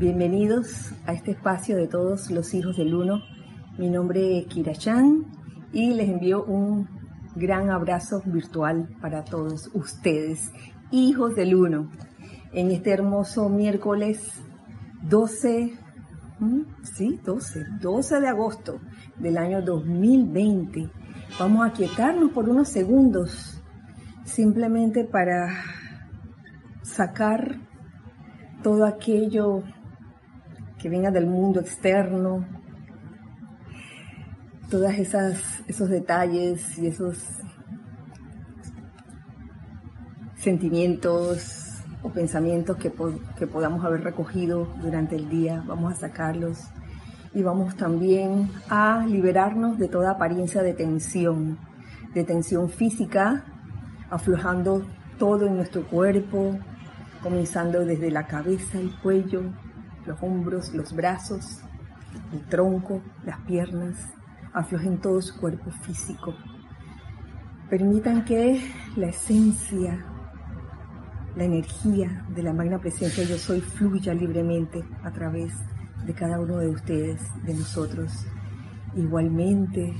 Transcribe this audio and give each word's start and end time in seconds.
Bienvenidos 0.00 0.94
a 1.04 1.12
este 1.12 1.32
espacio 1.32 1.76
de 1.76 1.86
todos 1.86 2.30
los 2.30 2.54
hijos 2.54 2.78
del 2.78 2.94
uno. 2.94 3.20
Mi 3.76 3.90
nombre 3.90 4.38
es 4.38 4.46
Kira 4.46 4.72
Chan 4.72 5.26
y 5.74 5.92
les 5.92 6.08
envío 6.08 6.42
un 6.42 6.88
gran 7.36 7.68
abrazo 7.68 8.22
virtual 8.24 8.88
para 9.02 9.26
todos 9.26 9.68
ustedes, 9.74 10.52
hijos 10.90 11.36
del 11.36 11.54
uno, 11.54 11.90
en 12.54 12.70
este 12.70 12.92
hermoso 12.92 13.50
miércoles 13.50 14.40
12, 15.02 15.74
sí, 16.82 17.20
12, 17.22 17.66
12 17.82 18.20
de 18.20 18.28
agosto 18.28 18.80
del 19.18 19.36
año 19.36 19.60
2020. 19.60 20.88
Vamos 21.38 21.68
a 21.68 21.74
quietarnos 21.74 22.30
por 22.32 22.48
unos 22.48 22.70
segundos, 22.70 23.62
simplemente 24.24 25.04
para 25.04 25.62
sacar 26.84 27.58
todo 28.62 28.86
aquello 28.86 29.62
que 30.80 30.88
venga 30.88 31.10
del 31.10 31.26
mundo 31.26 31.60
externo, 31.60 32.46
todas 34.70 34.98
esos 34.98 35.88
detalles 35.88 36.78
y 36.78 36.86
esos 36.86 37.18
sentimientos 40.36 41.82
o 42.02 42.08
pensamientos 42.10 42.78
que, 42.78 42.90
que 43.38 43.46
podamos 43.46 43.84
haber 43.84 44.02
recogido 44.02 44.72
durante 44.80 45.16
el 45.16 45.28
día, 45.28 45.62
vamos 45.66 45.92
a 45.92 45.96
sacarlos. 45.96 46.58
Y 47.34 47.42
vamos 47.42 47.76
también 47.76 48.50
a 48.68 49.04
liberarnos 49.06 49.78
de 49.78 49.88
toda 49.88 50.12
apariencia 50.12 50.62
de 50.62 50.72
tensión, 50.72 51.58
de 52.14 52.24
tensión 52.24 52.70
física, 52.70 53.44
aflojando 54.08 54.84
todo 55.18 55.46
en 55.46 55.56
nuestro 55.56 55.86
cuerpo, 55.86 56.58
comenzando 57.22 57.84
desde 57.84 58.10
la 58.10 58.26
cabeza, 58.26 58.80
el 58.80 58.90
cuello, 59.00 59.42
los 60.10 60.22
hombros, 60.22 60.74
los 60.74 60.92
brazos, 60.92 61.60
el 62.32 62.40
tronco, 62.48 63.00
las 63.24 63.40
piernas, 63.40 63.96
aflojen 64.52 64.98
todo 64.98 65.22
su 65.22 65.38
cuerpo 65.38 65.70
físico. 65.70 66.34
Permitan 67.68 68.24
que 68.24 68.60
la 68.96 69.08
esencia, 69.08 70.04
la 71.36 71.44
energía 71.44 72.26
de 72.34 72.42
la 72.42 72.52
magna 72.52 72.78
presencia 72.80 73.24
yo 73.24 73.38
soy 73.38 73.60
fluya 73.60 74.12
libremente 74.12 74.82
a 75.04 75.12
través 75.12 75.52
de 76.04 76.12
cada 76.12 76.40
uno 76.40 76.58
de 76.58 76.68
ustedes, 76.68 77.20
de 77.44 77.54
nosotros. 77.54 78.26
Igualmente, 78.96 79.94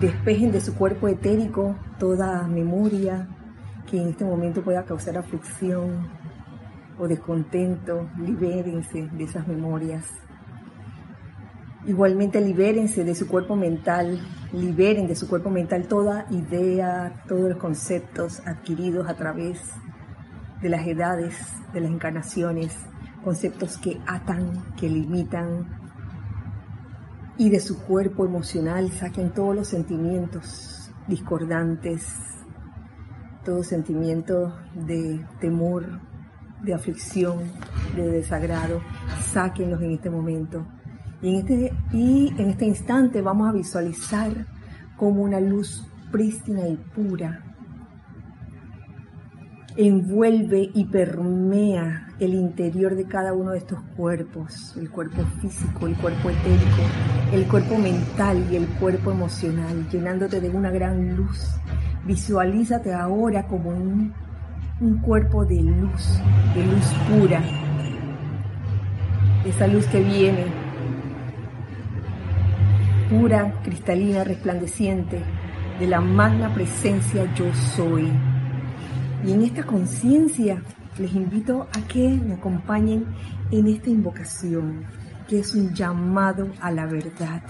despejen 0.00 0.52
de 0.52 0.60
su 0.60 0.76
cuerpo 0.76 1.08
etérico 1.08 1.74
toda 1.98 2.46
memoria 2.46 3.28
que 3.90 4.00
en 4.00 4.08
este 4.10 4.24
momento 4.24 4.62
pueda 4.62 4.84
causar 4.84 5.18
aflicción, 5.18 6.06
o 6.98 7.08
descontento, 7.08 8.08
libérense 8.18 9.08
de 9.12 9.24
esas 9.24 9.46
memorias. 9.46 10.04
Igualmente 11.86 12.40
libérense 12.40 13.04
de 13.04 13.14
su 13.14 13.28
cuerpo 13.28 13.56
mental, 13.56 14.20
liberen 14.52 15.06
de 15.06 15.14
su 15.14 15.28
cuerpo 15.28 15.50
mental 15.50 15.86
toda 15.86 16.26
idea, 16.30 17.24
todos 17.28 17.48
los 17.48 17.58
conceptos 17.58 18.42
adquiridos 18.46 19.08
a 19.08 19.14
través 19.14 19.60
de 20.60 20.68
las 20.68 20.86
edades, 20.86 21.34
de 21.72 21.80
las 21.80 21.90
encarnaciones, 21.90 22.76
conceptos 23.24 23.78
que 23.78 24.00
atan, 24.06 24.74
que 24.76 24.88
limitan, 24.88 25.78
y 27.38 27.50
de 27.50 27.60
su 27.60 27.80
cuerpo 27.84 28.24
emocional 28.24 28.90
saquen 28.90 29.30
todos 29.30 29.54
los 29.54 29.68
sentimientos 29.68 30.90
discordantes, 31.06 32.04
todo 33.44 33.62
sentimiento 33.62 34.54
de 34.74 35.24
temor, 35.40 36.00
de 36.62 36.74
aflicción, 36.74 37.38
de 37.96 38.08
desagrado, 38.08 38.80
sáquenlos 39.32 39.80
en 39.82 39.92
este 39.92 40.10
momento. 40.10 40.66
Y 41.22 41.30
en 41.30 41.34
este, 41.36 41.72
y 41.92 42.34
en 42.38 42.50
este 42.50 42.66
instante 42.66 43.22
vamos 43.22 43.48
a 43.48 43.52
visualizar 43.52 44.46
como 44.96 45.22
una 45.22 45.40
luz 45.40 45.86
prístina 46.10 46.66
y 46.68 46.76
pura 46.76 47.44
envuelve 49.78 50.70
y 50.74 50.86
permea 50.86 52.08
el 52.18 52.34
interior 52.34 52.96
de 52.96 53.04
cada 53.04 53.32
uno 53.32 53.52
de 53.52 53.58
estos 53.58 53.78
cuerpos, 53.96 54.76
el 54.76 54.90
cuerpo 54.90 55.22
físico, 55.40 55.86
el 55.86 55.96
cuerpo 55.96 56.30
etérico, 56.30 56.82
el 57.32 57.46
cuerpo 57.46 57.78
mental 57.78 58.44
y 58.50 58.56
el 58.56 58.66
cuerpo 58.66 59.12
emocional, 59.12 59.88
llenándote 59.88 60.40
de 60.40 60.50
una 60.50 60.72
gran 60.72 61.16
luz. 61.16 61.60
Visualízate 62.04 62.92
ahora 62.92 63.46
como 63.46 63.70
un 63.70 64.12
un 64.80 64.98
cuerpo 64.98 65.44
de 65.44 65.60
luz, 65.60 66.20
de 66.54 66.64
luz 66.64 66.86
pura. 67.08 67.42
Esa 69.44 69.66
luz 69.66 69.86
que 69.86 70.00
viene, 70.00 70.44
pura, 73.10 73.60
cristalina, 73.64 74.22
resplandeciente, 74.22 75.22
de 75.80 75.86
la 75.86 76.00
magna 76.00 76.54
presencia 76.54 77.32
yo 77.34 77.52
soy. 77.74 78.08
Y 79.24 79.32
en 79.32 79.42
esta 79.42 79.64
conciencia 79.64 80.62
les 80.96 81.12
invito 81.12 81.68
a 81.72 81.80
que 81.88 82.08
me 82.08 82.34
acompañen 82.34 83.06
en 83.50 83.66
esta 83.66 83.90
invocación, 83.90 84.84
que 85.28 85.40
es 85.40 85.54
un 85.54 85.74
llamado 85.74 86.48
a 86.60 86.70
la 86.70 86.86
verdad. 86.86 87.42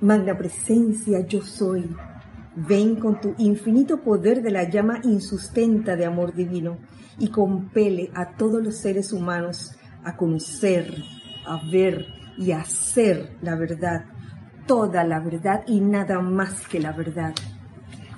Magna 0.00 0.36
presencia 0.36 1.20
yo 1.26 1.42
soy 1.42 1.88
Ven 2.56 2.96
con 2.96 3.20
tu 3.20 3.34
infinito 3.38 4.02
poder 4.02 4.42
de 4.42 4.50
la 4.50 4.68
llama 4.68 5.00
insustenta 5.04 5.96
de 5.96 6.04
amor 6.04 6.34
divino 6.34 6.78
y 7.18 7.28
compele 7.28 8.10
a 8.14 8.36
todos 8.36 8.62
los 8.62 8.76
seres 8.76 9.12
humanos 9.12 9.76
a 10.04 10.16
conocer, 10.16 10.92
a 11.46 11.60
ver 11.70 12.06
y 12.36 12.52
a 12.52 12.60
hacer 12.60 13.36
la 13.42 13.54
verdad, 13.54 14.04
toda 14.66 15.04
la 15.04 15.20
verdad 15.20 15.62
y 15.66 15.80
nada 15.80 16.20
más 16.20 16.66
que 16.66 16.80
la 16.80 16.92
verdad. 16.92 17.34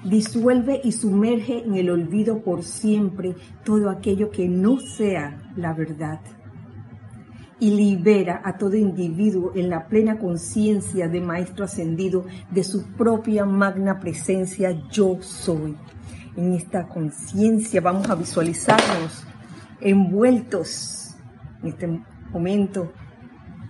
Disuelve 0.04 0.80
y 0.82 0.92
sumerge 0.92 1.64
en 1.64 1.74
el 1.74 1.90
olvido 1.90 2.42
por 2.42 2.64
siempre 2.64 3.36
todo 3.64 3.90
aquello 3.90 4.30
que 4.30 4.48
no 4.48 4.78
sea 4.80 5.52
la 5.56 5.74
verdad 5.74 6.20
y 7.62 7.70
libera 7.70 8.42
a 8.44 8.58
todo 8.58 8.74
individuo 8.74 9.52
en 9.54 9.70
la 9.70 9.86
plena 9.86 10.18
conciencia 10.18 11.06
de 11.06 11.20
Maestro 11.20 11.64
Ascendido 11.64 12.24
de 12.50 12.64
su 12.64 12.82
propia 12.94 13.44
magna 13.44 14.00
presencia 14.00 14.72
yo 14.90 15.18
soy. 15.20 15.76
En 16.36 16.54
esta 16.54 16.88
conciencia 16.88 17.80
vamos 17.80 18.10
a 18.10 18.16
visualizarnos 18.16 19.24
envueltos 19.80 21.14
en 21.62 21.68
este 21.68 22.02
momento 22.32 22.92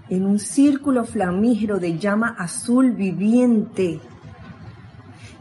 en 0.09 0.25
un 0.25 0.39
círculo 0.39 1.05
flamígero 1.05 1.79
de 1.79 1.99
llama 1.99 2.35
azul 2.39 2.93
viviente. 2.93 4.01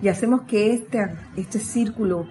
Y 0.02 0.10
hacemos 0.10 0.42
que 0.42 0.74
este, 0.74 1.00
este 1.38 1.58
círculo 1.58 2.28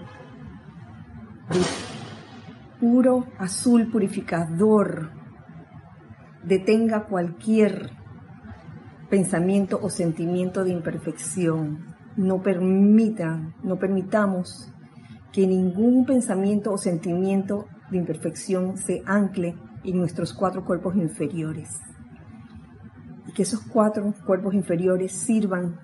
puro 2.79 3.25
azul 3.39 3.91
purificador 3.91 5.19
detenga 6.45 7.06
cualquier 7.06 7.91
pensamiento 9.09 9.78
o 9.83 9.91
sentimiento 9.91 10.65
de 10.65 10.71
imperfección. 10.71 11.84
No 12.17 12.43
permita, 12.43 13.55
no 13.62 13.78
permitamos 13.78 14.73
que 15.33 15.47
ningún 15.47 16.06
pensamiento 16.06 16.73
o 16.73 16.78
sentimiento 16.78 17.67
de 17.91 17.99
imperfección 17.99 18.77
se 18.77 19.03
ancle 19.06 19.56
en 19.84 19.99
nuestros 19.99 20.33
cuatro 20.33 20.65
cuerpos 20.65 20.97
inferiores. 20.97 21.69
Y 23.27 23.33
que 23.33 23.43
esos 23.43 23.61
cuatro 23.61 24.12
cuerpos 24.27 24.55
inferiores 24.55 25.12
sirvan 25.12 25.78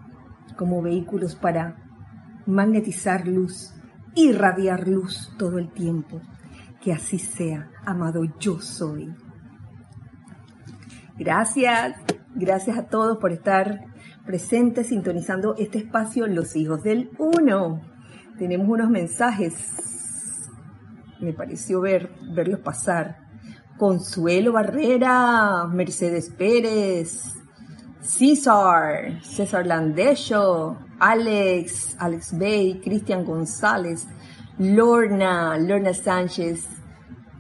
como 0.57 0.83
vehículos 0.83 1.35
para 1.35 1.77
magnetizar 2.47 3.27
luz, 3.27 3.75
irradiar 4.15 4.89
luz 4.89 5.33
todo 5.39 5.59
el 5.59 5.71
tiempo. 5.71 6.21
Que 6.81 6.93
así 6.93 7.19
sea, 7.19 7.71
amado 7.85 8.23
yo 8.39 8.61
soy. 8.61 9.13
Gracias, 11.19 11.97
gracias 12.35 12.77
a 12.77 12.89
todos 12.89 13.17
por 13.17 13.33
estar 13.33 13.81
presentes 14.27 14.89
sintonizando 14.89 15.55
este 15.57 15.79
espacio 15.79 16.27
Los 16.27 16.55
Hijos 16.57 16.83
del 16.83 17.11
Uno. 17.19 17.81
Tenemos 18.39 18.69
unos 18.69 18.91
mensajes, 18.91 19.55
me 21.21 21.33
pareció 21.33 21.81
ver, 21.81 22.11
verlos 22.35 22.61
pasar. 22.61 23.17
Consuelo 23.79 24.53
Barrera, 24.53 25.67
Mercedes 25.67 26.31
Pérez, 26.31 27.23
César, 28.01 29.23
César 29.23 29.67
Landesho, 29.67 30.79
Alex, 30.99 31.97
Alex 31.99 32.39
Bay, 32.39 32.81
Cristian 32.83 33.25
González, 33.25 34.07
Lorna, 34.59 35.59
Lorna 35.59 35.95
Sánchez, 35.95 36.67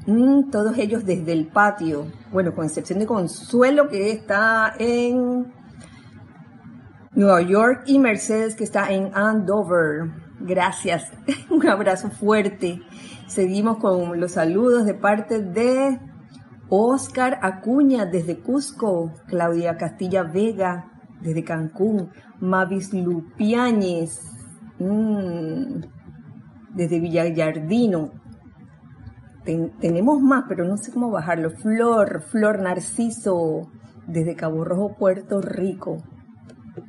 Mm, 0.06 0.50
todos 0.50 0.78
ellos 0.78 1.04
desde 1.04 1.32
el 1.32 1.48
patio. 1.48 2.06
Bueno, 2.32 2.54
con 2.54 2.64
excepción 2.64 3.00
de 3.00 3.06
Consuelo, 3.06 3.88
que 3.88 4.12
está 4.12 4.72
en 4.78 5.52
Nueva 7.12 7.42
York, 7.42 7.82
y 7.86 7.98
Mercedes, 7.98 8.54
que 8.54 8.64
está 8.64 8.92
en 8.92 9.10
Andover. 9.14 10.10
Gracias. 10.40 11.10
Un 11.50 11.66
abrazo 11.66 12.10
fuerte. 12.10 12.80
Seguimos 13.26 13.78
con 13.78 14.20
los 14.20 14.32
saludos 14.32 14.86
de 14.86 14.94
parte 14.94 15.42
de 15.42 15.98
Oscar 16.68 17.40
Acuña 17.42 18.06
desde 18.06 18.38
Cusco, 18.38 19.12
Claudia 19.26 19.76
Castilla 19.76 20.22
Vega 20.22 20.92
desde 21.20 21.42
Cancún, 21.42 22.10
Mavis 22.38 22.92
Lupiáñez 22.92 24.20
mm, 24.78 25.80
desde 26.74 27.00
Villallardino. 27.00 28.25
Tenemos 29.80 30.20
más, 30.20 30.44
pero 30.48 30.64
no 30.64 30.76
sé 30.76 30.92
cómo 30.92 31.10
bajarlo. 31.10 31.50
Flor, 31.50 32.22
Flor 32.22 32.60
Narciso 32.60 33.70
desde 34.06 34.34
Cabo 34.34 34.64
Rojo, 34.64 34.96
Puerto 34.96 35.40
Rico. 35.40 36.02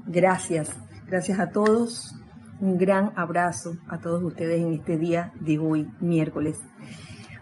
Gracias, 0.06 0.70
gracias 1.08 1.40
a 1.40 1.50
todos. 1.50 2.16
Un 2.60 2.78
gran 2.78 3.12
abrazo 3.16 3.78
a 3.88 4.00
todos 4.00 4.24
ustedes 4.24 4.62
en 4.62 4.74
este 4.74 4.98
día 4.98 5.32
de 5.40 5.60
hoy, 5.60 5.88
miércoles. 6.00 6.60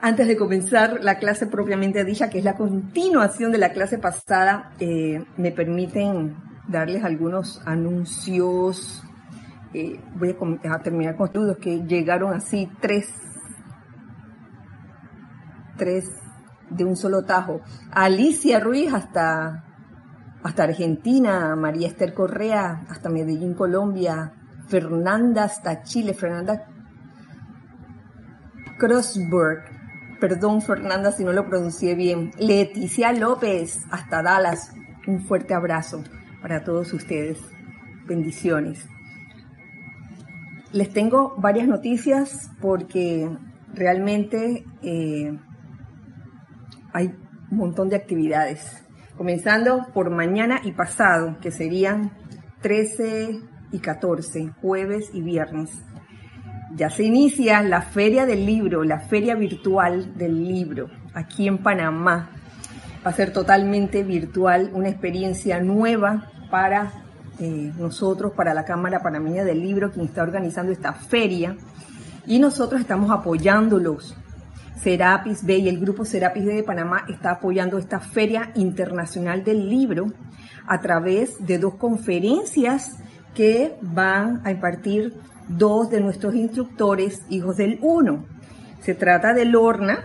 Antes 0.01 0.27
de 0.27 0.35
comenzar 0.35 1.03
la 1.03 1.17
clase 1.17 1.47
propiamente 1.47 2.03
dicha, 2.03 2.29
que 2.29 2.39
es 2.39 2.43
la 2.43 2.55
continuación 2.55 3.51
de 3.51 3.57
la 3.57 3.71
clase 3.71 3.97
pasada, 3.97 4.71
eh, 4.79 5.23
me 5.37 5.51
permiten 5.51 6.35
darles 6.67 7.03
algunos 7.03 7.61
anuncios. 7.65 9.03
Eh, 9.73 9.99
voy 10.15 10.35
a, 10.63 10.79
terminar 10.79 11.15
con 11.15 11.27
estudios 11.27 11.57
que 11.57 11.83
llegaron 11.85 12.33
así, 12.33 12.69
tres, 12.81 13.07
tres 15.77 16.09
de 16.69 16.83
un 16.83 16.95
solo 16.95 17.23
tajo. 17.23 17.61
Alicia 17.91 18.59
Ruiz 18.59 18.93
hasta, 18.93 19.63
hasta 20.43 20.63
Argentina, 20.63 21.55
María 21.55 21.87
Esther 21.87 22.13
Correa 22.13 22.85
hasta 22.89 23.09
Medellín, 23.09 23.53
Colombia, 23.53 24.33
Fernanda 24.67 25.43
hasta 25.43 25.83
Chile, 25.83 26.13
Fernanda 26.13 26.67
Crossberg, 28.77 29.63
perdón 30.19 30.61
Fernanda 30.61 31.11
si 31.11 31.23
no 31.23 31.31
lo 31.31 31.47
pronuncié 31.47 31.95
bien, 31.95 32.31
Leticia 32.39 33.13
López 33.13 33.81
hasta 33.91 34.21
Dallas, 34.21 34.73
un 35.07 35.21
fuerte 35.25 35.53
abrazo 35.53 36.03
para 36.41 36.63
todos 36.63 36.91
ustedes, 36.93 37.39
bendiciones. 38.05 38.85
Les 40.71 40.89
tengo 40.91 41.35
varias 41.37 41.67
noticias 41.67 42.51
porque 42.59 43.29
realmente 43.73 44.65
eh, 44.81 45.39
hay 46.95 47.13
un 47.51 47.57
montón 47.57 47.89
de 47.89 47.97
actividades, 47.97 48.81
comenzando 49.17 49.87
por 49.93 50.09
mañana 50.11 50.61
y 50.63 50.71
pasado, 50.71 51.37
que 51.41 51.51
serían 51.51 52.13
13 52.61 53.41
y 53.73 53.79
14, 53.79 54.53
jueves 54.61 55.09
y 55.11 55.21
viernes. 55.21 55.71
Ya 56.73 56.89
se 56.89 57.03
inicia 57.03 57.61
la 57.63 57.81
Feria 57.81 58.25
del 58.25 58.45
Libro, 58.45 58.85
la 58.85 59.01
Feria 59.01 59.35
Virtual 59.35 60.17
del 60.17 60.41
Libro, 60.41 60.89
aquí 61.13 61.49
en 61.49 61.57
Panamá. 61.57 62.29
Va 63.05 63.11
a 63.11 63.13
ser 63.13 63.33
totalmente 63.33 64.03
virtual, 64.03 64.71
una 64.73 64.87
experiencia 64.87 65.59
nueva 65.59 66.31
para 66.49 66.93
eh, 67.39 67.73
nosotros, 67.77 68.31
para 68.31 68.53
la 68.53 68.63
Cámara 68.63 69.01
Panameña 69.01 69.43
del 69.43 69.61
Libro, 69.61 69.91
quien 69.91 70.05
está 70.05 70.23
organizando 70.23 70.71
esta 70.71 70.93
feria. 70.93 71.57
Y 72.25 72.39
nosotros 72.39 72.79
estamos 72.79 73.11
apoyándolos. 73.11 74.15
Serapis 74.81 75.45
B 75.45 75.57
y 75.57 75.69
el 75.69 75.79
grupo 75.79 76.05
Serapis 76.05 76.45
B 76.45 76.53
de 76.53 76.63
Panamá 76.63 77.05
está 77.07 77.31
apoyando 77.31 77.77
esta 77.77 77.99
Feria 77.99 78.51
Internacional 78.55 79.43
del 79.43 79.69
Libro 79.69 80.07
a 80.67 80.81
través 80.81 81.45
de 81.45 81.57
dos 81.57 81.75
conferencias 81.75 82.97
que 83.33 83.75
van 83.81 84.41
a 84.43 84.51
impartir 84.51 85.13
dos 85.47 85.89
de 85.89 86.01
nuestros 86.01 86.35
instructores, 86.35 87.21
hijos 87.29 87.57
del 87.57 87.79
uno. 87.81 88.25
Se 88.81 88.95
trata 88.95 89.33
de 89.33 89.45
Lorna, 89.45 90.03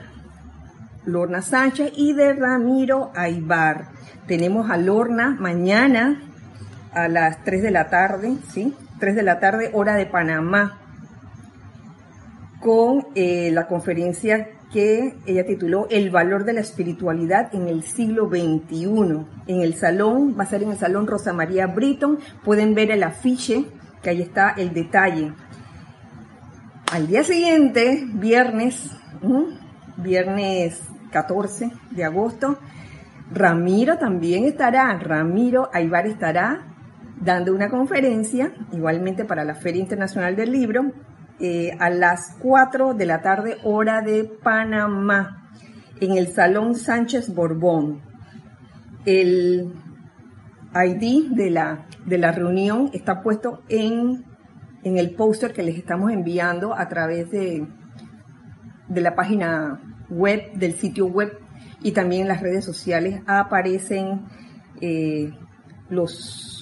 Lorna 1.04 1.42
Sánchez 1.42 1.92
y 1.96 2.12
de 2.12 2.34
Ramiro 2.34 3.10
Aibar. 3.14 3.88
Tenemos 4.26 4.70
a 4.70 4.76
Lorna 4.76 5.36
mañana 5.38 6.22
a 6.92 7.08
las 7.08 7.42
3 7.44 7.62
de 7.62 7.70
la 7.70 7.88
tarde, 7.88 8.36
¿sí? 8.48 8.74
3 8.98 9.16
de 9.16 9.22
la 9.22 9.40
tarde, 9.40 9.70
hora 9.72 9.94
de 9.94 10.06
Panamá, 10.06 10.78
con 12.60 13.06
eh, 13.14 13.50
la 13.52 13.66
conferencia 13.66 14.48
que 14.72 15.16
ella 15.26 15.44
tituló 15.44 15.88
El 15.90 16.10
valor 16.10 16.44
de 16.44 16.52
la 16.52 16.60
espiritualidad 16.60 17.54
en 17.54 17.68
el 17.68 17.82
siglo 17.82 18.28
XXI. 18.28 19.26
En 19.46 19.60
el 19.60 19.74
salón, 19.74 20.36
va 20.38 20.44
a 20.44 20.46
ser 20.46 20.62
en 20.62 20.70
el 20.70 20.78
salón 20.78 21.06
Rosa 21.06 21.32
María 21.32 21.66
Britton, 21.66 22.18
pueden 22.44 22.74
ver 22.74 22.90
el 22.90 23.02
afiche, 23.02 23.64
que 24.02 24.10
ahí 24.10 24.22
está 24.22 24.50
el 24.50 24.72
detalle. 24.72 25.32
Al 26.92 27.06
día 27.06 27.22
siguiente, 27.24 28.04
viernes, 28.14 28.90
viernes 29.96 30.80
14 31.10 31.70
de 31.90 32.04
agosto, 32.04 32.58
Ramiro 33.32 33.98
también 33.98 34.44
estará, 34.44 34.92
Ramiro 34.98 35.68
Aybar 35.72 36.06
estará 36.06 36.66
dando 37.20 37.54
una 37.54 37.68
conferencia, 37.68 38.52
igualmente 38.72 39.24
para 39.24 39.44
la 39.44 39.54
Feria 39.54 39.80
Internacional 39.80 40.34
del 40.34 40.52
Libro, 40.52 40.92
eh, 41.40 41.76
a 41.78 41.90
las 41.90 42.36
4 42.40 42.94
de 42.94 43.06
la 43.06 43.22
tarde, 43.22 43.56
hora 43.64 44.02
de 44.02 44.24
Panamá, 44.24 45.50
en 46.00 46.16
el 46.16 46.28
Salón 46.28 46.74
Sánchez 46.74 47.34
Borbón. 47.34 48.02
El 49.06 49.72
ID 50.74 51.30
de 51.30 51.50
la, 51.50 51.86
de 52.04 52.18
la 52.18 52.32
reunión 52.32 52.90
está 52.92 53.22
puesto 53.22 53.62
en, 53.68 54.24
en 54.84 54.98
el 54.98 55.14
póster 55.14 55.52
que 55.52 55.62
les 55.62 55.76
estamos 55.76 56.12
enviando 56.12 56.74
a 56.74 56.88
través 56.88 57.30
de, 57.30 57.66
de 58.88 59.00
la 59.00 59.14
página 59.14 59.80
web, 60.10 60.52
del 60.54 60.74
sitio 60.74 61.06
web 61.06 61.38
y 61.82 61.92
también 61.92 62.22
en 62.22 62.28
las 62.28 62.42
redes 62.42 62.64
sociales 62.64 63.22
aparecen 63.26 64.26
eh, 64.80 65.32
los 65.88 66.60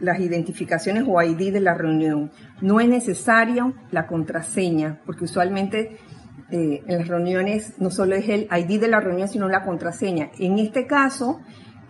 las 0.00 0.20
identificaciones 0.20 1.04
o 1.06 1.20
ID 1.20 1.52
de 1.52 1.60
la 1.60 1.74
reunión. 1.74 2.30
No 2.60 2.80
es 2.80 2.88
necesaria 2.88 3.72
la 3.90 4.06
contraseña, 4.06 5.00
porque 5.06 5.24
usualmente 5.24 5.98
eh, 6.50 6.82
en 6.86 6.98
las 6.98 7.08
reuniones 7.08 7.74
no 7.78 7.90
solo 7.90 8.14
es 8.14 8.28
el 8.28 8.48
ID 8.50 8.80
de 8.80 8.88
la 8.88 9.00
reunión, 9.00 9.28
sino 9.28 9.48
la 9.48 9.64
contraseña. 9.64 10.30
En 10.38 10.58
este 10.58 10.86
caso, 10.86 11.40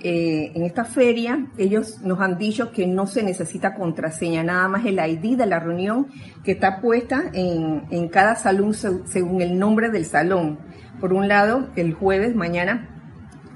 eh, 0.00 0.52
en 0.54 0.64
esta 0.64 0.84
feria, 0.84 1.46
ellos 1.56 2.00
nos 2.02 2.20
han 2.20 2.38
dicho 2.38 2.70
que 2.70 2.86
no 2.86 3.06
se 3.06 3.22
necesita 3.22 3.74
contraseña, 3.74 4.42
nada 4.42 4.68
más 4.68 4.84
el 4.84 4.98
ID 4.98 5.36
de 5.36 5.46
la 5.46 5.58
reunión 5.58 6.08
que 6.44 6.52
está 6.52 6.80
puesta 6.80 7.30
en, 7.32 7.84
en 7.90 8.08
cada 8.08 8.36
salón 8.36 8.74
según 8.74 9.42
el 9.42 9.58
nombre 9.58 9.90
del 9.90 10.04
salón. 10.04 10.58
Por 11.00 11.12
un 11.12 11.28
lado, 11.28 11.68
el 11.76 11.94
jueves, 11.94 12.34
mañana, 12.34 12.88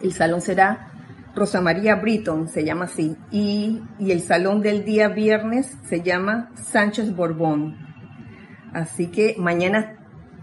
el 0.02 0.12
salón 0.12 0.40
será 0.40 0.91
Rosa 1.34 1.62
María 1.62 1.96
Britton, 1.96 2.48
se 2.48 2.64
llama 2.64 2.84
así, 2.84 3.16
y, 3.30 3.82
el 3.98 4.20
salón 4.20 4.60
del 4.60 4.84
día 4.84 5.08
viernes 5.08 5.78
se 5.84 6.02
llama 6.02 6.50
Sánchez 6.54 7.14
Borbón. 7.16 7.76
Así 8.72 9.06
que 9.06 9.36
mañana 9.38 9.96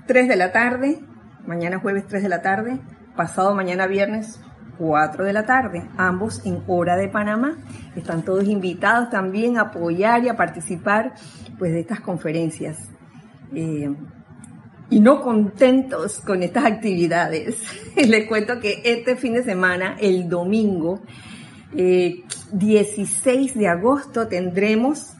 3 0.07 0.27
de 0.27 0.35
la 0.35 0.51
tarde, 0.51 0.99
mañana 1.45 1.79
jueves 1.79 2.07
3 2.07 2.23
de 2.23 2.29
la 2.29 2.41
tarde, 2.41 2.79
pasado 3.15 3.53
mañana 3.53 3.85
viernes 3.85 4.41
4 4.79 5.25
de 5.25 5.33
la 5.33 5.45
tarde, 5.45 5.87
ambos 5.97 6.43
en 6.45 6.63
hora 6.67 6.95
de 6.95 7.07
Panamá. 7.07 7.57
Están 7.95 8.23
todos 8.23 8.45
invitados 8.45 9.09
también 9.09 9.57
a 9.57 9.61
apoyar 9.61 10.23
y 10.23 10.29
a 10.29 10.37
participar 10.37 11.13
pues, 11.59 11.71
de 11.71 11.81
estas 11.81 11.99
conferencias. 11.99 12.89
Eh, 13.53 13.93
y 14.89 14.99
no 14.99 15.21
contentos 15.21 16.19
con 16.19 16.41
estas 16.41 16.65
actividades, 16.65 17.63
les 17.95 18.27
cuento 18.27 18.59
que 18.59 18.81
este 18.83 19.15
fin 19.15 19.33
de 19.33 19.43
semana, 19.43 19.97
el 19.99 20.27
domingo, 20.27 21.01
16 21.71 23.55
eh, 23.55 23.59
de 23.59 23.67
agosto, 23.67 24.27
tendremos 24.27 25.13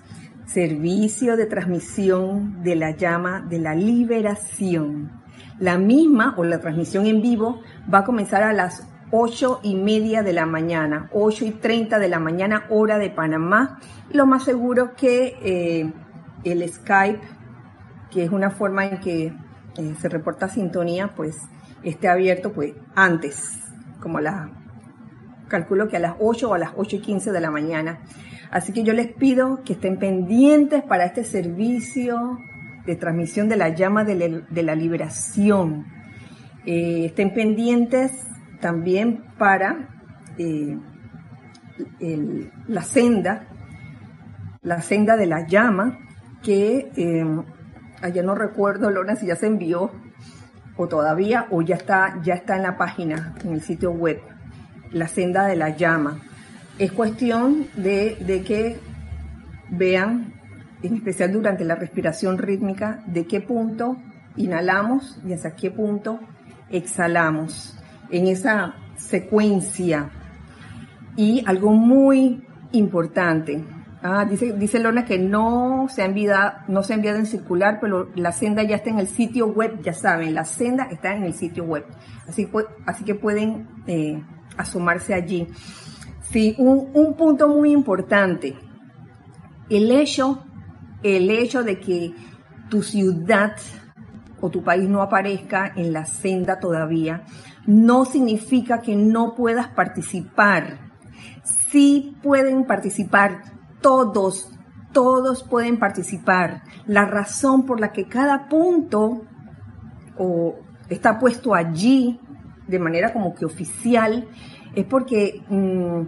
servicio 0.48 1.38
de 1.38 1.46
transmisión 1.46 2.64
de 2.64 2.76
la 2.76 2.92
llama 2.92 3.46
de 3.48 3.60
la 3.60 3.76
liberación. 3.76 5.12
La 5.60 5.78
misma 5.78 6.34
o 6.38 6.44
la 6.44 6.60
transmisión 6.60 7.06
en 7.06 7.22
vivo 7.22 7.62
va 7.94 8.00
a 8.00 8.04
comenzar 8.04 8.42
a 8.42 8.54
las 8.54 8.88
8 9.12 9.60
y 9.64 9.76
media 9.76 10.24
de 10.24 10.34
la 10.34 10.46
mañana, 10.46 11.10
8 11.14 11.46
y 11.46 11.52
30 11.52 12.00
de 12.00 12.08
la 12.08 12.20
mañana, 12.20 12.66
hora 12.70 12.98
de 12.98 13.10
Panamá. 13.10 13.80
Lo 14.12 14.26
más 14.26 14.44
seguro 14.44 14.96
que 14.96 15.36
eh, 15.44 15.92
el 16.44 16.68
Skype, 16.68 17.22
que 18.10 18.24
es 18.24 18.32
una 18.32 18.50
forma 18.50 18.86
en 18.86 19.00
que 19.00 19.34
eh, 19.78 19.96
se 20.00 20.10
reporta 20.10 20.50
sintonía, 20.50 21.14
pues 21.16 21.38
esté 21.84 22.08
abierto 22.08 22.52
pues 22.52 22.74
antes, 22.96 23.62
como 24.02 24.18
a 24.18 24.22
las, 24.22 24.50
calculo 25.48 25.88
que 25.88 25.98
a 25.98 26.00
las 26.00 26.16
8 26.20 26.50
o 26.50 26.54
a 26.54 26.58
las 26.58 26.72
8 26.76 26.98
y 26.98 27.00
15 27.00 27.32
de 27.32 27.42
la 27.42 27.52
mañana. 27.52 28.00
Así 28.52 28.74
que 28.74 28.84
yo 28.84 28.94
les 28.94 29.14
pido 29.14 29.64
que 29.64 29.74
estén 29.74 29.98
pendientes 29.98 30.84
para 30.84 31.06
este 31.06 31.24
servicio 31.24 32.40
de 32.86 32.96
transmisión 32.96 33.50
de 33.50 33.58
la 33.58 33.70
llama 33.70 34.04
de, 34.04 34.64
la, 34.64 34.76
liberación. 34.76 35.86
Eh, 36.66 37.06
estén 37.06 37.34
pendientes 37.34 38.12
también 38.60 39.24
para 39.38 39.90
eh, 40.38 40.78
la 42.68 42.82
senda, 42.82 43.48
la 44.62 44.82
senda 44.82 45.16
de 45.16 45.28
la 45.28 45.46
llama 45.46 46.00
que 46.42 46.90
Ayer 48.01 48.24
no 48.24 48.36
recuerdo, 48.36 48.89
Lorna, 48.89 49.15
si 49.15 49.27
ya 49.27 49.36
se 49.36 49.48
envió 49.48 49.91
o 50.77 50.88
todavía, 50.88 51.48
o 51.51 51.62
ya 51.62 51.75
está, 51.75 52.20
ya 52.24 52.36
está 52.36 52.56
en 52.56 52.63
la 52.63 52.77
página, 52.77 53.36
en 53.44 53.53
el 53.53 53.62
sitio 53.62 53.91
web, 53.91 54.22
la 54.91 55.08
senda 55.08 55.46
de 55.46 55.58
la 55.58 55.75
llama. 55.75 56.22
Es 56.77 56.94
cuestión 56.94 57.68
de, 57.75 58.18
de 58.25 58.44
que 58.44 58.79
vean, 59.70 60.34
en 60.82 60.96
especial 60.96 61.34
durante 61.34 61.65
la 61.65 61.75
respiración 61.75 62.38
rítmica, 62.38 63.03
de 63.06 63.27
qué 63.27 63.41
punto 63.41 63.98
inhalamos 64.38 65.20
y 65.27 65.34
hasta 65.34 65.56
qué 65.56 65.70
punto 65.70 66.20
exhalamos 66.70 67.77
en 68.10 68.27
esa 68.27 68.75
secuencia. 68.96 70.10
Y 71.18 71.44
algo 71.46 71.72
muy 71.74 72.46
importante, 72.72 73.65
ah, 74.01 74.25
dice, 74.25 74.53
dice 74.53 74.79
Lorna 74.79 75.06
que 75.06 75.18
no 75.18 75.88
se, 75.89 76.01
ha 76.01 76.06
enviado, 76.06 76.53
no 76.68 76.84
se 76.84 76.94
ha 76.94 76.96
enviado 76.96 77.20
en 77.20 77.25
circular, 77.25 77.79
pero 77.79 78.10
la 78.15 78.32
senda 78.32 78.63
ya 78.63 78.77
está 78.77 78.89
en 78.89 79.00
el 79.00 79.08
sitio 79.08 79.48
web, 79.48 79.82
ya 79.82 79.94
saben, 79.94 80.34
la 80.34 80.46
senda 80.46 80.86
está 80.91 81.15
en 81.15 81.24
el 81.24 81.34
sitio 81.34 81.63
web. 81.63 81.86
Así, 82.27 82.50
así 82.86 83.03
que 83.03 83.15
pueden 83.15 83.68
eh, 83.88 84.24
asomarse 84.58 85.13
allí. 85.13 85.48
Sí, 86.32 86.56
un, 86.58 86.89
un 86.94 87.15
punto 87.15 87.48
muy 87.48 87.72
importante. 87.72 88.56
El 89.70 89.91
hecho, 89.91 90.44
el 91.03 91.29
hecho 91.29 91.63
de 91.63 91.79
que 91.79 92.13
tu 92.70 92.84
ciudad 92.84 93.56
o 94.41 94.50
tu 94.50 94.63
país 94.63 94.88
no 94.88 95.01
aparezca 95.01 95.74
en 95.75 95.91
la 95.91 96.06
senda 96.06 96.60
todavía, 96.60 97.24
no 97.65 98.06
significa 98.06 98.82
que 98.82 98.96
no 98.96 99.36
puedas 99.36 99.68
participar. 99.70 100.79
Sí 101.72 102.15
pueden 102.24 102.65
participar 102.65 103.59
todos, 103.82 104.52
todos 104.92 105.44
pueden 105.44 105.78
participar. 105.78 106.64
La 106.86 107.06
razón 107.06 107.66
por 107.66 107.80
la 107.80 107.92
que 107.92 108.08
cada 108.08 108.48
punto 108.48 109.24
o 110.18 110.56
está 110.90 111.20
puesto 111.20 111.54
allí 111.54 112.20
de 112.68 112.80
manera 112.80 113.14
como 113.14 113.34
que 113.34 113.46
oficial 113.46 114.28
es 114.76 114.86
porque 114.86 115.44
mm, 115.50 116.02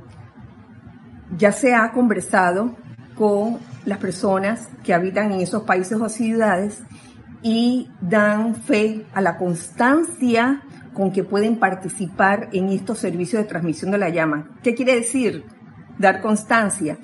ya 1.37 1.51
se 1.51 1.73
ha 1.73 1.91
conversado 1.91 2.75
con 3.15 3.59
las 3.85 3.97
personas 3.97 4.69
que 4.83 4.93
habitan 4.93 5.31
en 5.31 5.41
esos 5.41 5.63
países 5.63 5.99
o 5.99 6.09
ciudades 6.09 6.83
y 7.41 7.89
dan 8.01 8.55
fe 8.55 9.05
a 9.13 9.21
la 9.21 9.37
constancia 9.37 10.61
con 10.93 11.11
que 11.11 11.23
pueden 11.23 11.57
participar 11.57 12.49
en 12.51 12.69
estos 12.69 12.99
servicios 12.99 13.41
de 13.41 13.47
transmisión 13.47 13.91
de 13.91 13.97
la 13.97 14.09
llama. 14.09 14.49
¿Qué 14.61 14.75
quiere 14.75 14.95
decir? 14.95 15.45
Dar 15.97 16.21
constancia. 16.21 16.97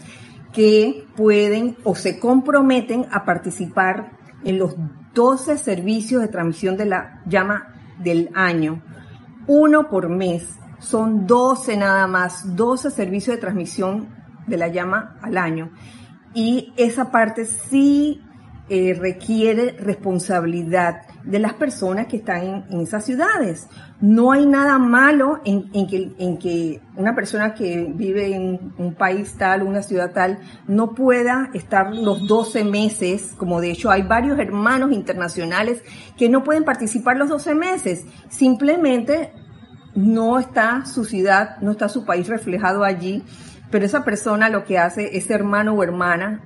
Que 0.57 1.05
pueden 1.15 1.77
o 1.83 1.93
se 1.93 2.17
comprometen 2.17 3.05
a 3.11 3.25
participar 3.25 4.17
en 4.43 4.57
los 4.57 4.75
12 5.13 5.59
servicios 5.59 6.19
de 6.19 6.29
transmisión 6.29 6.77
de 6.77 6.87
la 6.87 7.21
llama 7.27 7.75
del 7.99 8.31
año. 8.33 8.81
Uno 9.45 9.87
por 9.87 10.09
mes. 10.09 10.49
Son 10.79 11.27
12 11.27 11.77
nada 11.77 12.07
más, 12.07 12.55
12 12.55 12.89
servicios 12.89 13.35
de 13.35 13.41
transmisión 13.41 14.09
de 14.47 14.57
la 14.57 14.67
llama 14.69 15.19
al 15.21 15.37
año. 15.37 15.69
Y 16.33 16.73
esa 16.75 17.11
parte 17.11 17.45
sí 17.45 18.23
eh, 18.67 18.97
requiere 18.99 19.77
responsabilidad 19.79 21.03
de 21.27 21.39
las 21.39 21.53
personas 21.53 22.07
que 22.07 22.17
están 22.17 22.65
en, 22.69 22.81
esas 22.81 23.05
ciudades. 23.05 23.67
No 23.99 24.31
hay 24.31 24.45
nada 24.45 24.77
malo 24.77 25.41
en, 25.43 25.69
que, 25.87 26.13
en, 26.17 26.37
que, 26.37 26.81
una 26.95 27.13
persona 27.15 27.53
que 27.53 27.91
vive 27.93 28.33
en 28.33 28.73
un 28.77 28.95
país 28.95 29.35
tal, 29.37 29.63
una 29.63 29.83
ciudad 29.83 30.11
tal, 30.13 30.39
no 30.67 30.93
pueda 30.93 31.49
estar 31.53 31.93
los 31.93 32.27
12 32.27 32.63
meses, 32.63 33.33
como 33.37 33.59
de 33.59 33.71
hecho 33.71 33.91
hay 33.91 34.03
varios 34.03 34.39
hermanos 34.39 34.91
internacionales 34.91 35.83
que 36.17 36.29
no 36.29 36.43
pueden 36.43 36.63
participar 36.63 37.17
los 37.17 37.29
12 37.29 37.55
meses. 37.55 38.05
Simplemente 38.29 39.33
no 39.95 40.39
está 40.39 40.85
su 40.85 41.03
ciudad, 41.03 41.57
no 41.59 41.71
está 41.71 41.89
su 41.89 42.05
país 42.05 42.27
reflejado 42.27 42.83
allí, 42.83 43.23
pero 43.69 43.85
esa 43.85 44.05
persona 44.05 44.49
lo 44.49 44.63
que 44.63 44.77
hace, 44.77 45.17
ese 45.17 45.33
hermano 45.33 45.73
o 45.73 45.83
hermana, 45.83 46.41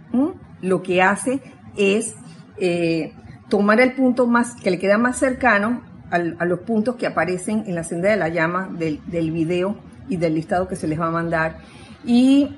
lo 0.61 0.81
que 0.81 1.01
hace 1.03 1.41
es 1.77 2.15
eh, 2.57 3.13
tomar 3.51 3.81
el 3.81 3.91
punto 3.93 4.27
más 4.27 4.55
que 4.55 4.71
le 4.71 4.79
queda 4.79 4.97
más 4.97 5.19
cercano 5.19 5.81
a 6.09 6.45
los 6.45 6.59
puntos 6.59 6.95
que 6.95 7.07
aparecen 7.07 7.63
en 7.67 7.75
la 7.75 7.83
senda 7.83 8.09
de 8.09 8.17
la 8.17 8.27
llama 8.27 8.69
del, 8.77 9.31
video 9.31 9.77
y 10.09 10.17
del 10.17 10.35
listado 10.35 10.67
que 10.67 10.75
se 10.75 10.87
les 10.87 10.99
va 10.99 11.07
a 11.07 11.11
mandar 11.11 11.59
y 12.03 12.55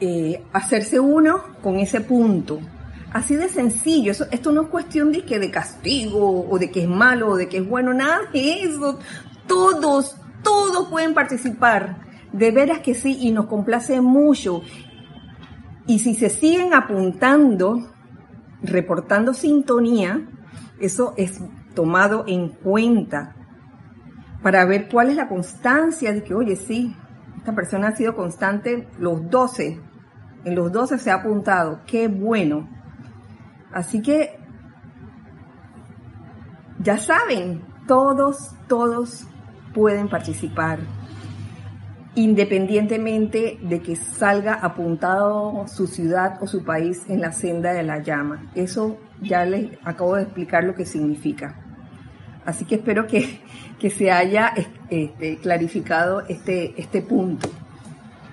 eh, 0.00 0.42
hacerse 0.52 1.00
uno 1.00 1.42
con 1.62 1.76
ese 1.76 2.00
punto. 2.00 2.60
Así 3.12 3.36
de 3.36 3.48
sencillo, 3.48 4.12
esto 4.30 4.52
no 4.52 4.62
es 4.62 4.68
cuestión 4.68 5.12
de 5.12 5.22
que 5.24 5.38
de 5.38 5.50
castigo 5.50 6.48
o 6.48 6.58
de 6.58 6.70
que 6.70 6.82
es 6.82 6.88
malo 6.88 7.28
o 7.28 7.36
de 7.36 7.48
que 7.48 7.58
es 7.58 7.66
bueno, 7.66 7.92
nada 7.92 8.20
de 8.32 8.62
eso. 8.62 8.98
Todos, 9.46 10.16
todos 10.42 10.88
pueden 10.88 11.12
participar. 11.12 11.96
De 12.32 12.50
veras 12.50 12.80
que 12.80 12.94
sí, 12.94 13.18
y 13.20 13.30
nos 13.30 13.46
complace 13.46 14.00
mucho. 14.00 14.62
Y 15.86 15.98
si 15.98 16.14
se 16.14 16.30
siguen 16.30 16.72
apuntando, 16.72 17.91
reportando 18.62 19.34
sintonía, 19.34 20.28
eso 20.80 21.14
es 21.16 21.40
tomado 21.74 22.24
en 22.26 22.48
cuenta 22.48 23.34
para 24.42 24.64
ver 24.64 24.88
cuál 24.88 25.10
es 25.10 25.16
la 25.16 25.28
constancia 25.28 26.12
de 26.12 26.22
que, 26.22 26.34
oye, 26.34 26.56
sí, 26.56 26.96
esta 27.38 27.54
persona 27.54 27.88
ha 27.88 27.96
sido 27.96 28.14
constante 28.14 28.88
los 28.98 29.28
12, 29.30 29.80
en 30.44 30.54
los 30.54 30.72
12 30.72 30.98
se 30.98 31.10
ha 31.10 31.16
apuntado, 31.16 31.80
qué 31.86 32.08
bueno. 32.08 32.68
Así 33.72 34.02
que, 34.02 34.38
ya 36.80 36.98
saben, 36.98 37.64
todos, 37.86 38.54
todos 38.66 39.26
pueden 39.72 40.08
participar 40.08 40.80
independientemente 42.14 43.58
de 43.62 43.80
que 43.80 43.96
salga 43.96 44.54
apuntado 44.54 45.66
su 45.66 45.86
ciudad 45.86 46.38
o 46.42 46.46
su 46.46 46.62
país 46.64 47.08
en 47.08 47.20
la 47.20 47.32
senda 47.32 47.72
de 47.72 47.82
la 47.82 48.00
llama. 48.00 48.50
Eso 48.54 48.98
ya 49.20 49.44
les 49.44 49.78
acabo 49.84 50.16
de 50.16 50.24
explicar 50.24 50.64
lo 50.64 50.74
que 50.74 50.84
significa. 50.84 51.56
Así 52.44 52.64
que 52.64 52.76
espero 52.76 53.06
que, 53.06 53.40
se 53.90 54.10
haya 54.12 54.52
este, 54.90 55.38
clarificado 55.38 56.20
este, 56.28 56.80
este 56.80 57.02
punto, 57.02 57.48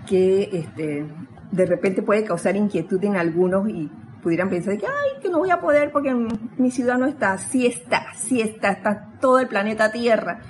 que 0.07 0.49
este, 0.51 1.05
de 1.51 1.65
repente 1.65 2.01
puede 2.01 2.23
causar 2.23 2.55
inquietud 2.55 3.03
en 3.03 3.15
algunos 3.15 3.67
y 3.69 3.89
pudieran 4.21 4.49
pensar 4.49 4.77
que, 4.77 4.85
ay, 4.85 5.21
que 5.21 5.29
no 5.29 5.39
voy 5.39 5.49
a 5.51 5.59
poder 5.59 5.91
porque 5.91 6.13
mi 6.57 6.71
ciudad 6.71 6.97
no 6.97 7.05
está. 7.05 7.37
Sí 7.37 7.65
está, 7.65 8.13
sí 8.15 8.41
está, 8.41 8.71
está 8.71 9.09
todo 9.21 9.39
el 9.39 9.47
planeta 9.47 9.91
Tierra. 9.91 10.41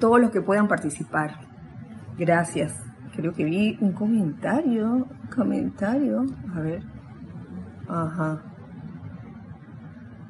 Todos 0.00 0.20
los 0.20 0.30
que 0.30 0.40
puedan 0.40 0.68
participar. 0.68 1.45
Gracias. 2.18 2.74
Creo 3.14 3.32
que 3.32 3.44
vi 3.44 3.78
un 3.80 3.92
comentario. 3.92 5.08
Comentario. 5.34 6.24
A 6.54 6.60
ver. 6.60 6.82
Ajá. 7.88 8.42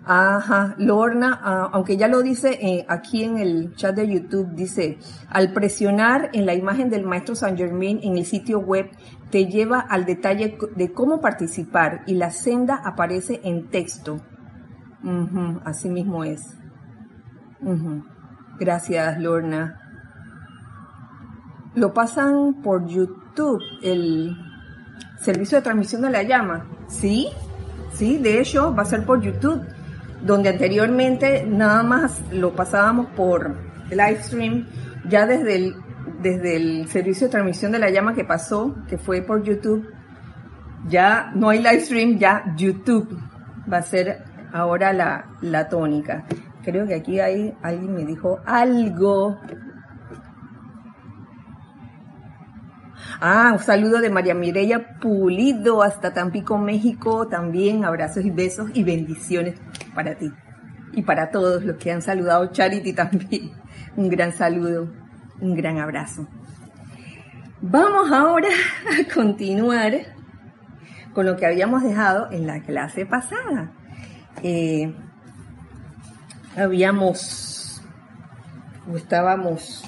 Ajá, 0.09 0.77
Lorna, 0.79 1.41
ah, 1.43 1.69
aunque 1.73 1.97
ya 1.97 2.07
lo 2.07 2.23
dice 2.23 2.59
eh, 2.63 2.87
aquí 2.89 3.25
en 3.25 3.39
el 3.39 3.75
chat 3.75 3.97
de 3.97 4.07
YouTube, 4.07 4.55
dice, 4.55 4.99
al 5.29 5.53
presionar 5.53 6.31
en 6.33 6.47
la 6.47 6.55
imagen 6.55 6.91
del 6.91 7.05
maestro 7.05 7.35
San 7.35 7.57
Germain 7.57 7.99
en 8.05 8.17
el 8.17 8.25
sitio 8.25 8.61
web, 8.61 8.89
te 9.31 9.47
lleva 9.47 9.81
al 9.81 10.05
detalle 10.05 10.57
de 10.77 10.93
cómo 10.93 11.21
participar 11.21 12.05
y 12.07 12.15
la 12.15 12.31
senda 12.31 12.81
aparece 12.85 13.41
en 13.43 13.69
texto. 13.69 14.21
así 15.65 15.89
mismo 15.89 16.23
es. 16.23 16.57
Gracias, 18.61 19.19
Lorna 19.19 19.86
lo 21.77 21.93
pasan 21.93 22.55
por 22.63 22.87
YouTube, 22.87 23.63
el 23.83 24.35
servicio 25.21 25.59
de 25.59 25.63
transmisión 25.63 26.03
de 26.03 26.11
la 26.11 26.23
llama. 26.23 26.67
Sí, 26.89 27.29
sí, 27.93 28.19
de 28.19 28.41
hecho 28.41 28.75
va 28.75 28.83
a 28.83 28.87
ser 28.87 29.05
por 29.05 29.21
YouTube, 29.21 29.63
donde 30.23 30.49
anteriormente 30.49 31.47
nada 31.47 31.83
más 31.83 32.21
lo 32.33 32.55
pasábamos 32.55 33.09
por 33.09 33.55
live 33.91 34.23
stream, 34.23 34.67
ya 35.09 35.27
desde 35.27 35.57
el, 35.57 35.75
desde 36.23 36.57
el 36.57 36.89
servicio 36.89 37.27
de 37.27 37.33
transmisión 37.33 37.73
de 37.73 37.79
la 37.79 37.91
llama 37.91 38.15
que 38.15 38.25
pasó, 38.25 38.75
que 38.89 38.97
fue 38.97 39.21
por 39.21 39.43
YouTube, 39.43 39.87
ya 40.89 41.31
no 41.35 41.51
hay 41.51 41.59
live 41.59 41.81
stream, 41.81 42.19
ya 42.19 42.55
YouTube 42.57 43.21
va 43.71 43.79
a 43.79 43.83
ser 43.83 44.25
ahora 44.53 44.95
la, 44.95 45.27
la 45.43 45.69
tónica. 45.69 46.25
Creo 46.65 46.87
que 46.87 46.95
aquí 46.95 47.21
hay, 47.21 47.55
alguien 47.63 47.95
me 47.95 48.05
dijo 48.05 48.41
algo 48.47 49.39
Ah, 53.21 53.53
un 53.55 53.59
saludo 53.61 54.01
de 54.01 54.11
María 54.11 54.35
Mireya 54.35 54.99
Pulido 55.01 55.83
hasta 55.83 56.13
Tampico, 56.13 56.59
México. 56.59 57.27
También 57.29 57.85
abrazos 57.85 58.25
y 58.25 58.31
besos 58.31 58.71
y 58.75 58.85
bendiciones 58.85 59.59
para 59.95 60.17
ti 60.17 60.31
y 60.93 61.03
para 61.03 61.31
todos 61.31 61.65
los 61.65 61.77
que 61.77 61.93
han 61.93 62.03
saludado. 62.03 62.53
Charity 62.53 62.93
también. 62.93 63.53
Un 63.97 64.11
gran 64.11 64.33
saludo, 64.33 64.93
un 65.41 65.55
gran 65.55 65.79
abrazo. 65.79 66.29
Vamos 67.63 68.13
ahora 68.13 68.49
a 69.01 69.15
continuar 69.15 69.93
con 71.15 71.25
lo 71.25 71.37
que 71.37 71.47
habíamos 71.47 71.83
dejado 71.83 72.31
en 72.31 72.47
la 72.47 72.61
clase 72.61 73.07
pasada. 73.07 73.73
Eh, 74.43 74.95
habíamos 76.55 77.83
o 78.93 78.99
estábamos 78.99 79.83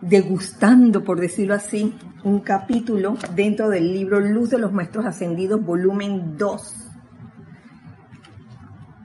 degustando, 0.00 1.04
por 1.04 1.20
decirlo 1.20 1.54
así, 1.54 1.94
un 2.24 2.40
capítulo 2.40 3.16
dentro 3.34 3.68
del 3.68 3.92
libro 3.92 4.20
Luz 4.20 4.50
de 4.50 4.58
los 4.58 4.72
Maestros 4.72 5.06
Ascendidos, 5.06 5.64
volumen 5.64 6.36
2, 6.36 6.90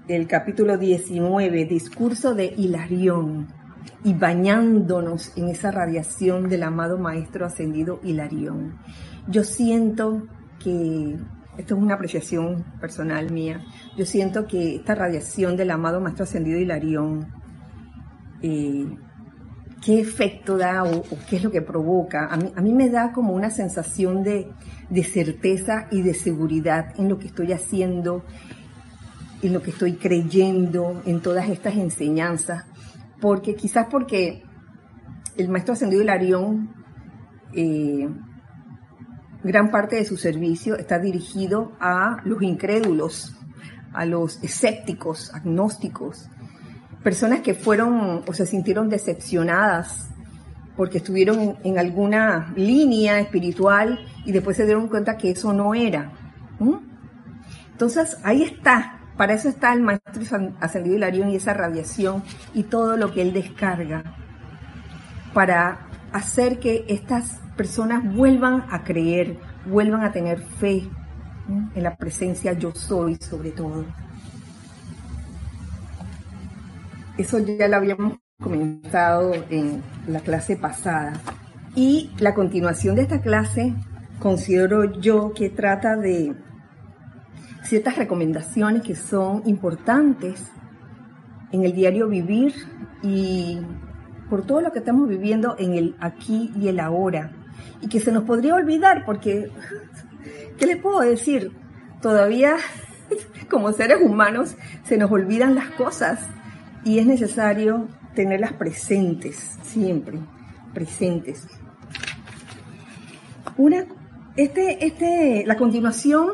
el 0.07 0.27
capítulo 0.27 0.77
19, 0.77 1.65
discurso 1.65 2.33
de 2.33 2.53
Hilarión, 2.55 3.47
y 4.03 4.13
bañándonos 4.13 5.35
en 5.35 5.49
esa 5.49 5.71
radiación 5.71 6.47
del 6.47 6.63
amado 6.63 6.97
Maestro 6.97 7.45
Ascendido 7.45 7.99
Hilarión. 8.03 8.77
Yo 9.27 9.43
siento 9.43 10.27
que, 10.63 11.17
esto 11.57 11.75
es 11.75 11.81
una 11.81 11.95
apreciación 11.95 12.63
personal 12.79 13.31
mía, 13.31 13.63
yo 13.97 14.05
siento 14.05 14.45
que 14.47 14.75
esta 14.75 14.95
radiación 14.95 15.57
del 15.57 15.71
amado 15.71 16.01
Maestro 16.01 16.23
Ascendido 16.23 16.59
Hilarión, 16.59 17.27
eh, 18.41 18.95
qué 19.84 20.00
efecto 20.00 20.58
da 20.58 20.84
o, 20.84 21.03
qué 21.29 21.38
es 21.38 21.44
lo 21.44 21.51
que 21.51 21.62
provoca. 21.62 22.27
A 22.32 22.38
mí, 22.62 22.74
me 22.74 22.89
da 22.89 23.12
como 23.12 23.34
una 23.34 23.50
sensación 23.50 24.24
de, 24.24 24.51
certeza 25.03 25.88
y 25.91 26.01
de 26.01 26.13
seguridad 26.13 26.94
en 26.98 27.10
lo 27.10 27.17
que 27.20 27.27
estoy 27.27 27.51
haciendo, 27.51 28.24
en 29.41 29.53
lo 29.53 29.62
que 29.62 29.72
estoy 29.72 29.94
creyendo, 29.94 31.01
en 31.05 31.22
todas 31.22 31.50
estas 31.50 31.75
enseñanzas. 31.75 32.65
Porque 33.22 33.55
quizás 33.55 33.88
porque 33.89 34.44
el 35.38 35.50
maestro 35.50 35.74
ascendido 35.74 36.01
Hilarión, 36.01 36.74
eh, 37.53 38.10
gran 39.44 39.72
parte 39.72 39.98
de 39.98 40.05
su 40.05 40.17
servicio 40.17 40.75
está 40.75 41.00
dirigido 41.00 41.74
a 41.79 42.17
los 42.25 42.41
incrédulos, 42.41 43.36
a 43.94 44.05
los 44.05 44.44
escépticos, 44.44 45.34
agnósticos, 45.34 46.29
personas 47.05 47.41
que 47.41 47.53
fueron 47.53 48.24
o 48.25 48.33
se 48.33 48.47
sintieron 48.47 48.89
decepcionadas 48.89 50.09
porque 50.75 50.97
estuvieron 50.97 51.55
en, 51.63 51.77
alguna 51.77 52.51
línea 52.55 53.19
espiritual 53.19 54.00
y 54.25 54.31
después 54.31 54.57
se 54.57 54.65
dieron 54.65 54.88
cuenta 54.88 55.15
que 55.15 55.29
eso 55.29 55.53
no 55.53 55.75
era. 55.75 56.12
Entonces, 57.71 58.17
ahí 58.24 58.41
está. 58.41 59.01
Para 59.17 59.35
eso 59.35 59.50
está 59.50 59.71
el 59.71 59.81
maestro 59.81 60.24
ascendido 60.59 60.95
Hilarión 60.95 61.29
y 61.29 61.35
esa 61.35 61.53
radiación 61.53 62.24
y 62.55 62.63
todo 62.63 62.97
lo 62.97 63.12
que 63.13 63.21
él 63.21 63.33
descarga 63.33 64.15
para 65.35 65.88
hacer 66.12 66.59
que 66.59 66.85
estas 66.88 67.39
personas 67.55 68.03
vuelvan 68.15 68.65
a 68.71 68.83
creer, 68.83 69.38
vuelvan 69.67 70.03
a 70.03 70.12
tener 70.12 70.39
fe 70.39 70.89
en 71.75 71.83
la 71.83 71.97
presencia 71.97 72.53
yo 72.53 72.74
soy 72.74 73.17
sobre 73.17 73.51
todo. 73.51 73.85
Eso 77.17 77.39
ya 77.39 77.69
lo 77.69 77.77
habíamos 77.77 78.17
comentado 78.41 79.34
en 79.50 79.81
la 80.07 80.19
clase 80.19 80.57
pasada. 80.57 81.13
Y 81.74 82.12
la 82.19 82.34
continuación 82.34 82.95
de 82.95 83.03
esta 83.03 83.22
clase 83.22 83.74
considero 84.19 85.00
yo 85.00 85.34
que 85.34 85.50
trata 85.50 85.95
de 85.95 86.36
ciertas 87.63 87.98
recomendaciones 87.98 88.84
que 88.84 88.95
son 88.95 89.43
importantes 89.45 90.43
en 91.51 91.63
el 91.63 91.74
diario 91.74 92.10
vivir 92.10 92.53
y 93.01 93.60
por 94.29 94.45
todo 94.45 94.60
lo 94.60 94.74
que 94.74 94.79
estamos 94.79 95.07
viviendo 95.07 95.55
en 95.57 95.74
el 95.74 95.95
aquí 96.01 96.51
y 96.60 96.67
el 96.67 96.81
ahora. 96.81 97.31
Y 97.81 97.88
que 97.88 98.01
se 98.01 98.12
nos 98.12 98.25
podría 98.25 98.55
olvidar 98.55 99.05
porque, 99.05 99.51
¿qué 100.57 100.65
le 100.65 100.75
puedo 100.75 101.00
decir? 101.00 101.53
Todavía 102.01 102.57
como 103.50 103.72
seres 103.72 104.00
humanos 104.01 104.55
se 104.84 104.98
nos 104.98 105.10
olvidan 105.12 105.55
las 105.55 105.69
cosas 105.72 106.19
y 106.86 107.00
es 107.00 107.06
necesario 107.08 107.88
tenerlas 108.13 108.54
presentes, 108.54 109.58
siempre, 109.63 110.20
presentes. 110.74 111.48
Una, 113.58 113.86
este, 114.38 114.86
este, 114.86 115.43
la 115.45 115.58
continuación 115.58 116.28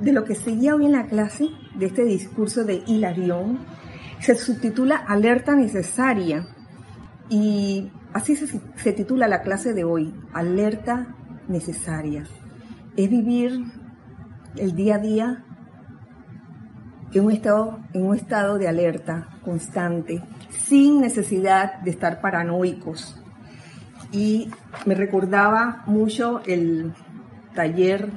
de 0.00 0.12
lo 0.12 0.24
que 0.24 0.34
seguía 0.34 0.74
hoy 0.74 0.86
en 0.86 0.92
la 0.92 1.06
clase, 1.06 1.48
de 1.76 1.86
este 1.86 2.04
discurso 2.04 2.64
de 2.64 2.82
Hilarión, 2.86 3.58
se 4.20 4.34
subtitula 4.34 4.96
Alerta 4.96 5.54
Necesaria 5.54 6.46
y 7.28 7.92
así 8.14 8.36
se, 8.36 8.60
se 8.76 8.92
titula 8.92 9.28
la 9.28 9.42
clase 9.42 9.74
de 9.74 9.84
hoy, 9.84 10.14
Alerta 10.32 11.14
Necesaria. 11.46 12.24
Es 12.96 13.10
vivir 13.10 13.64
el 14.56 14.74
día 14.74 14.96
a 14.96 14.98
día 14.98 15.44
en 17.14 17.24
un 17.24 17.32
estado, 17.32 17.78
en 17.92 18.06
un 18.06 18.16
estado 18.16 18.58
de 18.58 18.68
alerta 18.68 19.28
constante, 19.44 20.20
sin 20.50 21.00
necesidad 21.00 21.80
de 21.80 21.90
estar 21.90 22.20
paranoicos. 22.20 23.20
Y 24.10 24.50
me 24.84 24.94
recordaba 24.94 25.84
mucho 25.86 26.42
el 26.46 26.92
taller 27.54 28.08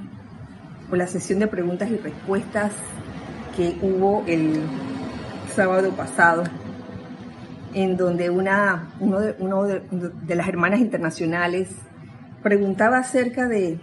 o 0.92 0.96
la 0.96 1.08
sesión 1.08 1.40
de 1.40 1.48
preguntas 1.48 1.90
y 1.92 1.98
respuestas 1.98 2.74
que 3.56 3.78
hubo 3.82 4.24
el 4.28 4.62
sábado 5.56 5.92
pasado, 5.92 6.44
en 7.74 7.98
donde 7.98 8.30
una, 8.30 8.90
uno, 9.00 9.20
de, 9.20 9.36
uno 9.40 9.64
de 9.64 10.36
las 10.36 10.48
hermanas 10.48 10.80
internacionales 10.80 11.70
preguntaba 12.42 13.00
acerca 13.00 13.48
de, 13.48 13.80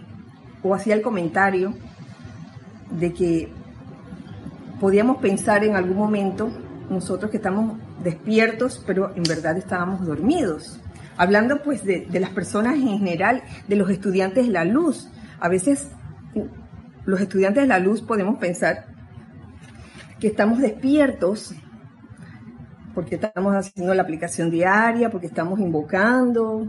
o 0.63 0.73
hacía 0.73 0.95
el 0.95 1.01
comentario, 1.01 1.73
de 2.91 3.13
que 3.13 3.51
podíamos 4.79 5.17
pensar 5.17 5.63
en 5.63 5.75
algún 5.75 5.97
momento 5.97 6.51
nosotros 6.89 7.31
que 7.31 7.37
estamos 7.37 7.77
despiertos, 8.03 8.83
pero 8.85 9.13
en 9.15 9.23
verdad 9.23 9.57
estábamos 9.57 10.05
dormidos. 10.05 10.79
Hablando 11.17 11.63
pues 11.63 11.83
de, 11.83 12.07
las 12.19 12.31
personas 12.31 12.75
en 12.75 12.99
general, 12.99 13.43
de 13.67 13.75
los 13.75 13.89
estudiantes 13.89 14.45
de 14.45 14.51
la 14.51 14.65
luz. 14.65 15.09
A 15.39 15.47
veces 15.47 15.89
los 17.05 17.21
estudiantes 17.21 17.63
de 17.63 17.67
la 17.67 17.79
luz 17.79 18.01
podemos 18.01 18.37
pensar 18.37 18.85
que 20.19 20.27
estamos 20.27 20.59
despiertos 20.59 21.53
porque 22.93 23.15
estamos 23.15 23.53
haciendo 23.53 23.93
la 23.93 24.03
aplicación 24.03 24.49
diaria, 24.49 25.09
porque 25.09 25.27
estamos 25.27 25.59
invocando, 25.59 26.65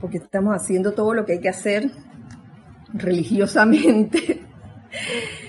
porque 0.00 0.18
estamos 0.18 0.54
haciendo 0.54 0.92
todo 0.92 1.14
lo 1.14 1.24
que 1.24 1.34
hay 1.34 1.40
que 1.40 1.48
hacer 1.48 1.90
religiosamente 2.92 4.42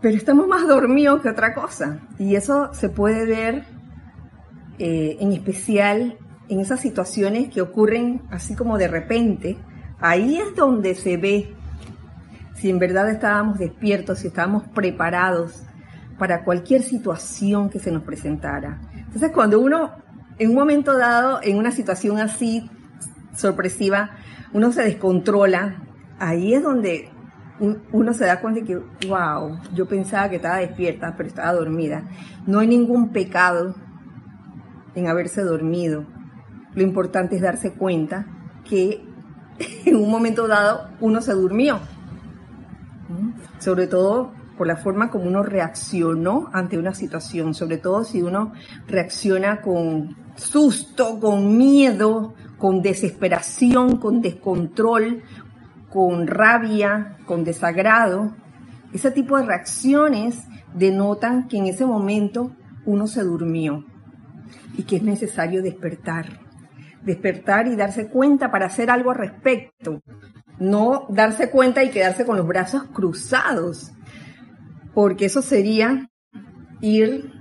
pero 0.00 0.16
estamos 0.16 0.46
más 0.46 0.66
dormidos 0.66 1.20
que 1.22 1.28
otra 1.28 1.54
cosa. 1.54 2.00
Y 2.18 2.36
eso 2.36 2.72
se 2.72 2.88
puede 2.88 3.26
ver 3.26 3.64
eh, 4.78 5.16
en 5.20 5.32
especial 5.32 6.18
en 6.48 6.60
esas 6.60 6.80
situaciones 6.80 7.50
que 7.50 7.60
ocurren 7.60 8.22
así 8.30 8.54
como 8.54 8.78
de 8.78 8.88
repente. 8.88 9.58
Ahí 10.00 10.38
es 10.38 10.54
donde 10.54 10.94
se 10.94 11.16
ve 11.16 11.54
si 12.54 12.70
en 12.70 12.78
verdad 12.78 13.10
estábamos 13.10 13.58
despiertos, 13.58 14.20
si 14.20 14.28
estábamos 14.28 14.64
preparados 14.74 15.62
para 16.18 16.44
cualquier 16.44 16.82
situación 16.82 17.70
que 17.70 17.78
se 17.78 17.92
nos 17.92 18.02
presentara. 18.02 18.80
Entonces 18.94 19.30
cuando 19.32 19.60
uno, 19.60 19.92
en 20.38 20.50
un 20.50 20.56
momento 20.56 20.96
dado, 20.96 21.40
en 21.42 21.56
una 21.56 21.70
situación 21.70 22.18
así 22.18 22.68
sorpresiva, 23.36 24.10
uno 24.52 24.72
se 24.72 24.82
descontrola, 24.82 25.76
ahí 26.18 26.54
es 26.54 26.62
donde 26.62 27.10
uno 27.60 28.12
se 28.12 28.24
da 28.24 28.40
cuenta 28.40 28.60
de 28.60 28.66
que, 28.66 28.76
wow, 29.08 29.58
yo 29.74 29.86
pensaba 29.86 30.28
que 30.28 30.36
estaba 30.36 30.58
despierta, 30.58 31.14
pero 31.16 31.28
estaba 31.28 31.52
dormida. 31.52 32.04
No 32.46 32.60
hay 32.60 32.68
ningún 32.68 33.10
pecado 33.10 33.74
en 34.94 35.08
haberse 35.08 35.42
dormido. 35.42 36.04
Lo 36.74 36.82
importante 36.82 37.36
es 37.36 37.42
darse 37.42 37.72
cuenta 37.74 38.26
que 38.64 39.04
en 39.84 39.96
un 39.96 40.10
momento 40.10 40.46
dado 40.46 40.90
uno 41.00 41.20
se 41.20 41.32
durmió. 41.32 41.80
Sobre 43.58 43.86
todo 43.86 44.32
por 44.56 44.66
la 44.66 44.76
forma 44.76 45.10
como 45.10 45.26
uno 45.26 45.42
reaccionó 45.42 46.50
ante 46.52 46.78
una 46.78 46.92
situación, 46.92 47.54
sobre 47.54 47.78
todo 47.78 48.04
si 48.04 48.22
uno 48.22 48.52
reacciona 48.88 49.62
con 49.62 50.16
susto, 50.34 51.18
con 51.20 51.56
miedo, 51.56 52.34
con 52.58 52.82
desesperación, 52.82 53.98
con 53.98 54.20
descontrol, 54.20 55.22
con 55.90 56.26
rabia, 56.26 57.16
con 57.26 57.44
desagrado, 57.44 58.34
ese 58.92 59.10
tipo 59.10 59.36
de 59.36 59.46
reacciones 59.46 60.46
denotan 60.74 61.48
que 61.48 61.58
en 61.58 61.66
ese 61.66 61.84
momento 61.84 62.52
uno 62.84 63.06
se 63.06 63.22
durmió 63.22 63.84
y 64.76 64.84
que 64.84 64.96
es 64.96 65.02
necesario 65.02 65.62
despertar. 65.62 66.40
Despertar 67.02 67.68
y 67.68 67.76
darse 67.76 68.08
cuenta 68.08 68.50
para 68.50 68.66
hacer 68.66 68.90
algo 68.90 69.10
al 69.10 69.18
respecto. 69.18 70.02
No 70.58 71.06
darse 71.10 71.50
cuenta 71.50 71.84
y 71.84 71.90
quedarse 71.90 72.26
con 72.26 72.36
los 72.36 72.46
brazos 72.46 72.84
cruzados, 72.84 73.92
porque 74.94 75.26
eso 75.26 75.42
sería 75.42 76.10
ir, 76.80 77.32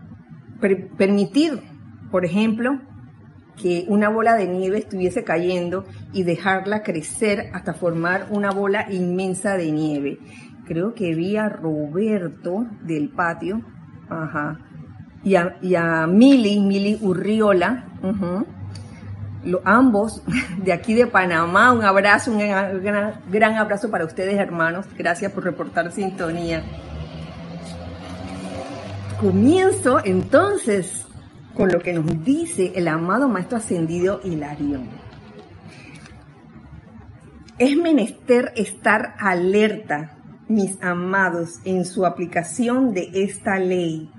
permitir, 0.97 1.63
por 2.11 2.25
ejemplo, 2.25 2.79
que 3.61 3.85
una 3.87 4.09
bola 4.09 4.35
de 4.35 4.47
nieve 4.47 4.79
estuviese 4.79 5.23
cayendo 5.23 5.85
y 6.13 6.23
dejarla 6.23 6.83
crecer 6.83 7.49
hasta 7.53 7.73
formar 7.73 8.27
una 8.29 8.51
bola 8.51 8.87
inmensa 8.91 9.57
de 9.57 9.71
nieve. 9.71 10.19
Creo 10.65 10.93
que 10.93 11.15
vi 11.15 11.37
a 11.37 11.49
Roberto 11.49 12.65
del 12.83 13.09
patio, 13.09 13.61
ajá, 14.09 14.59
y 15.23 15.35
a, 15.35 15.57
y 15.61 15.75
a 15.75 16.07
Mili, 16.07 16.59
Mili 16.59 16.99
Urriola, 17.01 17.85
ambos 19.63 20.21
de 20.63 20.73
aquí 20.73 20.93
de 20.93 21.07
Panamá. 21.07 21.71
Un 21.71 21.83
abrazo, 21.83 22.31
un 22.31 22.39
gran, 22.39 23.21
gran 23.29 23.55
abrazo 23.55 23.89
para 23.89 24.05
ustedes, 24.05 24.35
hermanos. 24.35 24.85
Gracias 24.97 25.31
por 25.31 25.43
reportar 25.43 25.91
sintonía. 25.91 26.63
Comienzo 29.19 29.99
entonces 30.03 31.06
con 31.57 31.71
lo 31.71 31.79
que 31.79 31.91
nos 31.91 32.23
dice 32.23 32.73
el 32.75 32.87
amado 32.87 33.27
Maestro 33.27 33.57
Ascendido 33.57 34.21
Hilarión. 34.23 34.87
Es 37.57 37.75
menester 37.75 38.53
estar 38.55 39.15
alerta, 39.17 40.19
mis 40.47 40.77
amados, 40.83 41.59
en 41.65 41.83
su 41.83 42.05
aplicación 42.05 42.93
de 42.93 43.09
esta 43.11 43.57
ley, 43.57 44.11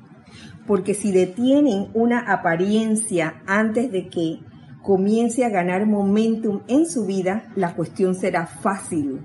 porque 0.66 0.94
si 0.94 1.12
detienen 1.12 1.90
una 1.94 2.18
apariencia 2.18 3.40
antes 3.46 3.92
de 3.92 4.08
que 4.08 4.40
comience 4.82 5.44
a 5.44 5.48
ganar 5.48 5.86
momentum 5.86 6.62
en 6.66 6.86
su 6.86 7.06
vida, 7.06 7.52
la 7.54 7.74
cuestión 7.74 8.16
será 8.16 8.46
fácil. 8.46 9.20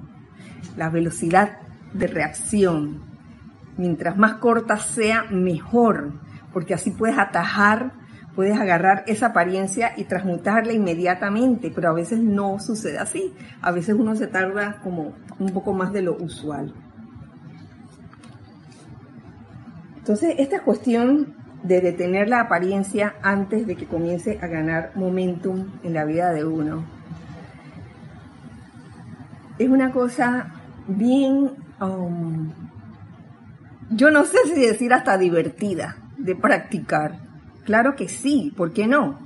La 0.77 0.91
velocidad 0.91 1.57
de 1.93 2.05
reacción, 2.05 3.01
mientras 3.75 4.17
más 4.17 4.35
corta 4.35 4.77
sea, 4.77 5.23
mejor, 5.31 6.13
porque 6.53 6.75
así 6.75 6.91
puedes 6.91 7.17
atajar, 7.17 8.02
puedes 8.35 8.59
agarrar 8.59 9.03
esa 9.07 9.27
apariencia 9.27 9.93
y 9.95 10.05
transmutarla 10.05 10.73
inmediatamente, 10.73 11.71
pero 11.73 11.89
a 11.89 11.93
veces 11.93 12.19
no 12.19 12.59
sucede 12.59 12.97
así. 12.97 13.33
A 13.61 13.71
veces 13.71 13.95
uno 13.95 14.15
se 14.15 14.27
tarda 14.27 14.79
como 14.81 15.13
un 15.39 15.49
poco 15.51 15.73
más 15.73 15.93
de 15.93 16.01
lo 16.01 16.15
usual. 16.15 16.73
Entonces, 19.97 20.35
esta 20.37 20.61
cuestión 20.61 21.35
de 21.63 21.79
detener 21.79 22.27
la 22.27 22.41
apariencia 22.41 23.15
antes 23.21 23.65
de 23.65 23.75
que 23.75 23.85
comience 23.85 24.37
a 24.41 24.47
ganar 24.47 24.91
momentum 24.95 25.71
en 25.83 25.93
la 25.93 26.03
vida 26.03 26.31
de 26.33 26.43
uno. 26.43 26.83
Es 29.57 29.69
una 29.69 29.91
cosa 29.91 30.51
bien, 30.87 31.51
um, 31.79 32.51
yo 33.91 34.11
no 34.11 34.25
sé 34.25 34.37
si 34.53 34.59
decir 34.59 34.91
hasta 34.93 35.17
divertida 35.17 35.95
de 36.17 36.35
practicar. 36.35 37.22
Claro 37.65 37.95
que 37.95 38.09
sí, 38.09 38.53
¿por 38.55 38.73
qué 38.73 38.87
no? 38.87 39.19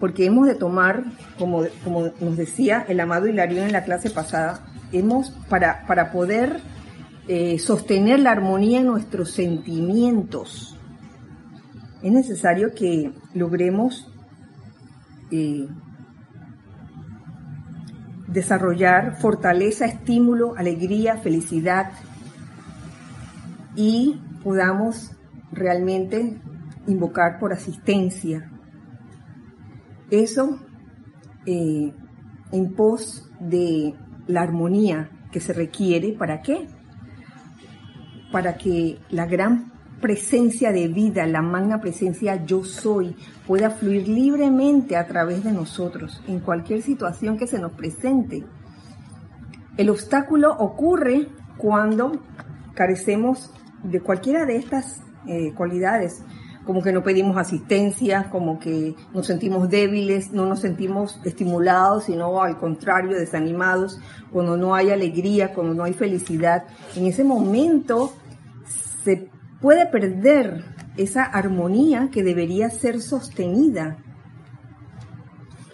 Porque 0.00 0.26
hemos 0.26 0.46
de 0.46 0.54
tomar, 0.54 1.04
como, 1.38 1.64
como 1.82 2.12
nos 2.20 2.36
decía 2.36 2.84
el 2.88 3.00
amado 3.00 3.26
Hilarión 3.26 3.66
en 3.66 3.72
la 3.72 3.84
clase 3.84 4.10
pasada, 4.10 4.66
hemos, 4.92 5.30
para, 5.48 5.86
para 5.86 6.12
poder 6.12 6.60
eh, 7.26 7.58
sostener 7.58 8.20
la 8.20 8.32
armonía 8.32 8.80
en 8.80 8.86
nuestros 8.86 9.32
sentimientos, 9.32 10.78
es 12.02 12.12
necesario 12.12 12.74
que 12.74 13.12
logremos 13.34 14.12
eh, 15.30 15.68
desarrollar 18.28 19.16
fortaleza, 19.20 19.86
estímulo, 19.86 20.54
alegría, 20.56 21.16
felicidad 21.16 21.90
y 23.74 24.20
podamos 24.44 25.12
realmente 25.50 26.38
invocar 26.86 27.38
por 27.38 27.52
asistencia. 27.52 28.50
Eso 30.10 30.60
eh, 31.46 31.92
en 32.52 32.74
pos 32.74 33.30
de 33.40 33.94
la 34.26 34.42
armonía 34.42 35.10
que 35.32 35.40
se 35.40 35.52
requiere, 35.52 36.12
¿para 36.12 36.42
qué? 36.42 36.66
Para 38.32 38.56
que 38.56 38.98
la 39.10 39.26
gran 39.26 39.72
presencia 40.00 40.72
de 40.72 40.88
vida, 40.88 41.26
la 41.26 41.42
magna 41.42 41.80
presencia 41.80 42.44
yo 42.44 42.64
soy, 42.64 43.16
pueda 43.46 43.70
fluir 43.70 44.08
libremente 44.08 44.96
a 44.96 45.06
través 45.06 45.44
de 45.44 45.52
nosotros 45.52 46.22
en 46.26 46.40
cualquier 46.40 46.82
situación 46.82 47.36
que 47.36 47.46
se 47.46 47.58
nos 47.58 47.72
presente. 47.72 48.44
El 49.76 49.90
obstáculo 49.90 50.56
ocurre 50.58 51.28
cuando 51.56 52.12
carecemos 52.74 53.52
de 53.82 54.00
cualquiera 54.00 54.44
de 54.44 54.56
estas 54.56 55.02
eh, 55.26 55.52
cualidades, 55.54 56.24
como 56.68 56.82
que 56.82 56.92
no 56.92 57.02
pedimos 57.02 57.38
asistencia, 57.38 58.28
como 58.28 58.58
que 58.58 58.94
nos 59.14 59.26
sentimos 59.26 59.70
débiles, 59.70 60.32
no 60.32 60.44
nos 60.44 60.60
sentimos 60.60 61.18
estimulados, 61.24 62.04
sino 62.04 62.42
al 62.42 62.58
contrario, 62.58 63.16
desanimados, 63.16 63.98
cuando 64.30 64.58
no 64.58 64.74
hay 64.74 64.90
alegría, 64.90 65.54
cuando 65.54 65.72
no 65.72 65.84
hay 65.84 65.94
felicidad. 65.94 66.64
En 66.94 67.06
ese 67.06 67.24
momento 67.24 68.12
se 69.02 69.30
puede 69.62 69.86
perder 69.86 70.62
esa 70.98 71.24
armonía 71.24 72.10
que 72.12 72.22
debería 72.22 72.68
ser 72.68 73.00
sostenida 73.00 73.96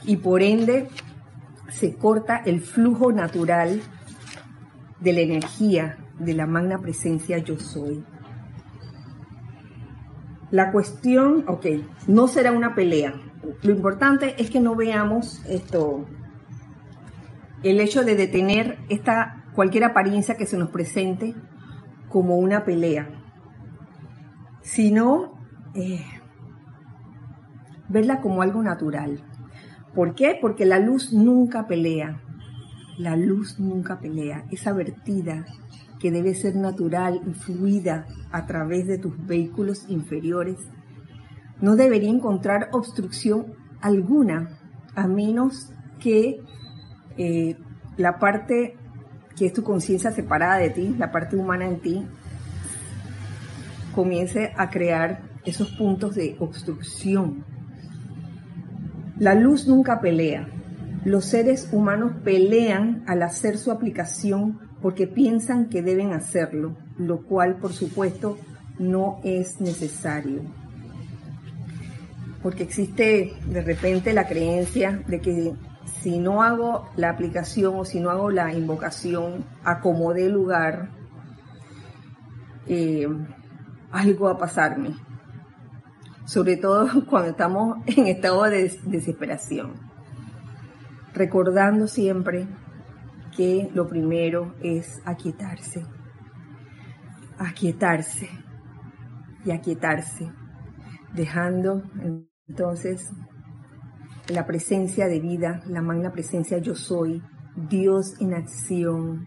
y 0.07 0.19
por 0.19 0.43
ende 0.43 0.87
se 1.71 1.97
corta 1.97 2.37
el 2.37 2.61
flujo 2.61 3.11
natural 3.11 3.81
de 5.01 5.13
la 5.13 5.21
energía 5.23 5.99
de 6.21 6.35
la 6.35 6.47
magna 6.47 6.79
presencia 6.79 7.39
yo 7.39 7.59
soy. 7.59 8.05
La 10.55 10.71
cuestión, 10.71 11.45
ok, 11.49 11.67
no 12.07 12.29
será 12.29 12.53
una 12.53 12.77
pelea. 12.77 13.13
Lo 13.63 13.73
importante 13.73 14.37
es 14.39 14.51
que 14.51 14.61
no 14.61 14.77
veamos 14.77 15.45
esto, 15.49 16.07
el 17.65 17.81
hecho 17.81 18.05
de 18.05 18.15
detener 18.15 18.79
esta 18.89 19.47
cualquier 19.55 19.83
apariencia 19.83 20.37
que 20.37 20.47
se 20.47 20.57
nos 20.57 20.71
presente 20.71 21.35
como 22.09 22.37
una 22.37 22.65
pelea 22.65 23.09
sino 24.65 25.39
eh, 25.75 26.05
verla 27.89 28.21
como 28.21 28.43
algo 28.43 28.63
natural. 28.63 29.21
¿Por 29.95 30.15
qué? 30.15 30.39
Porque 30.41 30.65
la 30.65 30.79
luz 30.79 31.13
nunca 31.13 31.67
pelea. 31.67 32.21
La 32.97 33.17
luz 33.17 33.61
nunca 33.61 34.01
pelea. 34.01 34.47
Esa 34.51 34.73
vertida 34.73 35.45
que 36.05 36.11
debe 36.11 36.35
ser 36.35 36.55
natural 36.55 37.23
y 37.27 37.33
fluida 37.33 38.07
a 38.31 38.45
través 38.45 38.87
de 38.87 38.99
tus 38.99 39.27
vehículos 39.27 39.87
inferiores, 39.89 40.59
no 41.63 41.77
debería 41.77 42.11
encontrar 42.11 42.69
obstrucción 42.73 43.55
alguna, 43.81 44.59
a 44.95 45.09
menos 45.09 45.73
que 46.01 46.43
eh, 47.17 47.57
la 47.97 48.19
parte 48.19 48.77
que 49.35 49.47
es 49.47 49.55
tu 49.55 49.63
conciencia 49.63 50.13
separada 50.13 50.59
de 50.59 50.69
ti, 50.69 50.95
la 50.99 51.11
parte 51.11 51.37
humana 51.37 51.65
en 51.65 51.81
ti, 51.81 52.07
comience 53.95 54.53
a 54.59 54.69
crear 54.69 55.23
esos 55.47 55.71
puntos 55.71 56.17
de 56.17 56.37
obstrucción. 56.39 57.47
La 59.19 59.35
luz 59.35 59.67
nunca 59.67 60.03
pelea. 60.03 60.51
Los 61.07 61.25
seres 61.25 61.71
humanos 61.73 62.13
pelean 62.23 63.05
al 63.07 63.23
hacer 63.23 63.57
su 63.57 63.71
aplicación 63.71 64.64
porque 64.85 65.07
piensan 65.07 65.71
que 65.71 65.81
deben 65.81 66.13
hacerlo, 66.13 66.77
lo 66.99 67.23
cual 67.23 67.57
por 67.57 67.73
supuesto 67.73 68.37
no 68.79 69.19
es 69.25 69.59
necesario. 69.59 70.43
Porque 72.43 72.65
existe 72.65 73.33
de 73.47 73.63
repente 73.63 74.13
la 74.13 74.27
creencia 74.27 75.03
de 75.07 75.23
que 75.23 75.55
si 76.03 76.19
no 76.19 76.43
hago 76.43 76.91
la 76.97 77.09
aplicación 77.09 77.77
o 77.79 77.87
si 77.87 77.99
no 77.99 78.11
hago 78.11 78.31
la 78.31 78.53
invocación, 78.53 79.47
acomodé 79.65 80.29
lugar, 80.29 80.91
eh, 82.67 83.09
algo 83.91 84.29
a 84.29 84.37
pasarme, 84.37 84.97
sobre 86.27 86.59
todo 86.59 87.07
cuando 87.09 87.31
estamos 87.31 87.79
en 87.87 88.07
estado 88.07 88.43
de 88.43 88.71
desesperación, 88.85 89.73
recordando 91.15 91.89
siempre 91.89 92.47
que 93.37 93.71
lo 93.75 93.89
primero 93.89 94.55
es 94.63 95.01
aquietarse, 95.05 95.85
aquietarse 97.39 98.29
y 99.45 99.51
aquietarse, 99.51 100.31
dejando 101.15 101.83
entonces 102.49 103.11
la 104.29 104.47
presencia 104.47 105.07
de 105.07 105.21
vida, 105.21 105.63
la 105.67 105.83
magna 105.83 106.13
presencia 106.13 106.59
yo 106.59 106.75
soy, 106.75 107.23
Dios 107.69 108.21
en 108.21 108.35
acción, 108.35 109.27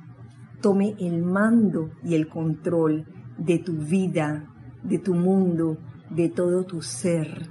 tome 0.61 0.95
el 0.99 1.23
mando 1.23 1.91
y 2.03 2.15
el 2.15 2.27
control 2.27 3.05
de 3.37 3.59
tu 3.59 3.73
vida, 3.73 4.47
de 4.83 4.99
tu 4.99 5.13
mundo, 5.13 5.77
de 6.09 6.29
todo 6.29 6.65
tu 6.65 6.81
ser. 6.81 7.49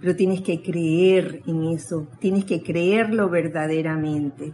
Pero 0.00 0.16
tienes 0.16 0.42
que 0.42 0.62
creer 0.62 1.42
en 1.46 1.64
eso, 1.64 2.08
tienes 2.18 2.44
que 2.44 2.62
creerlo 2.62 3.30
verdaderamente. 3.30 4.52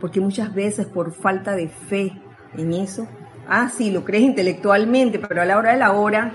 Porque 0.00 0.20
muchas 0.20 0.54
veces 0.54 0.86
por 0.86 1.12
falta 1.12 1.54
de 1.54 1.68
fe 1.68 2.12
en 2.56 2.72
eso, 2.72 3.08
ah, 3.48 3.70
sí, 3.74 3.90
lo 3.90 4.04
crees 4.04 4.24
intelectualmente, 4.24 5.18
pero 5.18 5.42
a 5.42 5.44
la 5.44 5.58
hora 5.58 5.72
de 5.72 5.78
la 5.78 5.92
hora, 5.92 6.34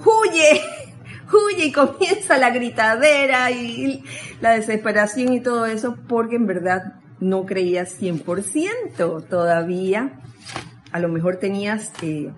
huye, 0.00 0.60
huye 1.32 1.66
y 1.66 1.72
comienza 1.72 2.38
la 2.38 2.50
gritadera 2.50 3.50
y 3.50 4.04
la 4.40 4.52
desesperación 4.52 5.32
y 5.32 5.40
todo 5.40 5.66
eso, 5.66 5.96
porque 6.08 6.36
en 6.36 6.46
verdad 6.46 6.94
no 7.20 7.46
creías 7.46 8.00
100% 8.00 9.28
todavía. 9.28 10.20
A 10.92 10.98
lo 11.00 11.08
mejor 11.08 11.36
tenías... 11.36 11.92
Eh, 12.02 12.30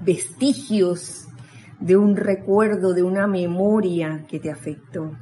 vestigios 0.00 1.28
de 1.80 1.96
un 1.96 2.16
recuerdo, 2.16 2.92
de 2.92 3.02
una 3.02 3.26
memoria 3.26 4.24
que 4.28 4.40
te 4.40 4.50
afectó. 4.50 5.16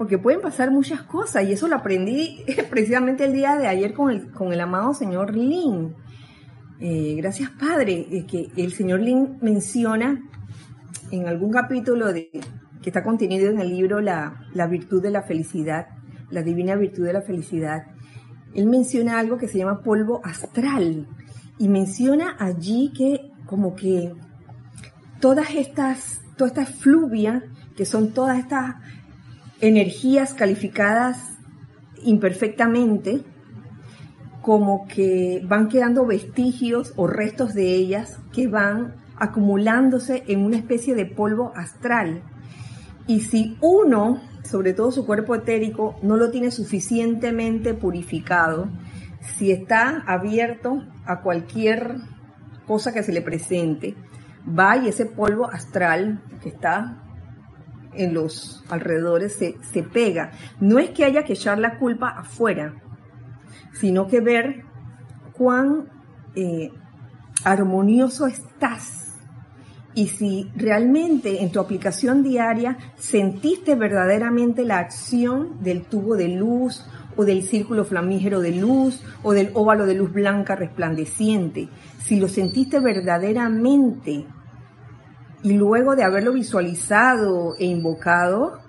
Porque 0.00 0.16
pueden 0.16 0.40
pasar 0.40 0.70
muchas 0.70 1.02
cosas 1.02 1.44
y 1.44 1.52
eso 1.52 1.68
lo 1.68 1.76
aprendí 1.76 2.42
precisamente 2.70 3.26
el 3.26 3.34
día 3.34 3.56
de 3.56 3.66
ayer 3.66 3.92
con 3.92 4.10
el, 4.10 4.32
con 4.32 4.50
el 4.50 4.58
amado 4.58 4.94
señor 4.94 5.36
Lin. 5.36 5.94
Eh, 6.80 7.16
gracias 7.18 7.50
Padre, 7.50 8.24
que 8.26 8.48
el 8.56 8.72
señor 8.72 9.00
Lin 9.00 9.36
menciona 9.42 10.26
en 11.10 11.28
algún 11.28 11.50
capítulo 11.50 12.14
de, 12.14 12.30
que 12.80 12.88
está 12.88 13.04
contenido 13.04 13.50
en 13.50 13.60
el 13.60 13.68
libro 13.68 14.00
la, 14.00 14.46
la 14.54 14.66
virtud 14.66 15.02
de 15.02 15.10
la 15.10 15.20
felicidad, 15.20 15.88
la 16.30 16.40
divina 16.40 16.76
virtud 16.76 17.04
de 17.04 17.12
la 17.12 17.20
felicidad. 17.20 17.84
Él 18.54 18.68
menciona 18.68 19.18
algo 19.18 19.36
que 19.36 19.48
se 19.48 19.58
llama 19.58 19.82
polvo 19.82 20.22
astral 20.24 21.08
y 21.58 21.68
menciona 21.68 22.36
allí 22.38 22.90
que 22.96 23.32
como 23.44 23.76
que 23.76 24.14
todas 25.20 25.54
estas, 25.54 26.22
toda 26.38 26.48
esta 26.48 26.64
fluvia, 26.64 27.44
que 27.76 27.84
son 27.84 28.14
todas 28.14 28.38
estas 28.38 28.76
energías 29.60 30.34
calificadas 30.34 31.18
imperfectamente, 32.02 33.22
como 34.42 34.86
que 34.86 35.42
van 35.44 35.68
quedando 35.68 36.06
vestigios 36.06 36.92
o 36.96 37.06
restos 37.06 37.54
de 37.54 37.74
ellas 37.74 38.18
que 38.32 38.48
van 38.48 38.94
acumulándose 39.16 40.24
en 40.28 40.44
una 40.44 40.56
especie 40.56 40.94
de 40.94 41.04
polvo 41.04 41.52
astral. 41.54 42.22
Y 43.06 43.20
si 43.20 43.58
uno, 43.60 44.22
sobre 44.44 44.72
todo 44.72 44.92
su 44.92 45.04
cuerpo 45.04 45.34
etérico, 45.34 45.96
no 46.02 46.16
lo 46.16 46.30
tiene 46.30 46.50
suficientemente 46.50 47.74
purificado, 47.74 48.68
si 49.36 49.52
está 49.52 50.02
abierto 50.06 50.82
a 51.04 51.20
cualquier 51.20 51.96
cosa 52.66 52.92
que 52.92 53.02
se 53.02 53.12
le 53.12 53.20
presente, 53.20 53.94
va 54.46 54.78
y 54.78 54.88
ese 54.88 55.04
polvo 55.04 55.46
astral 55.50 56.22
que 56.42 56.48
está 56.48 57.02
en 57.94 58.14
los 58.14 58.64
alrededores 58.68 59.34
se, 59.34 59.56
se 59.72 59.82
pega. 59.82 60.32
No 60.60 60.78
es 60.78 60.90
que 60.90 61.04
haya 61.04 61.24
que 61.24 61.34
echar 61.34 61.58
la 61.58 61.78
culpa 61.78 62.08
afuera, 62.08 62.74
sino 63.72 64.06
que 64.06 64.20
ver 64.20 64.64
cuán 65.32 65.88
eh, 66.34 66.70
armonioso 67.44 68.26
estás 68.26 69.00
y 69.94 70.06
si 70.06 70.50
realmente 70.54 71.42
en 71.42 71.50
tu 71.50 71.58
aplicación 71.58 72.22
diaria 72.22 72.78
sentiste 72.96 73.74
verdaderamente 73.74 74.64
la 74.64 74.78
acción 74.78 75.62
del 75.62 75.82
tubo 75.82 76.16
de 76.16 76.28
luz 76.28 76.86
o 77.16 77.24
del 77.24 77.42
círculo 77.42 77.84
flamígero 77.84 78.40
de 78.40 78.52
luz 78.52 79.02
o 79.22 79.32
del 79.32 79.50
óvalo 79.54 79.86
de 79.86 79.94
luz 79.94 80.12
blanca 80.12 80.54
resplandeciente, 80.54 81.68
si 82.04 82.20
lo 82.20 82.28
sentiste 82.28 82.78
verdaderamente 82.78 84.26
y 85.42 85.54
luego 85.54 85.96
de 85.96 86.04
haberlo 86.04 86.32
visualizado 86.32 87.56
e 87.58 87.64
invocado, 87.66 88.60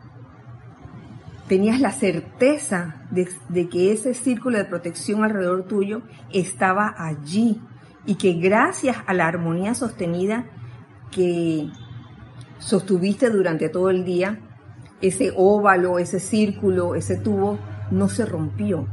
tenías 1.48 1.82
la 1.82 1.92
certeza 1.92 3.08
de, 3.12 3.28
de, 3.50 3.68
que 3.68 3.92
ese 3.92 4.14
círculo 4.14 4.58
de 4.58 4.66
protección 4.66 5.24
alrededor 5.24 5.64
tuyo 5.64 6.02
estaba 6.32 6.96
allí 6.98 7.62
y 8.06 8.16
que 8.16 8.34
gracias 8.34 8.98
a 9.06 9.14
la 9.14 9.28
armonía 9.28 9.76
sostenida 9.76 10.46
que 11.12 11.70
sostuviste 12.58 13.30
durante 13.30 13.68
todo 13.68 13.90
el 13.90 14.06
día, 14.06 14.40
ese 15.02 15.34
óvalo, 15.36 16.00
ese 16.00 16.20
círculo, 16.20 16.96
ese 16.96 17.18
tubo, 17.18 17.60
no 17.90 18.08
se 18.08 18.26
rompió 18.26 18.88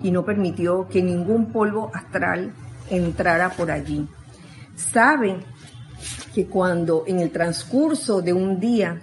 y 0.00 0.12
no 0.12 0.24
permitió 0.24 0.88
que 0.88 1.02
ningún 1.02 1.52
polvo 1.52 1.90
astral 1.94 2.52
entrara 2.90 3.50
por 3.50 3.70
allí. 3.70 4.08
Saben 4.76 5.38
que 6.34 6.46
cuando 6.46 7.04
en 7.06 7.20
el 7.20 7.30
transcurso 7.30 8.22
de 8.22 8.32
un 8.32 8.60
día, 8.60 9.00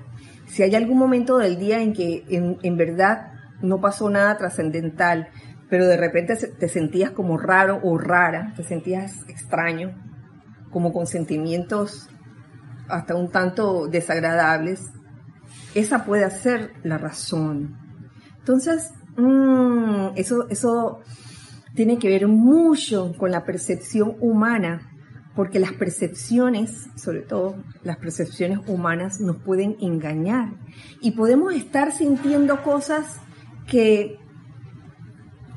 si 0.47 0.63
hay 0.63 0.75
algún 0.75 0.97
momento 0.97 1.37
del 1.37 1.57
día 1.57 1.81
en 1.81 1.93
que 1.93 2.23
en, 2.29 2.77
verdad 2.77 3.33
no 3.61 3.81
pasó 3.81 4.09
nada 4.09 4.37
trascendental, 4.37 5.29
pero 5.69 5.87
de 5.87 5.97
repente 5.97 6.35
te 6.35 6.69
sentías 6.69 7.11
como 7.11 7.37
raro 7.37 7.79
o 7.83 7.97
rara, 7.97 8.53
te 8.55 8.63
sentías 8.63 9.27
extraño, 9.27 9.95
como 10.71 10.93
con 10.93 11.07
sentimientos 11.07 12.09
hasta 12.87 13.15
un 13.15 13.29
tanto 13.31 13.87
desagradables, 13.87 14.81
esa 15.73 16.05
puede 16.05 16.29
ser 16.29 16.73
la 16.83 16.97
razón. 16.97 17.77
Entonces, 18.39 18.91
mm, 19.17 20.09
eso, 20.15 20.47
eso 20.49 21.01
tiene 21.73 21.97
que 21.97 22.09
ver 22.09 22.27
mucho 22.27 23.13
con 23.17 23.31
la 23.31 23.43
percepción 23.43 24.15
humana, 24.19 24.94
porque 25.35 25.59
las 25.59 25.73
percepciones, 25.73 26.87
sobre 26.95 27.21
todo 27.21 27.57
las 27.83 27.97
percepciones 27.97 28.59
humanas, 28.67 29.19
nos 29.19 29.37
pueden 29.37 29.75
engañar 29.81 30.53
y 31.01 31.11
podemos 31.11 31.53
estar 31.53 31.91
sintiendo 31.91 32.63
cosas 32.63 33.19
que 33.67 34.17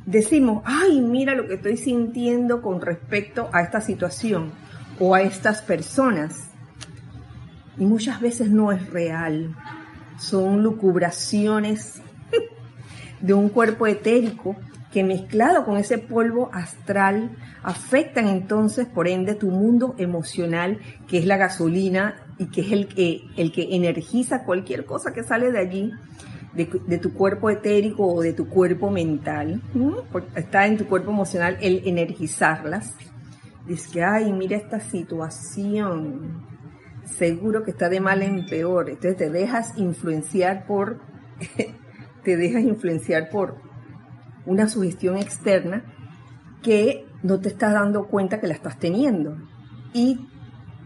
decimos, 0.05 0.63
ay, 0.65 1.01
mira 1.01 1.35
lo 1.35 1.47
que 1.47 1.55
estoy 1.55 1.77
sintiendo 1.77 2.61
con 2.61 2.81
respecto 2.81 3.49
a 3.53 3.63
esta 3.63 3.81
situación 3.81 4.51
o 4.99 5.15
a 5.15 5.23
estas 5.23 5.63
personas 5.63 6.49
y 7.79 7.85
muchas 7.85 8.21
veces 8.21 8.51
no 8.51 8.73
es 8.73 8.91
real. 8.91 9.55
Son 10.19 10.63
lucubraciones 10.65 12.03
de 13.21 13.35
un 13.35 13.49
cuerpo 13.49 13.87
etérico 13.87 14.57
que 14.93 15.05
mezclado 15.05 15.65
con 15.65 15.77
ese 15.77 15.99
polvo 15.99 16.51
astral 16.53 17.37
afectan 17.63 18.29
entonces 18.29 18.87
por 18.87 19.07
ende 19.07 19.35
tu 19.35 19.51
mundo 19.51 19.95
emocional, 19.99 20.79
que 21.07 21.19
es 21.19 21.27
la 21.27 21.37
gasolina 21.37 22.17
y 22.39 22.47
que 22.47 22.63
es 22.63 22.73
el 22.73 22.89
que, 22.89 23.23
el 23.37 23.53
que 23.53 23.75
energiza 23.75 24.45
cualquier 24.45 24.87
cosa 24.87 25.13
que 25.13 25.25
sale 25.25 25.53
de 25.53 25.59
allí, 25.59 25.93
de, 26.55 26.99
tu 26.99 27.13
cuerpo 27.13 27.51
etérico 27.51 28.07
o 28.07 28.23
de 28.23 28.33
tu 28.33 28.49
cuerpo 28.49 28.91
mental. 28.91 29.63
Está 30.35 30.67
en 30.67 30.79
tu 30.79 30.87
cuerpo 30.87 31.11
emocional 31.11 31.59
el 31.61 31.83
energizarlas. 31.87 32.95
Dice 33.67 33.91
que, 33.93 34.03
ay, 34.03 34.33
mira 34.33 34.57
esta 34.57 34.81
situación 34.81 36.47
seguro 37.17 37.63
que 37.63 37.71
está 37.71 37.89
de 37.89 38.01
mal 38.01 38.23
en 38.23 38.47
peor. 38.47 38.89
Entonces 38.89 39.17
te 39.17 39.31
dejas 39.31 39.77
influenciar 39.77 40.67
por, 40.67 41.01
te 42.25 42.37
dejas 42.37 42.63
influenciar 42.63 43.29
por 43.31 43.68
una 44.49 44.69
sugestión 44.69 45.17
externa 45.17 45.85
que 46.63 47.07
no 47.23 47.41
te 47.41 47.49
estás 47.49 47.73
dando 47.73 48.07
cuenta 48.07 48.41
que 48.41 48.47
la 48.47 48.55
estás 48.55 48.79
teniendo. 48.79 49.37
Y 49.93 50.19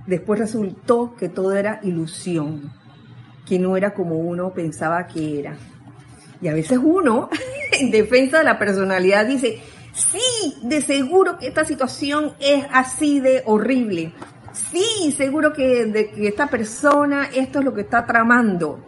después 0.06 0.38
resultó 0.38 1.14
que 1.16 1.28
todo 1.28 1.52
era 1.52 1.80
ilusión, 1.82 2.72
que 3.46 3.58
no 3.58 3.76
era 3.76 3.94
como 3.94 4.16
uno 4.16 4.52
pensaba 4.52 5.06
que 5.06 5.40
era. 5.40 5.56
Y 6.40 6.48
a 6.48 6.54
veces 6.54 6.78
uno, 6.82 7.28
en 7.72 7.90
defensa 7.90 8.38
de 8.38 8.44
la 8.44 8.58
personalidad, 8.58 9.26
dice, 9.26 9.60
sí, 9.94 10.54
de 10.62 10.82
seguro 10.82 11.38
que 11.38 11.48
esta 11.48 11.64
situación 11.64 12.32
es 12.40 12.66
así 12.70 13.20
de 13.20 13.42
horrible 13.46 14.12
sí, 14.52 15.12
seguro 15.16 15.52
que, 15.52 15.86
de, 15.86 16.10
que 16.10 16.28
esta 16.28 16.46
persona, 16.46 17.28
esto 17.34 17.58
es 17.58 17.64
lo 17.64 17.74
que 17.74 17.82
está 17.82 18.06
tramando. 18.06 18.80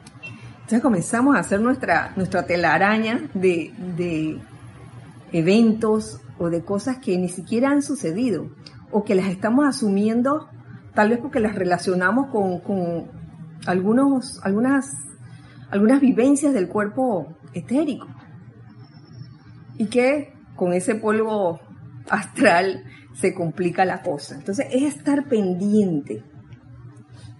Entonces 0.54 0.80
comenzamos 0.80 1.37
a 1.37 1.40
hacer 1.40 1.60
nuestra, 1.60 2.12
nuestra 2.16 2.46
telaraña 2.46 3.28
de, 3.34 3.72
de 3.96 4.38
eventos 5.34 6.20
o 6.38 6.48
de 6.48 6.64
cosas 6.64 6.98
que 6.98 7.18
ni 7.18 7.28
siquiera 7.28 7.70
han 7.70 7.82
sucedido 7.82 8.50
o 8.90 9.04
que 9.04 9.16
las 9.16 9.26
estamos 9.26 9.66
asumiendo 9.66 10.48
tal 10.94 11.10
vez 11.10 11.18
porque 11.18 11.40
las 11.40 11.56
relacionamos 11.56 12.28
con, 12.28 12.60
con 12.60 13.10
algunos, 13.66 14.40
algunas, 14.44 14.90
algunas 15.70 16.00
vivencias 16.00 16.54
del 16.54 16.68
cuerpo 16.68 17.36
etérico 17.52 18.06
y 19.76 19.86
que 19.86 20.32
con 20.54 20.72
ese 20.72 20.94
polvo 20.94 21.60
astral 22.08 22.84
se 23.12 23.34
complica 23.34 23.84
la 23.84 24.02
cosa. 24.02 24.36
Entonces 24.36 24.66
es 24.70 24.82
estar 24.94 25.28
pendiente 25.28 26.22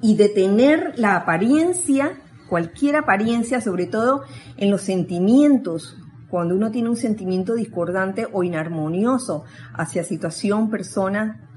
y 0.01 0.17
detener 0.17 0.95
la 0.97 1.15
apariencia, 1.15 2.19
cualquier 2.49 2.97
apariencia, 2.97 3.61
sobre 3.61 3.87
todo 3.87 4.25
en 4.57 4.73
los 4.73 4.83
sentimientos, 4.83 5.97
cuando 6.35 6.57
uno 6.57 6.73
tiene 6.73 6.89
un 6.89 6.97
sentimiento 6.97 7.55
discordante 7.55 8.27
o 8.33 8.43
inarmonioso 8.43 9.45
hacia 9.73 10.03
situación, 10.03 10.69
persona, 10.69 11.49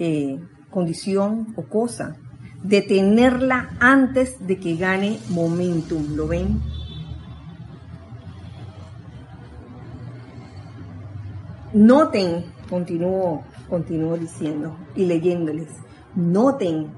eh, 0.00 0.40
condición 0.68 1.54
o 1.54 1.62
cosa. 1.68 2.16
Detenerla 2.60 3.76
antes 3.78 4.44
de 4.44 4.58
que 4.58 4.74
gane 4.74 5.20
momentum, 5.30 6.16
¿lo 6.16 6.26
ven? 6.26 6.60
Noten, 11.72 12.46
continúo 12.68 13.44
continúo 13.68 14.16
diciendo 14.16 14.76
y 14.96 15.04
leyéndoles, 15.04 15.68
noten 16.16 16.88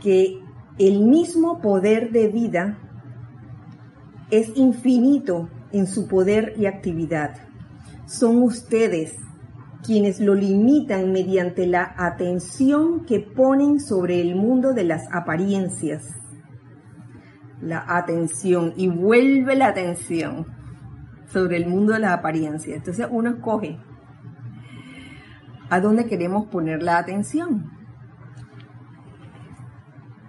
que 0.00 0.40
el 0.78 0.98
mismo 1.04 1.60
poder 1.60 2.10
de 2.10 2.26
vida 2.26 2.76
es 4.32 4.50
infinito 4.56 5.48
en 5.74 5.86
su 5.86 6.06
poder 6.08 6.54
y 6.56 6.66
actividad. 6.66 7.36
Son 8.06 8.42
ustedes 8.42 9.16
quienes 9.84 10.20
lo 10.20 10.34
limitan 10.34 11.12
mediante 11.12 11.66
la 11.66 11.94
atención 11.98 13.04
que 13.04 13.20
ponen 13.20 13.80
sobre 13.80 14.20
el 14.20 14.36
mundo 14.36 14.72
de 14.72 14.84
las 14.84 15.02
apariencias. 15.12 16.04
La 17.60 17.84
atención 17.86 18.72
y 18.76 18.88
vuelve 18.88 19.56
la 19.56 19.68
atención 19.68 20.46
sobre 21.26 21.56
el 21.56 21.66
mundo 21.66 21.92
de 21.92 21.98
las 21.98 22.12
apariencias. 22.12 22.76
Entonces 22.76 23.06
uno 23.10 23.30
escoge 23.30 23.78
a 25.70 25.80
dónde 25.80 26.06
queremos 26.06 26.46
poner 26.46 26.82
la 26.82 26.98
atención. 26.98 27.70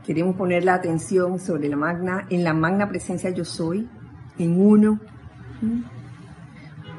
Queremos 0.04 0.36
poner 0.36 0.64
la 0.64 0.76
atención 0.76 1.40
sobre 1.40 1.70
la 1.70 1.78
magna, 1.78 2.26
en 2.30 2.44
la 2.44 2.54
magna 2.54 2.90
presencia 2.90 3.30
yo 3.30 3.46
soy, 3.46 3.90
en 4.38 4.60
uno. 4.60 5.00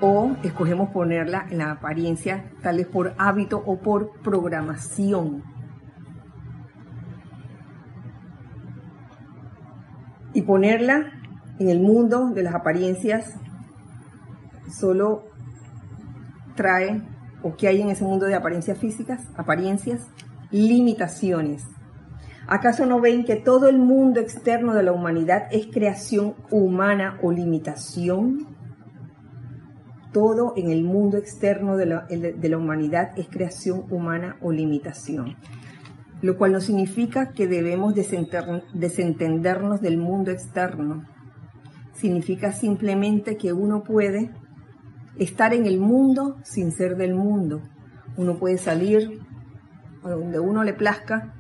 O 0.01 0.37
escogemos 0.43 0.91
ponerla 0.91 1.47
en 1.51 1.59
la 1.59 1.73
apariencia, 1.73 2.51
tal 2.63 2.77
vez 2.77 2.87
por 2.87 3.15
hábito 3.19 3.63
o 3.65 3.79
por 3.79 4.13
programación. 4.21 5.43
Y 10.35 10.43
ponerla 10.43 11.13
en 11.59 11.71
el 11.71 11.81
mundo 11.81 12.31
de 12.31 12.43
las 12.43 12.55
apariencias 12.55 13.33
solo 14.71 15.25
trae, 16.55 17.03
o 17.43 17.55
que 17.57 17.69
hay 17.69 17.81
en 17.81 17.91
ese 17.91 18.05
mundo 18.05 18.27
de 18.27 18.35
apariencias 18.35 18.79
físicas, 18.79 19.23
apariencias, 19.37 20.07
limitaciones. 20.51 21.65
¿Acaso 22.49 22.87
no 22.87 23.01
ven 23.01 23.25
que 23.25 23.37
todo 23.37 23.69
el 23.69 23.79
mundo 23.79 24.21
externo 24.21 24.75
de 24.75 24.83
la 24.83 24.93
humanidad 24.93 25.49
es 25.51 25.67
creación 25.67 26.35
humana 26.51 27.19
o 27.23 27.33
limitación? 27.33 28.56
Todo 30.17 30.55
en 30.57 30.71
el 30.71 30.83
mundo 30.83 31.19
externo 31.19 31.77
de 31.77 31.85
la, 31.85 32.57
humanidad 32.57 33.11
es 33.19 33.29
creación 33.29 33.85
humana 33.91 34.39
o 34.41 34.51
limitación, 34.51 35.37
lo 36.23 36.39
cual 36.39 36.53
no 36.53 36.61
significa 36.63 37.33
que 37.33 37.47
debemos 37.47 37.95
desentendernos 37.95 39.83
del 39.83 39.99
mundo 39.99 40.31
externo. 40.31 41.05
Significa 41.93 42.53
simplemente 42.53 43.37
que 43.37 43.53
uno 43.53 43.83
puede 43.83 44.31
estar 45.19 45.53
en 45.53 45.67
el 45.67 45.81
mundo 45.81 46.39
sin 46.45 46.73
ser 46.73 46.97
del 46.97 47.15
mundo. 47.15 47.61
Uno 48.17 48.39
puede 48.39 48.57
salir 48.57 49.21
a 50.03 50.09
donde 50.09 50.41
uno 50.41 50.65
le 50.65 50.73
plazca 50.73 51.35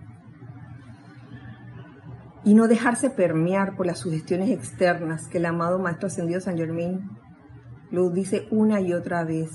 y 2.44 2.52
no 2.52 2.68
dejarse 2.68 3.08
permear 3.08 3.74
por 3.74 3.86
las 3.86 4.00
sugestiones 4.00 4.50
externas 4.50 5.28
que 5.28 5.38
el 5.38 5.46
amado 5.46 5.78
Maestro 5.78 6.08
Ascendido 6.08 6.42
San 6.42 6.58
Germain 6.58 7.15
lo 7.90 8.11
dice 8.11 8.46
una 8.51 8.81
y 8.81 8.92
otra 8.92 9.25
vez. 9.25 9.51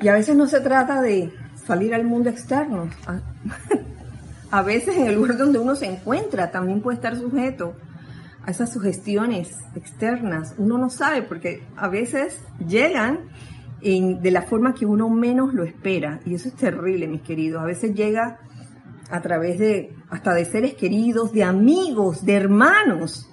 Y 0.00 0.08
a 0.08 0.14
veces 0.14 0.36
no 0.36 0.46
se 0.46 0.60
trata 0.60 1.00
de 1.00 1.32
salir 1.66 1.94
al 1.94 2.04
mundo 2.04 2.30
externo. 2.30 2.88
A 4.50 4.62
veces 4.62 4.96
en 4.96 5.08
el 5.08 5.16
lugar 5.16 5.36
donde 5.36 5.58
uno 5.58 5.74
se 5.74 5.86
encuentra 5.86 6.52
también 6.52 6.80
puede 6.80 6.94
estar 6.94 7.16
sujeto 7.16 7.74
a 8.46 8.52
esas 8.52 8.72
sugestiones 8.72 9.58
externas. 9.74 10.54
Uno 10.58 10.78
no 10.78 10.90
sabe 10.90 11.22
porque 11.22 11.66
a 11.76 11.88
veces 11.88 12.40
llegan 12.64 13.30
de 13.80 14.30
la 14.30 14.42
forma 14.42 14.72
que 14.72 14.86
uno 14.86 15.10
menos 15.10 15.52
lo 15.54 15.64
espera. 15.64 16.20
Y 16.24 16.34
eso 16.34 16.48
es 16.48 16.54
terrible, 16.54 17.08
mis 17.08 17.22
queridos. 17.22 17.62
A 17.62 17.66
veces 17.66 17.94
llega 17.94 18.38
a 19.10 19.20
través 19.20 19.58
de 19.58 19.94
hasta 20.08 20.32
de 20.34 20.44
seres 20.44 20.74
queridos, 20.74 21.32
de 21.32 21.42
amigos, 21.44 22.24
de 22.24 22.34
hermanos. 22.34 23.28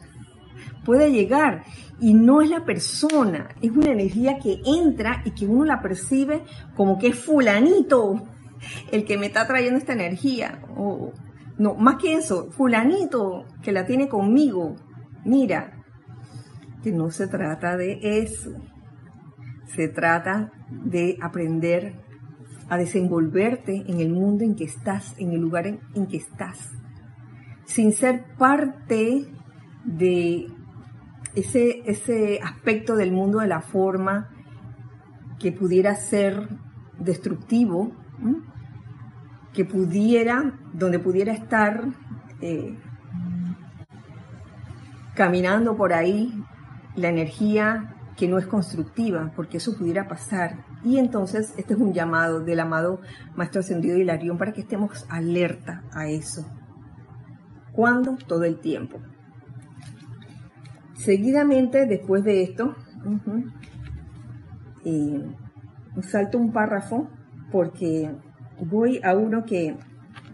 Puede 0.85 1.11
llegar 1.11 1.63
y 1.99 2.13
no 2.13 2.41
es 2.41 2.49
la 2.49 2.65
persona, 2.65 3.49
es 3.61 3.71
una 3.71 3.91
energía 3.91 4.39
que 4.39 4.61
entra 4.65 5.21
y 5.25 5.31
que 5.31 5.45
uno 5.45 5.65
la 5.65 5.81
percibe 5.81 6.43
como 6.75 6.97
que 6.97 7.07
es 7.07 7.15
fulanito 7.15 8.23
el 8.91 9.05
que 9.05 9.17
me 9.17 9.27
está 9.27 9.45
trayendo 9.45 9.77
esta 9.77 9.93
energía. 9.93 10.61
No, 11.57 11.75
más 11.75 11.97
que 11.97 12.15
eso, 12.15 12.49
fulanito 12.51 13.45
que 13.61 13.71
la 13.71 13.85
tiene 13.85 14.07
conmigo, 14.07 14.75
Mira, 15.23 15.83
que 16.83 16.91
no 16.91 17.11
se 17.11 17.27
trata 17.27 17.77
de 17.77 17.99
eso. 18.01 18.51
Se 19.67 19.87
trata 19.87 20.51
de 20.69 21.17
aprender 21.21 21.93
a 22.69 22.77
desenvolverte 22.77 23.83
en 23.87 23.99
el 23.99 24.09
mundo 24.09 24.43
en 24.43 24.55
que 24.55 24.63
estás, 24.63 25.15
en 25.19 25.31
el 25.31 25.41
lugar 25.41 25.67
en, 25.67 26.07
que 26.07 26.17
estás, 26.17 26.71
sin 27.65 27.93
ser 27.93 28.35
parte 28.37 29.27
de 29.85 30.47
ese, 31.35 31.81
ese 31.85 32.39
aspecto 32.43 32.95
del 32.95 33.11
mundo 33.11 33.39
de 33.39 33.47
la 33.47 33.61
forma 33.61 34.29
que 35.39 35.51
pudiera 35.51 35.95
ser 35.95 36.49
destructivo, 36.99 37.91
que 39.53 39.65
pudiera, 39.65 40.53
donde 40.73 40.99
pudiera 40.99 41.33
estar 41.33 41.83
eh, 42.41 42.77
caminando 45.15 45.75
por 45.75 45.93
ahí 45.93 46.43
la 46.95 47.09
energía 47.09 47.95
que 48.15 48.27
no 48.27 48.37
es 48.37 48.45
constructiva, 48.45 49.31
porque 49.35 49.57
eso 49.57 49.75
pudiera 49.75 50.07
pasar. 50.07 50.65
Y 50.83 50.97
entonces 50.99 51.53
este 51.57 51.73
es 51.73 51.79
un 51.79 51.93
llamado 51.93 52.41
del 52.41 52.59
amado 52.59 53.01
Maestro 53.35 53.61
Ascendido 53.61 53.97
Hilarión 53.97 54.37
para 54.37 54.53
que 54.53 54.61
estemos 54.61 55.05
alerta 55.09 55.83
a 55.91 56.07
eso. 56.07 56.45
¿Cuándo? 57.71 58.17
Todo 58.27 58.43
el 58.43 58.59
tiempo. 58.59 58.99
Seguidamente, 61.03 61.87
después 61.87 62.23
de 62.23 62.43
esto, 62.43 62.75
salto 66.03 66.37
un 66.37 66.51
párrafo 66.53 67.09
porque 67.51 68.11
voy 68.59 69.01
a 69.03 69.15
uno 69.15 69.43
que 69.43 69.75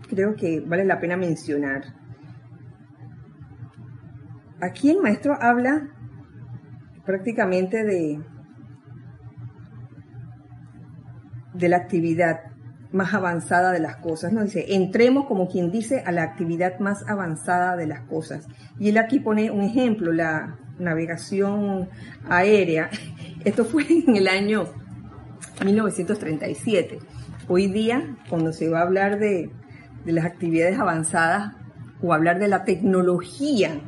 creo 0.10 0.36
que 0.36 0.60
vale 0.60 0.84
la 0.84 1.00
pena 1.00 1.16
mencionar. 1.16 1.84
Aquí 4.60 4.90
el 4.90 5.02
maestro 5.02 5.38
habla 5.40 5.88
prácticamente 7.06 7.86
de, 7.86 8.22
de 11.54 11.70
la 11.70 11.78
actividad 11.78 12.47
más 12.92 13.14
avanzada 13.14 13.72
de 13.72 13.80
las 13.80 13.98
cosas, 13.98 14.32
¿no? 14.32 14.44
Dice, 14.44 14.74
entremos 14.74 15.26
como 15.26 15.50
quien 15.50 15.72
dice 15.72 16.04
a 16.06 16.12
la 16.12 16.24
actividad 16.24 16.80
más 16.80 17.08
avanzada 17.08 17.76
de 17.76 17.88
las 17.88 18.02
cosas. 18.02 18.48
Y 18.80 18.90
él 18.90 18.98
aquí 18.98 19.20
pone 19.20 19.52
un 19.52 19.62
ejemplo, 19.62 20.12
la 20.12 20.58
navegación 20.80 21.90
aérea. 22.30 22.90
Esto 23.46 23.66
fue 23.66 23.86
en 23.90 24.16
el 24.16 24.28
año 24.28 24.66
1937. 25.64 27.00
Hoy 27.48 27.68
día, 27.68 28.18
cuando 28.30 28.54
se 28.54 28.70
va 28.70 28.80
a 28.80 28.84
hablar 28.84 29.20
de, 29.20 29.50
de 30.06 30.12
las 30.12 30.26
actividades 30.26 30.80
avanzadas 30.80 31.54
o 32.02 32.14
hablar 32.14 32.40
de 32.40 32.48
la 32.48 32.64
tecnología 32.64 33.82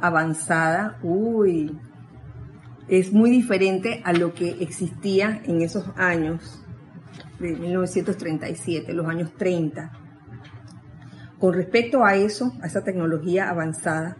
avanzada, 0.00 0.98
uy, 1.02 1.78
es 2.88 3.12
muy 3.12 3.30
diferente 3.30 4.02
a 4.04 4.12
lo 4.12 4.34
que 4.34 4.56
existía 4.60 5.40
en 5.44 5.62
esos 5.62 5.84
años 5.96 6.61
de 7.42 7.56
1937, 7.56 8.94
los 8.94 9.06
años 9.06 9.32
30. 9.36 9.92
Con 11.38 11.52
respecto 11.52 12.04
a 12.04 12.14
eso, 12.14 12.52
a 12.62 12.66
esa 12.66 12.84
tecnología 12.84 13.50
avanzada, 13.50 14.16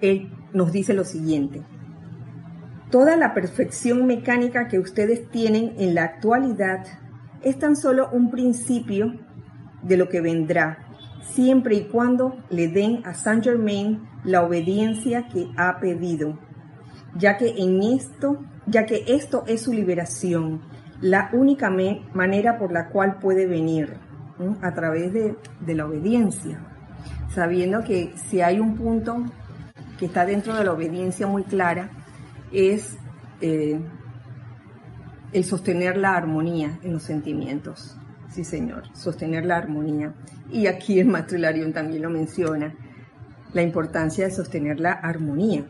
él 0.00 0.30
nos 0.52 0.72
dice 0.72 0.94
lo 0.94 1.04
siguiente. 1.04 1.62
Toda 2.90 3.16
la 3.16 3.34
perfección 3.34 4.06
mecánica 4.06 4.68
que 4.68 4.78
ustedes 4.78 5.28
tienen 5.28 5.74
en 5.78 5.94
la 5.94 6.04
actualidad 6.04 6.86
es 7.42 7.58
tan 7.58 7.76
solo 7.76 8.08
un 8.12 8.30
principio 8.30 9.14
de 9.82 9.96
lo 9.96 10.08
que 10.08 10.20
vendrá 10.20 10.84
siempre 11.34 11.74
y 11.76 11.84
cuando 11.88 12.36
le 12.50 12.68
den 12.68 13.02
a 13.04 13.14
Saint 13.14 13.42
Germain 13.42 14.08
la 14.22 14.42
obediencia 14.42 15.26
que 15.28 15.50
ha 15.56 15.80
pedido, 15.80 16.38
ya 17.16 17.36
que 17.36 17.54
en 17.58 17.82
esto, 17.82 18.44
ya 18.66 18.86
que 18.86 19.04
esto 19.08 19.44
es 19.46 19.62
su 19.62 19.72
liberación, 19.72 20.62
la 21.04 21.28
única 21.34 21.70
manera 22.14 22.56
por 22.56 22.72
la 22.72 22.88
cual 22.88 23.18
puede 23.18 23.44
venir, 23.46 23.98
a 24.62 24.72
través 24.72 25.12
de, 25.12 25.36
la 25.74 25.84
obediencia, 25.84 26.58
sabiendo 27.28 27.84
que 27.84 28.14
si 28.16 28.40
hay 28.40 28.58
un 28.58 28.74
punto 28.74 29.22
que 29.98 30.06
está 30.06 30.24
dentro 30.24 30.54
de 30.54 30.64
la 30.64 30.72
obediencia 30.72 31.26
muy 31.26 31.42
clara, 31.42 31.90
es 32.50 32.96
eh, 33.42 33.78
el 35.34 35.44
sostener 35.44 35.98
la 35.98 36.16
armonía 36.16 36.78
en 36.82 36.94
los 36.94 37.02
sentimientos. 37.02 37.98
Sí, 38.30 38.42
señor, 38.42 38.84
sostener 38.94 39.44
la 39.44 39.58
armonía. 39.58 40.14
Y 40.50 40.68
aquí 40.68 40.98
el 40.98 41.08
maestro 41.08 41.36
Hilarión 41.36 41.74
también 41.74 42.00
lo 42.00 42.08
menciona, 42.08 42.74
la 43.52 43.60
importancia 43.60 44.24
de 44.24 44.30
sostener 44.30 44.80
la 44.80 44.92
armonía. 44.92 45.66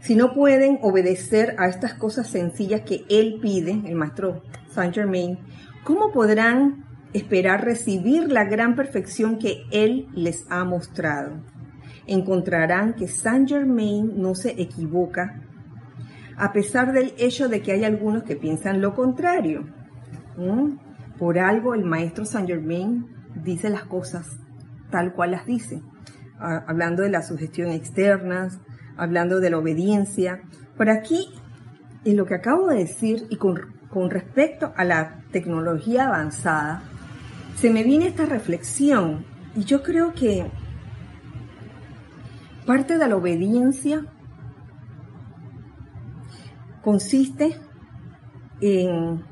Si 0.00 0.14
no 0.14 0.32
pueden 0.32 0.78
obedecer 0.82 1.56
a 1.58 1.68
estas 1.68 1.94
cosas 1.94 2.28
sencillas 2.28 2.82
que 2.82 3.04
él 3.08 3.38
pide, 3.42 3.82
el 3.84 3.94
maestro 3.94 4.42
Saint 4.70 4.94
Germain, 4.94 5.38
¿cómo 5.84 6.12
podrán 6.12 6.84
esperar 7.12 7.64
recibir 7.64 8.30
la 8.30 8.44
gran 8.44 8.76
perfección 8.76 9.38
que 9.38 9.64
él 9.72 10.06
les 10.14 10.46
ha 10.50 10.64
mostrado? 10.64 11.42
Encontrarán 12.06 12.94
que 12.94 13.08
Saint 13.08 13.48
Germain 13.48 14.12
no 14.16 14.34
se 14.34 14.60
equivoca 14.60 15.42
a 16.36 16.52
pesar 16.52 16.92
del 16.92 17.12
hecho 17.18 17.48
de 17.48 17.60
que 17.60 17.72
hay 17.72 17.84
algunos 17.84 18.22
que 18.22 18.36
piensan 18.36 18.80
lo 18.80 18.94
contrario. 18.94 19.66
Por 21.18 21.38
algo 21.40 21.74
el 21.74 21.84
maestro 21.84 22.24
Saint 22.24 22.48
Germain 22.48 23.08
dice 23.42 23.68
las 23.68 23.82
cosas 23.84 24.38
tal 24.90 25.12
cual 25.12 25.32
las 25.32 25.44
dice, 25.44 25.82
hablando 26.38 27.02
de 27.02 27.10
la 27.10 27.22
sugestión 27.22 27.70
externa, 27.72 28.48
hablando 28.98 29.40
de 29.40 29.50
la 29.50 29.58
obediencia. 29.58 30.42
Por 30.76 30.90
aquí, 30.90 31.28
en 32.04 32.16
lo 32.16 32.26
que 32.26 32.34
acabo 32.34 32.68
de 32.68 32.78
decir 32.78 33.26
y 33.30 33.36
con, 33.36 33.58
con 33.90 34.10
respecto 34.10 34.72
a 34.76 34.84
la 34.84 35.22
tecnología 35.32 36.06
avanzada, 36.06 36.82
se 37.56 37.70
me 37.70 37.82
viene 37.82 38.08
esta 38.08 38.26
reflexión 38.26 39.24
y 39.56 39.64
yo 39.64 39.82
creo 39.82 40.12
que 40.12 40.46
parte 42.66 42.98
de 42.98 43.08
la 43.08 43.16
obediencia 43.16 44.04
consiste 46.82 47.56
en 48.60 49.24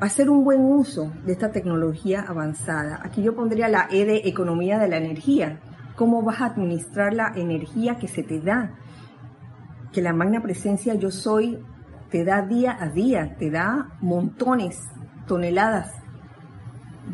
hacer 0.00 0.30
un 0.30 0.42
buen 0.42 0.62
uso 0.62 1.12
de 1.24 1.32
esta 1.32 1.52
tecnología 1.52 2.24
avanzada. 2.26 3.00
Aquí 3.04 3.22
yo 3.22 3.36
pondría 3.36 3.68
la 3.68 3.86
E 3.90 4.04
de 4.04 4.22
economía 4.24 4.78
de 4.78 4.88
la 4.88 4.96
energía. 4.96 5.60
¿Cómo 6.02 6.20
vas 6.20 6.40
a 6.40 6.46
administrar 6.46 7.14
la 7.14 7.32
energía 7.36 7.94
que 7.94 8.08
se 8.08 8.24
te 8.24 8.40
da? 8.40 8.74
Que 9.92 10.02
la 10.02 10.12
magna 10.12 10.42
presencia 10.42 10.96
yo 10.96 11.12
soy 11.12 11.60
te 12.10 12.24
da 12.24 12.42
día 12.42 12.76
a 12.80 12.88
día, 12.88 13.36
te 13.38 13.52
da 13.52 13.96
montones, 14.00 14.80
toneladas 15.28 15.92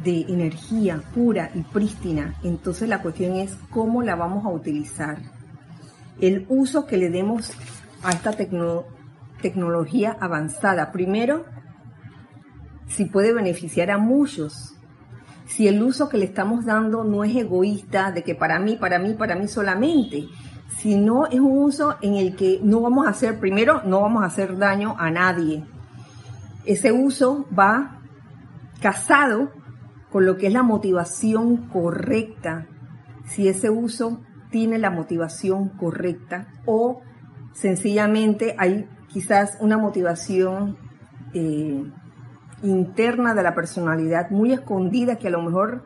de 0.02 0.22
energía 0.22 1.02
pura 1.14 1.50
y 1.54 1.64
prístina. 1.64 2.36
Entonces 2.42 2.88
la 2.88 3.02
cuestión 3.02 3.34
es 3.36 3.58
cómo 3.68 4.00
la 4.02 4.16
vamos 4.16 4.46
a 4.46 4.48
utilizar. 4.48 5.18
El 6.18 6.46
uso 6.48 6.86
que 6.86 6.96
le 6.96 7.10
demos 7.10 7.52
a 8.02 8.12
esta 8.12 8.32
tecnología 8.32 10.16
avanzada. 10.18 10.92
Primero, 10.92 11.44
si 12.86 13.04
puede 13.04 13.34
beneficiar 13.34 13.90
a 13.90 13.98
muchos. 13.98 14.77
Si 15.48 15.66
el 15.66 15.82
uso 15.82 16.08
que 16.08 16.18
le 16.18 16.26
estamos 16.26 16.66
dando 16.66 17.04
no 17.04 17.24
es 17.24 17.34
egoísta, 17.34 18.12
de 18.12 18.22
que 18.22 18.34
para 18.34 18.58
mí, 18.58 18.76
para 18.76 18.98
mí, 18.98 19.14
para 19.14 19.34
mí 19.34 19.48
solamente, 19.48 20.28
sino 20.76 21.26
es 21.26 21.40
un 21.40 21.58
uso 21.58 21.96
en 22.02 22.14
el 22.16 22.36
que 22.36 22.60
no 22.62 22.82
vamos 22.82 23.06
a 23.06 23.10
hacer, 23.10 23.40
primero, 23.40 23.82
no 23.84 24.02
vamos 24.02 24.22
a 24.22 24.26
hacer 24.26 24.58
daño 24.58 24.94
a 24.98 25.10
nadie. 25.10 25.64
Ese 26.64 26.92
uso 26.92 27.46
va 27.58 27.98
casado 28.80 29.50
con 30.12 30.26
lo 30.26 30.36
que 30.36 30.48
es 30.48 30.52
la 30.52 30.62
motivación 30.62 31.68
correcta. 31.68 32.66
Si 33.24 33.48
ese 33.48 33.70
uso 33.70 34.20
tiene 34.50 34.78
la 34.78 34.90
motivación 34.90 35.70
correcta 35.70 36.48
o 36.66 37.00
sencillamente 37.52 38.54
hay 38.58 38.86
quizás 39.08 39.56
una 39.60 39.78
motivación 39.78 40.76
eh, 41.34 41.90
interna 42.62 43.34
de 43.34 43.42
la 43.42 43.54
personalidad, 43.54 44.30
muy 44.30 44.52
escondida, 44.52 45.16
que 45.16 45.28
a 45.28 45.30
lo 45.30 45.42
mejor 45.42 45.84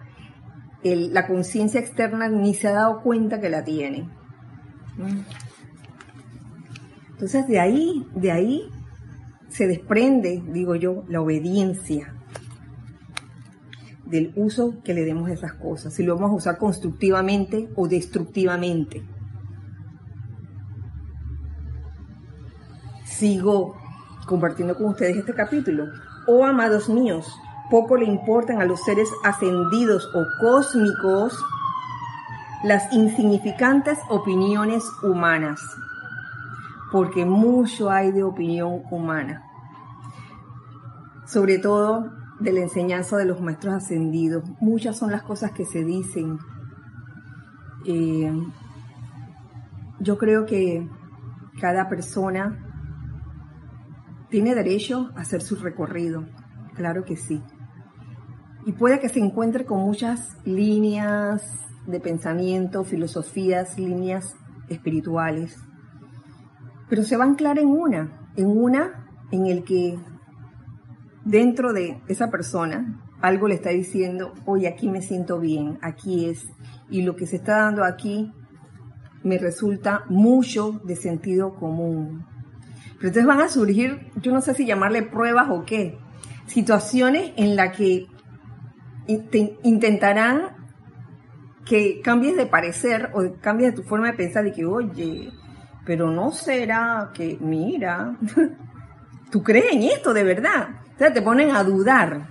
la 0.83 1.27
conciencia 1.27 1.81
externa 1.81 2.29
ni 2.29 2.55
se 2.55 2.69
ha 2.69 2.73
dado 2.73 3.03
cuenta 3.03 3.41
que 3.41 3.51
la 3.51 3.63
tiene. 3.65 4.09
Entonces 7.11 7.47
de 7.47 7.61
ahí, 7.61 8.07
de 8.15 8.33
ahí 8.33 8.69
se 9.49 9.67
desprende, 9.67 10.43
digo 10.49 10.75
yo, 10.75 11.05
la 11.09 11.21
obediencia 11.21 12.15
del 14.07 14.33
uso 14.35 14.83
que 14.83 14.93
le 14.93 15.05
demos 15.05 15.31
a 15.31 15.33
esas 15.33 15.53
cosas, 15.55 15.95
si 15.95 16.03
lo 16.03 16.17
vamos 16.17 16.33
a 16.33 16.35
usar 16.35 16.59
constructivamente 16.59 17.71
o 17.77 17.87
destructivamente. 17.87 19.03
Sigo 23.05 23.77
compartiendo 24.27 24.75
con 24.75 24.87
ustedes 24.87 25.17
este 25.17 25.33
capítulo. 25.33 25.87
Oh 26.27 26.45
amados 26.45 26.89
míos, 26.89 27.27
poco 27.71 27.97
le 27.97 28.05
importan 28.05 28.61
a 28.61 28.65
los 28.65 28.81
seres 28.83 29.11
ascendidos 29.25 30.09
o 30.15 30.25
cósmicos 30.41 31.37
las 32.63 32.93
insignificantes 32.93 33.99
opiniones 34.09 34.85
humanas, 35.03 35.61
porque 36.93 37.25
mucho 37.25 37.91
hay 37.91 38.13
de 38.13 38.23
opinión 38.23 38.83
humana, 38.91 39.43
sobre 41.27 41.59
todo 41.59 42.13
de 42.39 42.53
la 42.53 42.61
enseñanza 42.61 43.17
de 43.17 43.25
los 43.25 43.41
maestros 43.41 43.75
ascendidos. 43.75 44.45
Muchas 44.61 44.97
son 44.97 45.11
las 45.11 45.23
cosas 45.23 45.53
que 45.53 45.65
se 45.65 45.85
dicen. 45.85 46.39
Eh, 47.85 48.33
yo 49.99 50.19
creo 50.19 50.47
que 50.47 50.89
cada 51.61 51.89
persona 51.89 52.72
tiene 54.33 54.55
derecho 54.55 55.11
a 55.15 55.21
hacer 55.21 55.43
su 55.43 55.57
recorrido, 55.57 56.25
claro 56.75 57.05
que 57.05 57.17
sí. 57.17 57.43
Y 58.65 58.73
puede 58.73 58.99
que 58.99 59.11
se 59.11 59.21
encuentre 59.21 59.67
con 59.67 59.81
muchas 59.81 60.39
líneas 60.47 61.43
de 61.87 62.01
pensamiento, 62.01 62.83
filosofías, 62.83 63.79
líneas 63.79 64.35
espirituales, 64.71 65.59
pero 66.89 67.03
se 67.03 67.19
va 67.19 67.25
a 67.25 67.29
anclar 67.29 67.59
en 67.59 67.69
una, 67.69 68.33
en 68.35 68.47
una 68.47 69.07
en 69.31 69.47
el 69.47 69.65
que 69.65 69.99
dentro 71.27 71.75
de 71.75 72.01
esa 72.09 72.31
persona 72.31 73.03
algo 73.21 73.49
le 73.49 73.55
está 73.55 73.69
diciendo, 73.69 74.33
oye, 74.47 74.67
aquí 74.67 74.89
me 74.89 75.03
siento 75.03 75.41
bien, 75.41 75.79
aquí 75.83 76.25
es, 76.25 76.47
y 76.89 77.03
lo 77.03 77.17
que 77.17 77.27
se 77.27 77.37
está 77.37 77.59
dando 77.59 77.85
aquí 77.85 78.33
me 79.23 79.37
resulta 79.37 80.05
mucho 80.09 80.81
de 80.85 80.97
sentido 80.97 81.55
común, 81.55 82.25
pero 83.03 83.09
entonces 83.09 83.27
van 83.27 83.41
a 83.41 83.49
surgir, 83.49 84.13
yo 84.23 84.31
no 84.31 84.41
sé 84.41 84.55
si 84.55 84.65
llamarle 84.65 85.03
pruebas 85.03 85.49
o 85.51 85.65
qué, 85.65 85.99
situaciones 86.47 87.33
en 87.35 87.57
las 87.57 87.77
que 87.77 88.07
intentarán 89.09 90.51
que 91.67 92.01
cambies 92.01 92.37
de 92.37 92.47
parecer 92.47 93.11
o 93.13 93.25
cambies 93.41 93.73
de 93.73 93.83
tu 93.83 93.89
forma 93.89 94.07
de 94.07 94.13
pensar 94.13 94.47
y 94.47 94.53
que, 94.53 94.65
oye, 94.65 95.33
pero 95.85 96.13
no 96.13 96.31
será 96.31 97.11
que, 97.13 97.39
mira, 97.41 98.17
tú 99.33 99.43
crees 99.43 99.73
en 99.73 99.83
esto 99.83 100.15
de 100.15 100.23
verdad. 100.23 100.69
Entonces 100.93 101.13
te 101.13 101.23
ponen 101.23 101.57
a 101.57 101.65
dudar. 101.65 102.29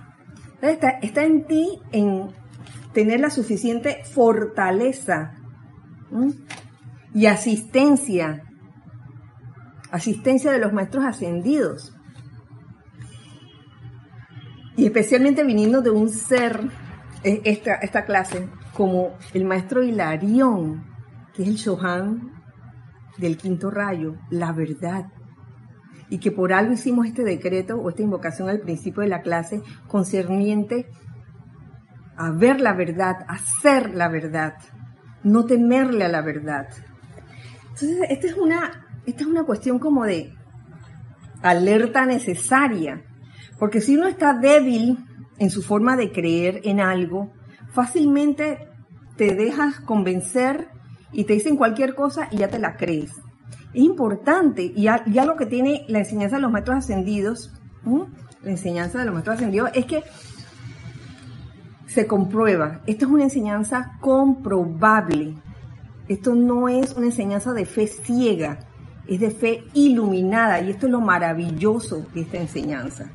está 0.62 1.22
en 1.22 1.44
ti 1.44 1.82
en 1.92 2.28
tener 2.94 3.20
la 3.20 3.28
suficiente 3.28 4.04
fortaleza 4.04 5.34
y 7.12 7.26
asistencia 7.26 8.44
asistencia 9.92 10.50
de 10.50 10.58
los 10.58 10.72
maestros 10.72 11.04
ascendidos. 11.04 11.94
Y 14.76 14.86
especialmente 14.86 15.44
viniendo 15.44 15.82
de 15.82 15.90
un 15.90 16.08
ser, 16.08 16.60
eh, 17.22 17.42
esta, 17.44 17.74
esta 17.74 18.04
clase, 18.04 18.48
como 18.72 19.16
el 19.34 19.44
maestro 19.44 19.84
Hilarión, 19.84 20.84
que 21.34 21.42
es 21.42 21.48
el 21.48 21.56
Shohan 21.56 22.32
del 23.18 23.36
quinto 23.36 23.70
rayo, 23.70 24.16
la 24.30 24.52
verdad. 24.52 25.06
Y 26.08 26.18
que 26.18 26.32
por 26.32 26.52
algo 26.52 26.72
hicimos 26.72 27.06
este 27.06 27.22
decreto 27.22 27.76
o 27.76 27.90
esta 27.90 28.02
invocación 28.02 28.48
al 28.48 28.60
principio 28.60 29.02
de 29.02 29.08
la 29.08 29.22
clase 29.22 29.62
concerniente 29.86 30.88
a 32.16 32.30
ver 32.30 32.60
la 32.60 32.72
verdad, 32.72 33.24
a 33.28 33.38
ser 33.38 33.94
la 33.94 34.08
verdad, 34.08 34.54
no 35.22 35.44
temerle 35.44 36.04
a 36.04 36.08
la 36.08 36.22
verdad. 36.22 36.68
Entonces, 37.70 37.98
esta 38.10 38.26
es 38.26 38.34
una 38.34 38.91
esta 39.06 39.22
es 39.22 39.26
una 39.26 39.44
cuestión 39.44 39.78
como 39.78 40.04
de 40.04 40.32
alerta 41.42 42.06
necesaria, 42.06 43.02
porque 43.58 43.80
si 43.80 43.96
uno 43.96 44.06
está 44.06 44.34
débil 44.34 44.98
en 45.38 45.50
su 45.50 45.62
forma 45.62 45.96
de 45.96 46.12
creer 46.12 46.60
en 46.64 46.80
algo, 46.80 47.32
fácilmente 47.72 48.68
te 49.16 49.34
dejas 49.34 49.80
convencer 49.80 50.68
y 51.10 51.24
te 51.24 51.34
dicen 51.34 51.56
cualquier 51.56 51.94
cosa 51.94 52.28
y 52.30 52.38
ya 52.38 52.48
te 52.48 52.58
la 52.58 52.76
crees. 52.76 53.10
Es 53.74 53.82
importante, 53.82 54.62
y 54.62 54.82
ya, 54.82 55.24
lo 55.24 55.36
que 55.36 55.46
tiene 55.46 55.84
la 55.88 56.00
enseñanza 56.00 56.36
de 56.36 56.42
los 56.42 56.52
maestros 56.52 56.78
ascendidos, 56.78 57.52
la 58.42 58.50
enseñanza 58.50 58.98
de 58.98 59.06
los 59.06 59.14
maestros 59.14 59.36
ascendidos, 59.36 59.70
es 59.74 59.86
que 59.86 60.04
se 61.86 62.06
comprueba. 62.06 62.82
Esto 62.86 63.06
es 63.06 63.10
una 63.10 63.24
enseñanza 63.24 63.98
comprobable. 64.00 65.34
Esto 66.08 66.34
no 66.34 66.68
es 66.68 66.94
una 66.94 67.06
enseñanza 67.06 67.52
de 67.52 67.64
fe 67.64 67.86
ciega 67.86 68.58
es 69.06 69.20
de 69.20 69.30
fe 69.30 69.64
iluminada 69.74 70.60
y 70.60 70.70
esto 70.70 70.86
es 70.86 70.92
lo 70.92 71.00
maravilloso 71.00 72.06
de 72.14 72.22
esta 72.22 72.38
enseñanza. 72.38 73.10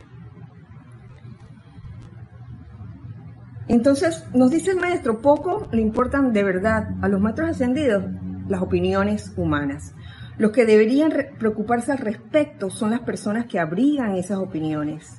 Entonces, 3.67 4.25
nos 4.33 4.51
dice 4.51 4.71
el 4.71 4.77
maestro, 4.77 5.21
poco 5.21 5.67
le 5.71 5.81
importan 5.81 6.31
de 6.31 6.43
verdad 6.43 6.89
a 7.01 7.07
los 7.09 7.19
maestros 7.19 7.49
ascendidos 7.49 8.05
las 8.47 8.61
opiniones 8.61 9.33
humanas. 9.35 9.93
Los 10.38 10.51
que 10.51 10.65
deberían 10.65 11.11
preocuparse 11.38 11.91
al 11.91 11.97
respecto 11.97 12.69
son 12.69 12.91
las 12.91 13.01
personas 13.01 13.45
que 13.47 13.59
abrigan 13.59 14.15
esas 14.15 14.38
opiniones. 14.38 15.17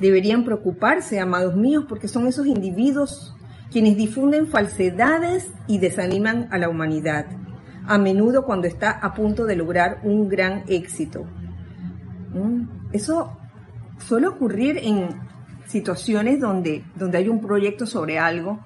Deberían 0.00 0.44
preocuparse, 0.44 1.20
amados 1.20 1.56
míos, 1.56 1.84
porque 1.88 2.08
son 2.08 2.26
esos 2.26 2.46
individuos 2.46 3.34
quienes 3.70 3.96
difunden 3.96 4.48
falsedades 4.48 5.52
y 5.68 5.78
desaniman 5.78 6.48
a 6.50 6.58
la 6.58 6.68
humanidad 6.68 7.26
a 7.90 7.98
menudo 7.98 8.44
cuando 8.44 8.68
está 8.68 8.92
a 8.92 9.12
punto 9.12 9.46
de 9.46 9.56
lograr 9.56 9.98
un 10.04 10.28
gran 10.28 10.62
éxito. 10.68 11.26
¿Mm? 12.32 12.92
Eso 12.92 13.36
suele 13.98 14.28
ocurrir 14.28 14.78
en 14.78 15.08
situaciones 15.66 16.38
donde, 16.38 16.84
donde 16.94 17.18
hay 17.18 17.28
un 17.28 17.40
proyecto 17.40 17.86
sobre 17.86 18.20
algo 18.20 18.60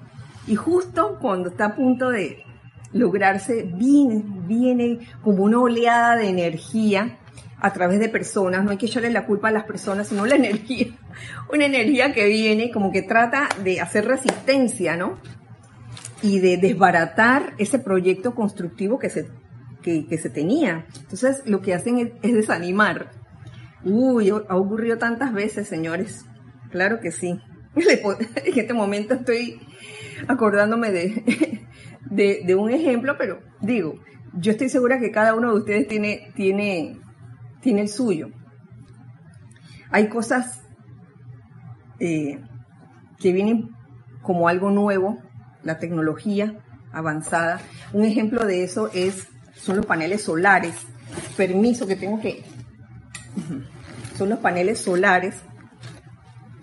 y 0.45 0.53
justo 0.53 1.17
cuando 1.19 1.49
está 1.49 1.65
a 1.65 1.75
punto 1.75 2.11
de 2.11 2.43
lograrse, 2.93 3.63
viene, 3.63 4.23
viene 4.45 4.99
como 5.23 5.43
una 5.43 5.59
oleada 5.59 6.17
de 6.17 6.29
energía 6.29 7.17
a 7.59 7.73
través 7.73 7.99
de 7.99 8.09
personas, 8.09 8.63
no 8.63 8.69
hay 8.69 8.77
que 8.77 8.85
echarle 8.85 9.09
la 9.09 9.25
culpa 9.25 9.47
a 9.47 9.51
las 9.51 9.63
personas, 9.63 10.09
sino 10.09 10.27
la 10.27 10.35
energía, 10.43 10.87
una 11.51 11.65
energía 11.65 12.13
que 12.13 12.27
viene 12.27 12.69
como 12.69 12.91
que 12.91 13.01
trata 13.01 13.49
de 13.63 13.81
hacer 13.81 14.05
resistencia, 14.05 14.95
¿no? 14.95 15.17
Y 16.21 16.39
de 16.39 16.57
desbaratar 16.57 17.53
ese 17.57 17.79
proyecto 17.79 18.33
constructivo 18.33 18.99
que 18.99 19.09
se, 19.09 19.27
que, 19.81 20.17
se 20.17 20.29
tenía. 20.29 20.85
Entonces, 21.01 21.43
lo 21.45 21.61
que 21.61 21.73
hacen 21.73 21.99
es, 21.99 22.11
es 22.21 22.33
desanimar. 22.33 23.11
Uy, 23.83 24.29
ha 24.29 24.55
ocurrido 24.55 24.97
tantas 24.97 25.33
veces, 25.33 25.67
señores. 25.67 26.25
Claro 26.71 26.99
que 26.99 27.11
sí. 27.11 27.39
En 27.75 28.59
este 28.59 28.73
momento 28.73 29.15
estoy 29.15 29.59
acordándome 30.27 30.91
de, 32.09 32.43
de, 32.45 32.55
un 32.55 32.71
ejemplo, 32.71 33.15
pero 33.17 33.41
digo, 33.61 33.95
yo 34.33 34.51
estoy 34.51 34.69
segura 34.69 34.99
que 34.99 35.11
cada 35.11 35.35
uno 35.35 35.51
de 35.51 35.59
ustedes 35.59 35.87
tiene, 35.87 36.31
tiene, 36.35 36.99
tiene 37.61 37.81
el 37.81 37.89
suyo. 37.89 38.29
Hay 39.91 40.09
cosas 40.09 40.61
eh, 41.99 42.39
que 43.19 43.31
vienen 43.31 43.69
como 44.21 44.47
algo 44.47 44.71
nuevo, 44.71 45.19
la 45.65 45.77
tecnología 45.79 46.55
avanzada. 46.93 47.59
Un 47.91 48.05
ejemplo 48.05 48.45
de 48.45 48.63
eso 48.63 48.89
es, 48.93 49.27
son 49.55 49.75
los 49.75 49.85
paneles 49.85 50.23
solares. 50.23 50.75
Permiso 51.35 51.85
que 51.85 51.97
tengo 51.97 52.21
que... 52.21 52.43
Son 54.17 54.29
los 54.29 54.39
paneles 54.39 54.79
solares 54.79 55.35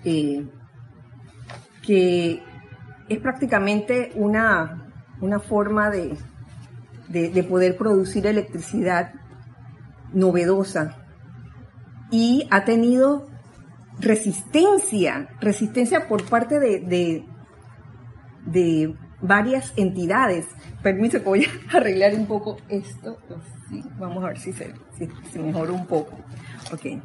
eh, 0.05 0.47
que 1.83 2.43
es 3.09 3.19
prácticamente 3.19 4.13
una, 4.15 4.91
una 5.21 5.39
forma 5.39 5.91
de, 5.91 6.17
de, 7.09 7.43
poder 7.45 7.77
producir 7.77 8.27
electricidad 8.27 9.13
novedosa 10.13 10.97
y 12.11 12.47
ha 12.51 12.65
tenido 12.65 13.29
resistencia, 14.01 15.29
resistencia 15.41 16.09
por 16.09 16.25
parte 16.25 16.59
de, 16.59 17.25
de, 18.47 18.95
varias 19.23 19.73
entidades. 19.77 20.47
Permiso 20.83 21.19
que 21.19 21.25
voy 21.25 21.45
a 21.45 21.49
arreglar 21.77 22.15
un 22.15 22.27
poco 22.27 22.59
esto. 22.69 23.17
vamos 23.99 24.23
a 24.25 24.29
ver 24.29 24.39
si 24.39 24.53
se, 24.53 24.75
si 25.33 25.39
mejora 25.39 25.73
un 25.73 25.87
poco. 25.87 26.19
Ok. 26.73 27.01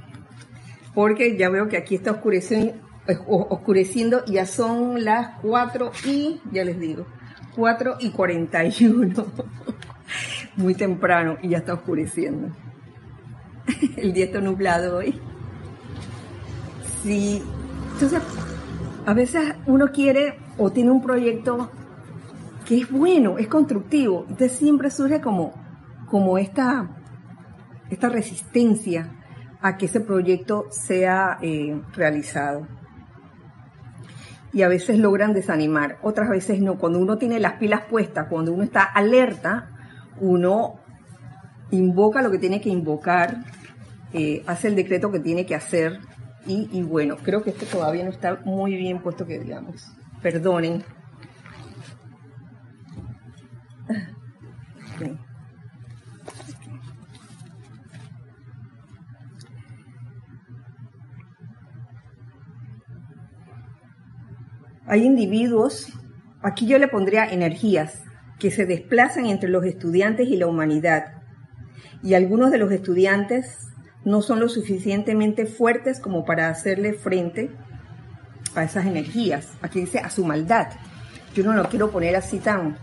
Porque 0.94 1.38
ya 1.38 1.50
veo 1.50 1.70
que 1.70 1.78
aquí 1.78 1.96
está 1.96 2.12
oscureciendo, 2.12 2.74
oscureciendo, 3.28 4.26
ya 4.26 4.46
son 4.46 5.06
las 5.06 5.40
4 5.42 5.92
y, 6.06 6.42
ya 6.52 6.66
les 6.66 6.80
digo, 6.80 7.06
4 7.56 7.98
y 8.00 8.10
41. 8.10 9.26
Muy 10.56 10.74
temprano 10.74 11.38
y 11.42 11.50
ya 11.50 11.60
está 11.60 11.76
oscureciendo. 11.76 12.50
El 13.96 14.12
día 14.14 14.26
está 14.26 14.42
nublado 14.42 14.98
hoy. 14.98 15.22
Sí, 17.04 17.44
entonces 17.94 18.20
a 19.08 19.14
veces 19.14 19.56
uno 19.68 19.94
quiere 19.94 20.38
o 20.58 20.70
tiene 20.70 20.92
un 20.92 21.02
proyecto 21.02 21.72
que 22.68 22.80
es 22.80 22.92
bueno, 22.92 23.38
es 23.38 23.48
constructivo, 23.48 24.26
entonces 24.28 24.52
siempre 24.52 24.92
surge 24.92 25.22
como, 25.22 25.54
como 26.08 26.38
esta, 26.38 26.90
esta 27.90 28.10
resistencia 28.10 29.10
a 29.62 29.78
que 29.78 29.86
ese 29.86 30.02
proyecto 30.02 30.66
sea 30.72 31.38
eh, 31.42 31.82
realizado 31.94 32.68
y 34.52 34.64
a 34.64 34.68
veces 34.68 35.00
logran 35.00 35.32
desanimar, 35.32 36.00
otras 36.02 36.28
veces 36.28 36.60
no. 36.60 36.78
Cuando 36.78 37.00
uno 37.00 37.18
tiene 37.18 37.40
las 37.40 37.54
pilas 37.54 37.84
puestas, 37.90 38.28
cuando 38.30 38.52
uno 38.52 38.64
está 38.64 38.84
alerta, 38.84 39.70
uno 40.20 40.82
invoca 41.72 42.22
lo 42.22 42.30
que 42.30 42.40
tiene 42.40 42.60
que 42.60 42.70
invocar, 42.70 43.38
eh, 44.12 44.44
hace 44.48 44.68
el 44.68 44.76
decreto 44.76 45.14
que 45.14 45.22
tiene 45.22 45.46
que 45.46 45.56
hacer 45.56 46.02
y, 46.48 46.82
bueno, 46.82 47.18
creo 47.18 47.44
que 47.44 47.50
esto 47.50 47.66
todavía 47.66 48.06
no 48.06 48.12
está 48.12 48.40
muy 48.46 48.76
bien 48.76 49.02
puesto 49.02 49.26
que 49.26 49.40
digamos. 49.40 49.92
Perdonen. 50.22 50.84
Hay 64.90 65.04
individuos, 65.04 65.92
aquí 66.42 66.66
yo 66.66 66.80
le 66.80 66.88
pondría 66.88 67.26
energías, 67.26 68.04
que 68.40 68.52
se 68.52 68.66
desplazan 68.66 69.26
entre 69.26 69.50
los 69.50 69.66
estudiantes 69.66 70.30
y 70.30 70.38
la 70.38 70.48
humanidad. 70.48 71.22
Y 72.02 72.14
algunos 72.14 72.52
de 72.52 72.58
los 72.58 72.72
estudiantes 72.72 73.68
no 74.08 74.22
son 74.22 74.40
lo 74.40 74.48
suficientemente 74.48 75.46
fuertes 75.46 76.00
como 76.00 76.24
para 76.24 76.48
hacerle 76.48 76.94
frente 76.94 77.52
a 78.56 78.64
esas 78.64 78.86
energías. 78.86 79.50
Aquí 79.62 79.82
dice 79.82 80.00
a 80.00 80.10
su 80.10 80.24
maldad. 80.24 80.70
Yo 81.36 81.44
no 81.44 81.54
lo 81.54 81.68
quiero 81.68 81.92
poner 81.92 82.16
así 82.16 82.40
tan... 82.40 82.78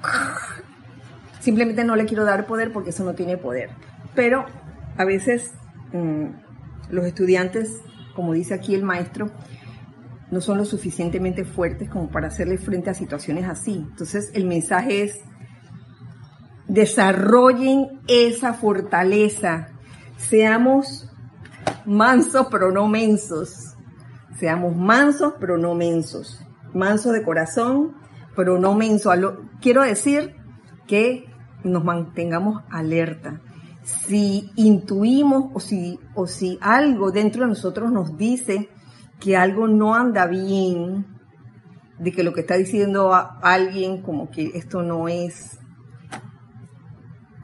Simplemente 1.40 1.82
no 1.82 1.96
le 1.96 2.04
quiero 2.04 2.26
dar 2.26 2.44
poder 2.44 2.74
porque 2.74 2.90
eso 2.90 3.04
no 3.04 3.14
tiene 3.14 3.38
poder. 3.38 3.70
Pero 4.14 4.44
a 4.98 5.04
veces 5.06 5.52
mm, 5.94 6.26
los 6.90 7.06
estudiantes, 7.06 7.80
como 8.14 8.34
dice 8.34 8.52
aquí 8.52 8.74
el 8.74 8.82
maestro, 8.82 9.30
no 10.30 10.42
son 10.42 10.58
lo 10.58 10.66
suficientemente 10.66 11.46
fuertes 11.46 11.88
como 11.88 12.10
para 12.10 12.28
hacerle 12.28 12.58
frente 12.58 12.90
a 12.90 12.94
situaciones 12.94 13.48
así. 13.48 13.76
Entonces 13.76 14.30
el 14.34 14.44
mensaje 14.44 15.04
es, 15.04 15.20
desarrollen 16.68 18.02
esa 18.08 18.52
fortaleza, 18.52 19.68
seamos 20.18 21.10
mansos 21.86 22.46
pero 22.50 22.70
no 22.72 22.88
mensos, 22.88 23.74
seamos 24.38 24.76
mansos 24.76 25.34
pero 25.38 25.58
no 25.58 25.74
mensos, 25.74 26.40
mansos 26.72 27.12
de 27.12 27.22
corazón 27.22 27.96
pero 28.36 28.58
no 28.58 28.74
mensos. 28.74 29.14
Quiero 29.60 29.82
decir 29.82 30.36
que 30.86 31.26
nos 31.62 31.84
mantengamos 31.84 32.62
alerta. 32.70 33.40
Si 33.84 34.50
intuimos 34.56 35.50
o 35.54 35.60
si, 35.60 35.98
o 36.14 36.26
si 36.26 36.58
algo 36.60 37.10
dentro 37.10 37.42
de 37.42 37.48
nosotros 37.48 37.92
nos 37.92 38.16
dice 38.16 38.68
que 39.20 39.36
algo 39.36 39.68
no 39.68 39.94
anda 39.94 40.26
bien, 40.26 41.06
de 41.98 42.12
que 42.12 42.24
lo 42.24 42.32
que 42.32 42.40
está 42.40 42.56
diciendo 42.56 43.12
alguien 43.14 44.02
como 44.02 44.30
que 44.30 44.50
esto 44.54 44.82
no 44.82 45.08
es, 45.08 45.58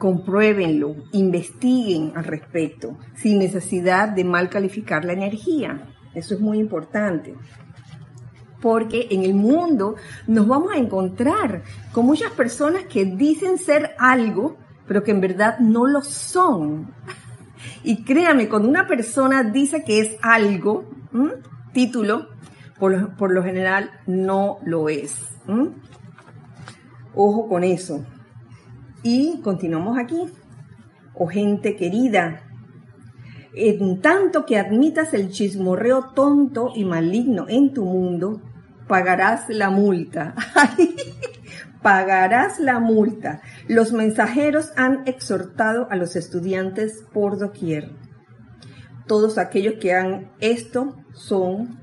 compruébenlo, 0.01 0.97
investiguen 1.13 2.13
al 2.17 2.25
respecto, 2.25 2.97
sin 3.17 3.39
necesidad 3.39 4.09
de 4.09 4.25
mal 4.25 4.49
calificar 4.49 5.05
la 5.05 5.13
energía. 5.13 5.79
Eso 6.15 6.33
es 6.33 6.41
muy 6.41 6.59
importante. 6.59 7.35
Porque 8.63 9.09
en 9.11 9.25
el 9.25 9.35
mundo 9.35 9.97
nos 10.27 10.49
vamos 10.49 10.73
a 10.73 10.79
encontrar 10.79 11.65
con 11.93 12.07
muchas 12.07 12.33
personas 12.33 12.85
que 12.85 13.05
dicen 13.05 13.59
ser 13.59 13.91
algo, 13.99 14.57
pero 14.89 15.03
que 15.03 15.11
en 15.11 15.21
verdad 15.21 15.59
no 15.59 15.87
lo 15.87 16.01
son. 16.01 16.95
Y 17.85 18.03
créame, 18.03 18.49
cuando 18.49 18.71
una 18.71 18.87
persona 18.87 19.43
dice 19.43 19.85
que 19.85 20.01
es 20.01 20.17
algo, 20.23 20.87
título, 21.75 22.29
por 22.79 23.31
lo, 23.31 23.43
general 23.43 23.91
no 24.07 24.61
lo 24.65 24.89
es. 24.89 25.15
Ojo 27.15 27.49
con 27.49 27.65
eso. 27.65 28.03
Y 29.03 29.41
continuamos 29.43 29.99
aquí. 29.99 30.17
Oh, 31.15 31.27
gente 31.27 31.77
querida, 31.77 32.43
en 33.55 34.01
tanto 34.01 34.47
que 34.47 34.59
admitas 34.59 35.13
el 35.13 35.31
chismorreo 35.31 36.13
tonto 36.15 36.73
y 36.75 36.85
maligno 36.85 37.47
en 37.49 37.75
tu 37.75 37.85
mundo, 37.85 38.41
pagarás 38.89 39.49
la 39.49 39.71
multa. 39.71 40.35
pagarás 41.83 42.59
la 42.61 42.79
multa. 42.79 43.43
Los 43.69 43.93
mensajeros 43.93 44.73
han 44.77 45.03
exhortado 45.07 45.89
a 45.91 45.97
los 45.97 46.17
estudiantes 46.17 47.05
por 47.13 47.39
doquier 47.39 47.91
todos 49.11 49.39
aquellos 49.39 49.75
que 49.81 49.93
han 49.93 50.31
esto 50.39 50.95
son 51.15 51.81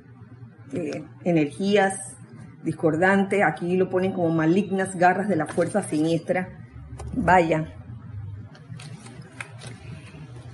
eh, 0.71 1.03
energías 1.25 2.15
discordantes, 2.63 3.43
aquí 3.43 3.75
lo 3.75 3.89
ponen 3.89 4.13
como 4.13 4.29
malignas 4.29 4.95
garras 4.95 5.27
de 5.27 5.35
la 5.35 5.45
fuerza 5.45 5.83
siniestra. 5.83 6.66
Vaya, 7.15 7.73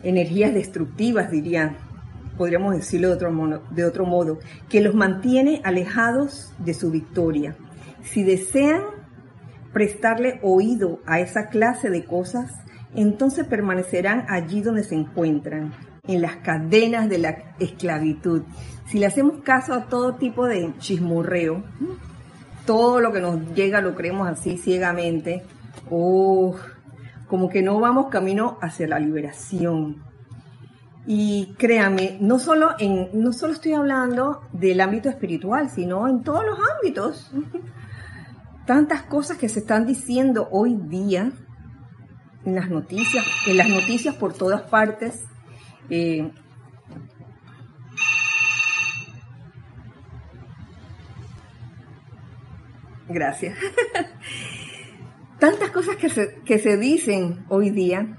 energías 0.04 0.54
destructivas, 0.54 1.32
dirían, 1.32 1.78
podríamos 2.38 2.76
decirlo 2.76 3.10
de 3.10 3.14
otro, 3.16 3.32
modo, 3.32 3.64
de 3.72 3.86
otro 3.86 4.06
modo, 4.06 4.40
que 4.70 4.82
los 4.82 4.96
mantiene 4.96 5.62
alejados 5.64 6.54
de 6.60 6.74
su 6.74 6.92
victoria. 6.92 7.56
Si 8.04 8.24
desean 8.24 8.82
prestarle 9.72 10.40
oído 10.44 11.00
a 11.06 11.20
esa 11.20 11.48
clase 11.48 11.90
de 11.90 12.06
cosas, 12.06 12.52
entonces 12.96 13.48
permanecerán 13.48 14.26
allí 14.30 14.62
donde 14.62 14.84
se 14.84 14.96
encuentran, 14.96 15.74
en 16.06 16.22
las 16.22 16.36
cadenas 16.38 17.10
de 17.10 17.18
la 17.18 17.56
esclavitud. 17.60 18.44
Si 18.88 19.00
le 19.00 19.06
hacemos 19.06 19.42
caso 19.44 19.74
a 19.74 19.86
todo 19.86 20.16
tipo 20.16 20.46
de 20.46 20.74
chismorreo, 20.78 21.64
todo 22.66 23.00
lo 23.00 23.14
que 23.14 23.22
nos 23.22 23.54
llega 23.56 23.82
lo 23.82 23.96
creemos 23.96 24.28
así 24.28 24.58
ciegamente, 24.58 25.44
oh, 25.90 26.56
como 27.28 27.50
que 27.50 27.62
no 27.62 27.80
vamos 27.80 28.08
camino 28.10 28.58
hacia 28.62 28.88
la 28.88 29.00
liberación. 29.00 30.04
Y 31.06 31.56
créame, 31.58 32.18
no 32.22 32.40
solo, 32.40 32.76
en, 32.80 33.10
no 33.14 33.34
solo 33.34 33.54
estoy 33.54 33.74
hablando 33.74 34.42
del 34.54 34.80
ámbito 34.80 35.10
espiritual, 35.10 35.70
sino 35.70 36.08
en 36.08 36.24
todos 36.24 36.46
los 36.46 36.58
ámbitos. 36.78 37.32
Tantas 38.66 39.04
cosas 39.04 39.38
que 39.38 39.50
se 39.50 39.60
están 39.60 39.86
diciendo 39.86 40.48
hoy 40.52 40.76
día 40.76 41.34
en 42.46 42.56
las 42.56 42.70
noticias, 42.70 43.26
en 43.48 43.58
las 43.58 43.68
noticias 43.68 44.16
por 44.16 44.34
todas 44.34 44.62
partes. 44.62 45.26
Eh, 45.90 46.32
gracias. 53.10 53.58
Tantas 55.44 55.72
cosas 55.72 55.98
que 55.98 56.08
se, 56.08 56.36
que 56.46 56.58
se 56.58 56.78
dicen 56.78 57.44
hoy 57.50 57.70
día 57.70 58.18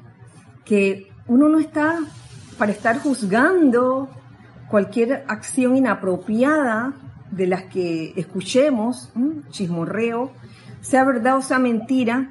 que 0.67 1.11
uno 1.27 1.49
no 1.49 1.59
está 1.59 2.01
para 2.59 2.71
estar 2.71 2.99
juzgando 2.99 4.11
cualquier 4.69 5.25
acción 5.27 5.75
inapropiada 5.75 6.93
de 7.31 7.47
las 7.47 7.63
que 7.65 8.13
escuchemos, 8.17 9.11
chismorreo, 9.49 10.33
sea 10.83 11.03
verdad 11.07 11.39
o 11.39 11.41
sea 11.41 11.59
mentira, 11.59 12.29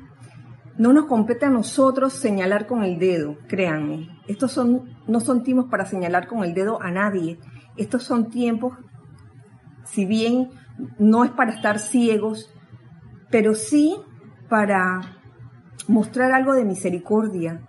no 0.78 0.94
nos 0.94 1.08
compete 1.08 1.48
a 1.48 1.50
nosotros 1.50 2.14
señalar 2.14 2.68
con 2.68 2.84
el 2.84 3.00
dedo, 3.00 3.40
créanme. 3.48 4.10
Estos 4.28 4.52
son, 4.52 4.96
no 5.08 5.22
son 5.22 5.42
tiempos 5.42 5.72
para 5.72 5.88
señalar 5.88 6.28
con 6.28 6.44
el 6.44 6.54
dedo 6.54 6.80
a 6.80 6.92
nadie. 6.92 7.40
Estos 7.78 8.04
son 8.04 8.30
tiempos, 8.30 8.78
si 9.86 10.06
bien 10.06 10.52
no 11.00 11.24
es 11.24 11.32
para 11.32 11.52
estar 11.52 11.80
ciegos, 11.80 12.54
pero 13.32 13.56
sí 13.56 13.98
para 14.54 15.02
mostrar 15.88 16.32
algo 16.32 16.54
de 16.54 16.64
misericordia. 16.64 17.68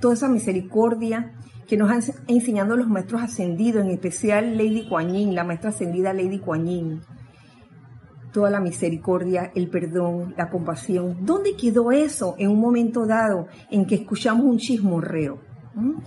Toda 0.00 0.14
esa 0.14 0.30
misericordia 0.30 1.34
que 1.68 1.76
nos 1.76 1.90
han 1.90 2.00
enseñado 2.26 2.74
los 2.74 2.88
maestros 2.88 3.20
ascendidos, 3.20 3.84
en 3.84 3.90
especial 3.90 4.56
Lady 4.56 4.88
Kuan 4.88 5.34
la 5.34 5.44
maestra 5.44 5.68
ascendida 5.68 6.14
Lady 6.14 6.38
Kuan 6.38 7.02
Toda 8.32 8.48
la 8.48 8.60
misericordia, 8.60 9.52
el 9.54 9.68
perdón, 9.68 10.32
la 10.38 10.48
compasión. 10.48 11.18
¿Dónde 11.20 11.54
quedó 11.54 11.92
eso 11.92 12.34
en 12.38 12.48
un 12.48 12.60
momento 12.62 13.04
dado 13.04 13.48
en 13.70 13.84
que 13.84 13.96
escuchamos 13.96 14.46
un 14.46 14.56
chismorreo? 14.56 15.38
¿Mm? 15.74 15.98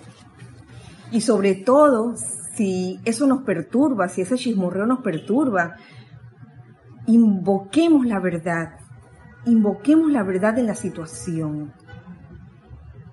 Y 1.12 1.22
sobre 1.22 1.54
todo, 1.54 2.16
si 2.56 3.00
eso 3.06 3.28
nos 3.28 3.44
perturba, 3.44 4.08
si 4.08 4.22
ese 4.22 4.38
chismorreo 4.38 4.88
nos 4.88 5.02
perturba, 5.02 5.76
invoquemos 7.06 8.08
la 8.08 8.20
verdad, 8.20 8.80
invoquemos 9.46 10.12
la 10.12 10.24
verdad 10.24 10.58
en 10.58 10.68
la 10.68 10.76
situación. 10.76 11.74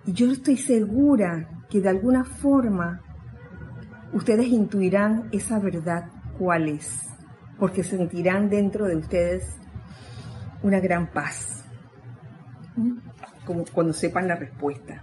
Y 0.07 0.13
yo 0.13 0.31
estoy 0.31 0.57
segura 0.57 1.49
que 1.69 1.81
de 1.81 1.89
alguna 1.89 2.25
forma 2.25 3.01
ustedes 4.13 4.49
intuirán 4.49 5.29
esa 5.33 5.59
verdad 5.59 6.11
cuál 6.39 6.69
es, 6.69 7.09
porque 7.59 7.85
sentirán 7.85 8.49
dentro 8.49 8.87
de 8.87 8.97
ustedes 8.97 9.57
una 10.63 10.81
gran 10.81 11.09
paz, 11.09 11.65
como 13.45 13.65
cuando 13.73 13.93
sepan 13.93 14.29
la 14.29 14.37
respuesta. 14.37 15.03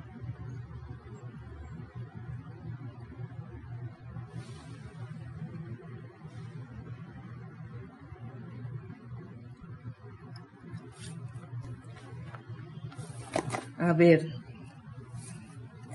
A 13.90 13.94
ver, 13.94 14.28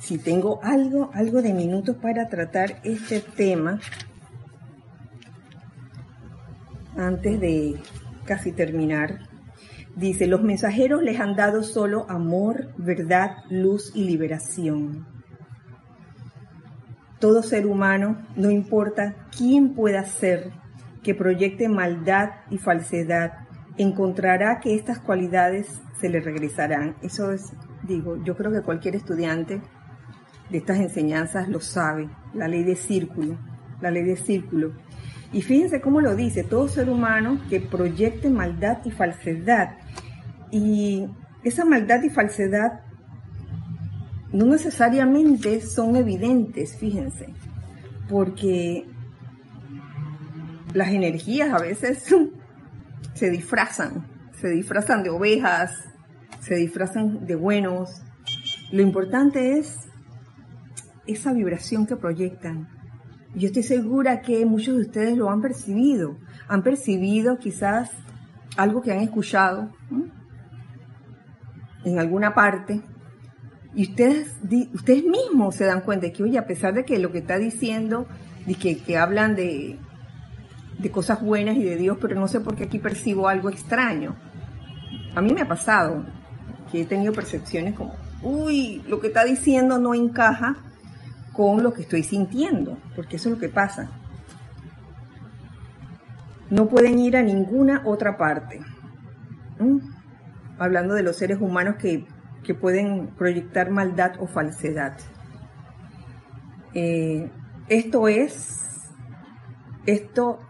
si 0.01 0.19
tengo 0.19 0.59
algo, 0.65 1.13
algo 1.15 1.43
de 1.43 1.55
minutos 1.55 1.95
para 1.95 2.29
tratar 2.29 2.81
este 2.83 3.21
tema, 3.21 3.79
antes 6.97 7.39
de 7.39 7.77
casi 8.25 8.51
terminar, 8.51 9.29
dice, 9.95 10.27
los 10.27 10.43
mensajeros 10.43 11.05
les 11.05 11.21
han 11.21 11.37
dado 11.37 11.63
solo 11.63 12.05
amor, 12.11 12.75
verdad, 12.79 13.37
luz 13.49 13.93
y 13.95 14.03
liberación. 14.03 15.07
Todo 17.21 17.45
ser 17.45 17.65
humano, 17.65 18.27
no 18.35 18.51
importa 18.51 19.29
quién 19.31 19.73
pueda 19.73 20.05
ser, 20.05 20.51
que 21.05 21.15
proyecte 21.15 21.69
maldad 21.69 22.31
y 22.51 22.59
falsedad, 22.59 23.35
encontrará 23.77 24.59
que 24.59 24.75
estas 24.75 24.99
cualidades 24.99 25.81
se 26.01 26.09
le 26.09 26.21
regresarán. 26.21 26.97
Eso 27.03 27.33
es, 27.33 27.53
digo, 27.87 28.23
yo 28.25 28.37
creo 28.37 28.53
que 28.53 28.63
cualquier 28.63 28.97
estudiante 28.97 29.61
de 30.51 30.59
estas 30.59 30.79
enseñanzas 30.79 31.49
lo 31.49 31.61
sabe, 31.61 32.09
la 32.35 32.49
ley 32.49 32.65
de 32.65 32.77
círculo, 32.77 33.39
la 33.81 33.91
ley 33.91 34.05
de 34.05 34.17
círculo. 34.17 34.73
Y 35.33 35.43
fíjense 35.43 35.81
cómo 35.81 36.01
lo 36.01 36.15
dice, 36.15 36.45
todo 36.45 36.69
ser 36.69 36.89
humano 36.89 37.41
que 37.49 37.61
proyecte 37.61 38.31
maldad 38.31 38.79
y 38.85 38.91
falsedad. 38.91 39.79
Y 40.51 41.07
esa 41.43 41.65
maldad 41.65 42.03
y 42.03 42.11
falsedad 42.11 42.81
no 44.33 44.47
necesariamente 44.47 45.61
son 45.61 45.97
evidentes, 45.97 46.77
fíjense, 46.77 47.27
porque 48.09 48.87
las 50.73 50.89
energías 50.89 51.53
a 51.53 51.63
veces 51.63 52.05
se 53.15 53.31
disfrazan, 53.31 54.07
se 54.41 54.49
disfrazan 54.49 55.03
de 55.03 55.11
ovejas, 55.11 55.94
se 56.45 56.57
disfrazan 56.57 57.27
de 57.27 57.37
buenos. 57.37 58.03
Lo 58.71 58.83
importante 58.83 59.59
es 59.59 59.79
esa 61.07 61.33
vibración 61.33 61.87
que 61.87 61.97
proyectan. 61.97 62.69
Yo 63.35 63.49
estoy 63.49 63.63
segura 63.63 64.21
que 64.21 64.45
muchos 64.47 64.77
de 64.77 64.83
ustedes 64.83 65.17
lo 65.17 65.31
han 65.31 65.41
percibido, 65.41 66.17
han 66.47 66.63
percibido 66.63 67.39
quizás 67.39 67.91
algo 68.57 68.83
que 68.83 68.93
han 68.93 69.01
escuchado 69.01 69.71
en 71.85 71.99
alguna 71.99 72.35
parte 72.35 72.83
y 73.75 73.91
ustedes, 73.91 74.37
ustedes 74.73 75.05
mismos 75.05 75.57
se 75.57 75.65
dan 75.65 75.81
cuenta 75.81 76.07
de 76.07 76.13
que, 76.13 76.23
oye, 76.23 76.39
a 76.39 76.47
pesar 76.47 76.75
de 76.75 76.85
que 76.85 76.99
lo 76.99 77.11
que 77.11 77.19
está 77.19 77.39
diciendo, 77.39 78.07
de 78.47 78.55
que, 78.55 78.79
que 78.79 78.97
hablan 78.97 79.35
de, 79.35 79.79
de 80.79 80.91
cosas 80.91 81.21
buenas 81.21 81.57
y 81.57 81.65
de 81.65 81.77
Dios, 81.77 81.99
pero 82.01 82.15
no 82.15 82.29
sé 82.29 82.41
por 82.41 82.55
qué 82.55 82.65
aquí 82.65 82.79
percibo 82.79 83.27
algo 83.29 83.49
extraño. 83.49 84.15
A 85.17 85.21
mí 85.21 85.33
me 85.33 85.41
ha 85.41 85.49
pasado 85.49 86.05
que 86.75 86.81
he 86.81 86.87
tenido 86.87 87.13
percepciones 87.13 87.75
como, 87.75 87.95
uy, 88.21 88.83
lo 88.89 88.99
que 88.99 89.07
está 89.07 89.23
diciendo 89.23 89.79
no 89.79 89.95
encaja 89.95 90.57
con 91.33 91.63
lo 91.63 91.73
que 91.73 91.83
estoy 91.83 92.03
sintiendo, 92.03 92.77
porque 92.97 93.15
eso 93.15 93.29
es 93.29 93.37
lo 93.37 93.41
que 93.41 93.49
pasa. 93.49 93.93
No 96.51 96.69
pueden 96.69 96.99
ir 96.99 97.17
a 97.17 97.23
ninguna 97.23 97.83
otra 97.85 98.17
parte. 98.17 98.61
Hablando 100.59 100.95
de 100.95 101.05
los 101.05 101.15
seres 101.15 101.41
humanos 101.41 101.77
que, 101.77 102.09
pueden 102.61 103.07
proyectar 103.17 103.71
maldad 103.71 104.15
o 104.19 104.27
falsedad. 104.27 104.97
Eh, 106.75 107.31
esto 107.69 108.09
es, 108.09 108.91
esto 109.87 110.41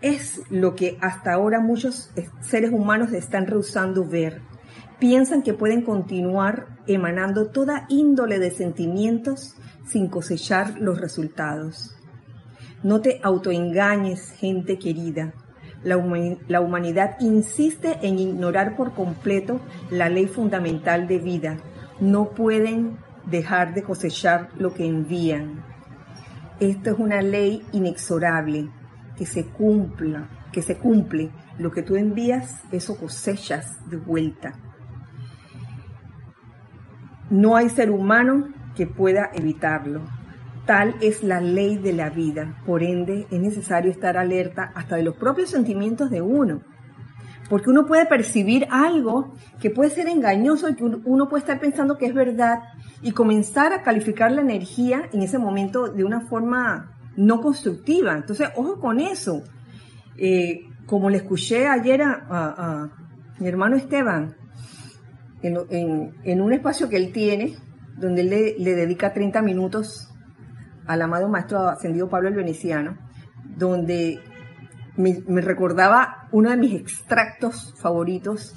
es 0.00 0.40
lo 0.48 0.74
que 0.74 0.96
hasta 1.02 1.34
ahora 1.34 1.60
muchos 1.60 2.10
seres 2.40 2.72
humanos 2.72 3.12
están 3.12 3.46
rehusando 3.46 4.06
ver. 4.08 4.45
Piensan 4.98 5.42
que 5.42 5.52
pueden 5.52 5.82
continuar 5.82 6.78
emanando 6.86 7.48
toda 7.48 7.84
índole 7.88 8.38
de 8.38 8.50
sentimientos 8.50 9.54
sin 9.86 10.08
cosechar 10.08 10.80
los 10.80 11.00
resultados. 11.00 11.94
No 12.82 13.00
te 13.00 13.20
autoengañes, 13.22 14.30
gente 14.30 14.78
querida. 14.78 15.34
La, 15.82 15.98
humanidad 16.60 17.16
insiste 17.20 17.98
en 18.02 18.18
ignorar 18.18 18.74
por 18.74 18.94
completo 18.94 19.60
la 19.90 20.08
ley 20.08 20.26
fundamental 20.26 21.06
de 21.06 21.18
vida. 21.18 21.58
No 22.00 22.30
pueden 22.30 22.96
dejar 23.26 23.74
de 23.74 23.82
cosechar 23.82 24.48
lo 24.58 24.72
que 24.72 24.86
envían. 24.86 25.64
Esto 26.58 26.90
es 26.90 26.98
una 26.98 27.20
ley 27.20 27.62
inexorable 27.72 28.70
que 29.16 29.26
se 29.26 29.46
cumpla, 29.46 30.28
que 30.52 30.62
se 30.62 30.78
cumple. 30.78 31.30
Lo 31.58 31.70
que 31.70 31.82
tú 31.82 31.96
envías, 31.96 32.62
eso 32.72 32.96
cosechas 32.96 33.78
de 33.90 33.98
vuelta. 33.98 34.54
No 37.30 37.56
hay 37.56 37.68
ser 37.68 37.90
humano 37.90 38.48
que 38.74 38.86
pueda 38.86 39.30
evitarlo. 39.34 40.02
Tal 40.66 40.96
es 41.00 41.22
la 41.22 41.40
ley 41.40 41.76
de 41.76 41.92
la 41.92 42.10
vida, 42.10 42.60
por 42.66 42.82
ende 42.82 43.26
es 43.30 43.40
necesario 43.40 43.90
estar 43.90 44.16
alerta 44.16 44.72
hasta 44.74 44.96
de 44.96 45.04
los 45.04 45.16
propios 45.16 45.50
sentimientos 45.50 46.10
de 46.10 46.22
uno. 46.22 46.62
porque 47.48 47.70
uno 47.70 47.86
puede 47.86 48.06
percibir 48.06 48.66
algo 48.72 49.32
que 49.60 49.70
puede 49.70 49.90
ser 49.90 50.08
engañoso 50.08 50.68
y 50.68 50.74
que 50.74 50.82
uno 50.82 51.28
puede 51.28 51.42
estar 51.42 51.60
pensando 51.60 51.96
que 51.96 52.06
es 52.06 52.12
verdad 52.12 52.58
y 53.02 53.12
comenzar 53.12 53.72
a 53.72 53.82
calificar 53.82 54.32
la 54.32 54.40
energía 54.40 55.08
en 55.12 55.22
ese 55.22 55.38
momento 55.38 55.86
de 55.86 56.02
una 56.02 56.22
forma 56.22 56.96
no 57.16 57.40
constructiva. 57.40 58.14
Entonces, 58.14 58.48
ojo 58.56 58.80
con 58.80 58.98
eso. 58.98 59.44
Eh, 60.18 60.66
como 60.86 61.10
le 61.10 61.18
escuché 61.18 61.66
ayer 61.66 62.02
a, 62.02 62.88
mi 63.38 63.48
hermano 63.48 63.76
Esteban, 63.76 64.34
en, 65.42 66.40
un 66.40 66.52
espacio 66.52 66.88
que 66.88 66.96
él 66.96 67.12
tiene, 67.12 67.56
donde 67.96 68.22
él 68.22 68.30
le, 68.58 68.74
dedica 68.74 69.12
30 69.12 69.42
minutos 69.42 70.08
al 70.86 71.02
amado 71.02 71.28
maestro 71.28 71.68
ascendido 71.68 72.08
Pablo 72.08 72.28
el 72.28 72.34
Veneciano, 72.34 72.96
donde 73.56 74.20
me, 74.96 75.40
recordaba 75.40 76.28
uno 76.32 76.50
de 76.50 76.56
mis 76.56 76.74
extractos 76.74 77.74
favoritos 77.78 78.54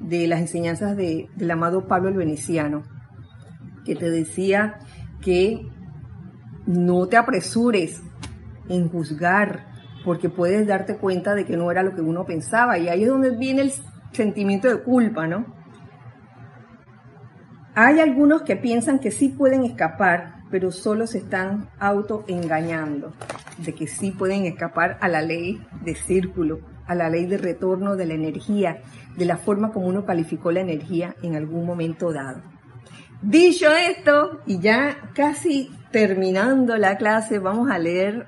de 0.00 0.26
las 0.26 0.40
enseñanzas 0.40 0.96
del 0.96 1.50
amado 1.50 1.86
Pablo 1.86 2.08
el 2.08 2.16
Veneciano, 2.16 2.82
que 3.84 3.94
te 3.94 4.10
decía 4.10 4.78
que 5.20 5.68
no 6.66 7.06
te 7.06 7.16
apresures 7.16 8.02
en 8.68 8.88
juzgar, 8.88 9.66
porque 10.04 10.28
puedes 10.28 10.66
darte 10.66 10.96
cuenta 10.96 11.34
de 11.34 11.44
que 11.44 11.56
no 11.56 11.70
era 11.70 11.82
lo 11.82 11.94
que 11.94 12.00
uno 12.00 12.24
pensaba, 12.24 12.78
y 12.78 12.88
ahí 12.88 13.02
es 13.02 13.08
donde 13.08 13.36
viene 13.36 13.62
el 13.62 13.72
sentimiento 14.12 14.68
de 14.68 14.82
culpa, 14.82 15.26
¿no? 15.26 15.55
Hay 17.76 18.00
algunos 18.00 18.42
que 18.42 18.56
piensan 18.56 18.98
que 18.98 19.12
sí 19.12 19.28
pueden 19.28 19.64
escapar 19.64 20.36
pero 20.50 20.70
solo 20.70 21.06
se 21.06 21.18
están 21.18 21.68
autoengañando 21.78 23.12
de 23.58 23.74
que 23.74 23.86
sí 23.86 24.12
pueden 24.12 24.46
escapar 24.46 24.98
a 25.00 25.08
la 25.08 25.22
ley 25.22 25.60
de 25.82 25.94
círculo, 25.94 26.60
a 26.86 26.94
la 26.94 27.08
ley 27.08 27.26
de 27.26 27.38
retorno 27.38 27.96
de 27.96 28.06
la 28.06 28.14
energía, 28.14 28.82
de 29.16 29.24
la 29.24 29.36
forma 29.36 29.72
como 29.72 29.86
uno 29.86 30.04
calificó 30.04 30.52
la 30.52 30.60
energía 30.60 31.16
en 31.22 31.34
algún 31.36 31.66
momento 31.66 32.12
dado. 32.12 32.42
Dicho 33.22 33.70
esto, 33.70 34.40
y 34.46 34.60
ya 34.60 35.10
casi 35.14 35.70
terminando 35.90 36.76
la 36.76 36.96
clase, 36.96 37.38
vamos 37.38 37.70
a 37.70 37.78
leer 37.78 38.26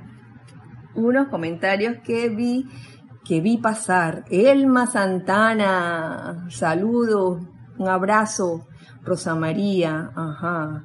unos 0.95 1.29
comentarios 1.29 1.99
que 2.05 2.29
vi 2.29 2.67
que 3.25 3.43
vi 3.43 3.59
pasar. 3.59 4.25
Elma 4.31 4.87
Santana, 4.87 6.47
saludo, 6.49 7.47
un 7.77 7.89
abrazo. 7.89 8.67
Rosa 9.09 9.35
María, 9.35 10.11
ajá. 10.15 10.85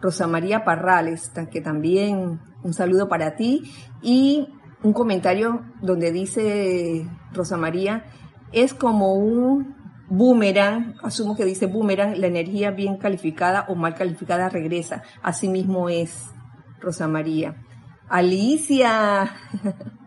Rosa 0.00 0.28
María 0.28 0.64
Parrales, 0.64 1.32
que 1.50 1.60
también 1.60 2.40
un 2.62 2.72
saludo 2.72 3.08
para 3.08 3.34
ti. 3.34 3.72
Y 4.00 4.48
un 4.82 4.92
comentario 4.92 5.64
donde 5.82 6.12
dice 6.12 7.08
Rosa 7.32 7.56
María, 7.56 8.04
es 8.52 8.74
como 8.74 9.14
un 9.14 9.74
boomerang, 10.08 10.94
asumo 11.02 11.36
que 11.36 11.44
dice 11.44 11.66
boomerang, 11.66 12.16
la 12.16 12.28
energía 12.28 12.70
bien 12.70 12.96
calificada 12.96 13.66
o 13.68 13.74
mal 13.74 13.94
calificada 13.96 14.48
regresa. 14.48 15.02
Así 15.20 15.48
mismo 15.48 15.88
es 15.88 16.30
Rosa 16.80 17.08
María. 17.08 17.56
Alicia, 18.08 19.32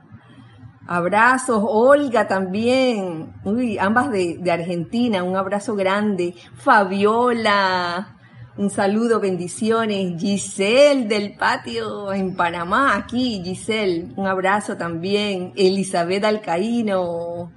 abrazos, 0.92 1.64
Olga 1.66 2.28
también, 2.28 3.34
uy, 3.46 3.78
ambas 3.78 4.12
de, 4.12 4.52
Argentina, 4.52 5.24
un 5.24 5.38
abrazo 5.38 5.76
grande. 5.76 6.36
Fabiola, 6.56 8.18
un 8.58 8.70
saludo, 8.70 9.22
bendiciones. 9.22 10.20
Giselle 10.20 11.08
del 11.08 11.38
patio 11.38 12.12
en 12.12 12.36
Panamá, 12.36 12.96
aquí, 12.96 13.42
Giselle. 13.42 14.12
Un 14.18 14.28
abrazo 14.28 14.76
también. 14.76 15.54
Elizabeth 15.56 16.26
Alcaíno. 16.26 17.54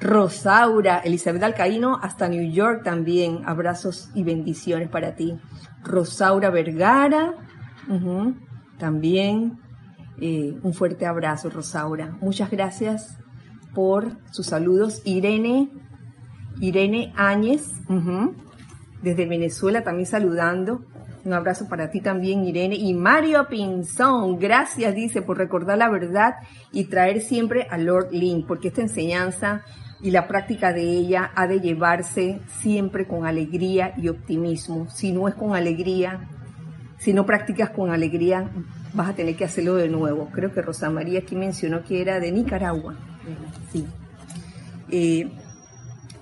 Rosaura, 0.00 0.98
Elizabeth 1.04 1.44
Alcaíno, 1.44 2.00
hasta 2.02 2.28
New 2.28 2.50
York 2.50 2.82
también. 2.82 3.42
Abrazos 3.46 4.10
y 4.14 4.24
bendiciones 4.24 4.88
para 4.88 5.14
ti. 5.14 5.38
Rosaura 5.84 6.50
Vergara, 6.50 7.34
también. 8.78 9.60
Eh, 10.18 10.58
un 10.62 10.74
fuerte 10.74 11.06
abrazo, 11.06 11.50
Rosaura. 11.50 12.16
Muchas 12.20 12.50
gracias 12.50 13.18
por 13.74 14.16
sus 14.30 14.46
saludos. 14.46 15.02
Irene, 15.04 15.70
Irene 16.60 17.12
Áñez, 17.16 17.70
desde 19.02 19.26
Venezuela 19.26 19.82
también 19.82 20.06
saludando. 20.06 20.84
Un 21.24 21.34
abrazo 21.34 21.68
para 21.68 21.90
ti 21.90 22.00
también, 22.00 22.44
Irene. 22.44 22.76
Y 22.76 22.94
Mario 22.94 23.46
Pinzón, 23.48 24.38
gracias, 24.38 24.94
dice, 24.94 25.20
por 25.22 25.36
recordar 25.36 25.76
la 25.78 25.90
verdad 25.90 26.34
y 26.72 26.84
traer 26.84 27.20
siempre 27.20 27.66
a 27.70 27.76
Lord 27.76 28.08
Link, 28.10 28.46
porque 28.46 28.68
esta 28.68 28.80
enseñanza 28.80 29.62
y 30.02 30.10
la 30.12 30.26
práctica 30.26 30.72
de 30.72 30.82
ella 30.82 31.30
ha 31.34 31.46
de 31.46 31.60
llevarse 31.60 32.40
siempre 32.60 33.06
con 33.06 33.26
alegría 33.26 33.92
y 33.98 34.08
optimismo. 34.08 34.88
Si 34.88 35.12
no 35.12 35.28
es 35.28 35.34
con 35.34 35.54
alegría, 35.54 36.26
si 36.98 37.12
no 37.12 37.26
practicas 37.26 37.70
con 37.70 37.90
alegría, 37.90 38.50
vas 38.92 39.10
a 39.10 39.14
tener 39.14 39.36
que 39.36 39.44
hacerlo 39.44 39.76
de 39.76 39.88
nuevo. 39.88 40.28
Creo 40.32 40.52
que 40.52 40.62
Rosa 40.62 40.90
María 40.90 41.20
aquí 41.20 41.36
mencionó 41.36 41.82
que 41.84 42.00
era 42.00 42.20
de 42.20 42.32
Nicaragua. 42.32 42.96
Sí. 43.72 43.86
Eh, 44.90 45.30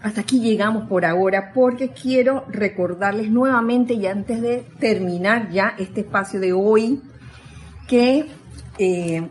hasta 0.02 0.20
aquí 0.20 0.40
llegamos 0.40 0.88
por 0.88 1.04
ahora 1.04 1.52
porque 1.52 1.90
quiero 1.90 2.44
recordarles 2.48 3.30
nuevamente 3.30 3.94
y 3.94 4.06
antes 4.06 4.40
de 4.40 4.64
terminar 4.78 5.50
ya 5.50 5.74
este 5.78 6.02
espacio 6.02 6.38
de 6.38 6.52
hoy 6.52 7.02
que 7.88 8.26
eh, 8.78 9.28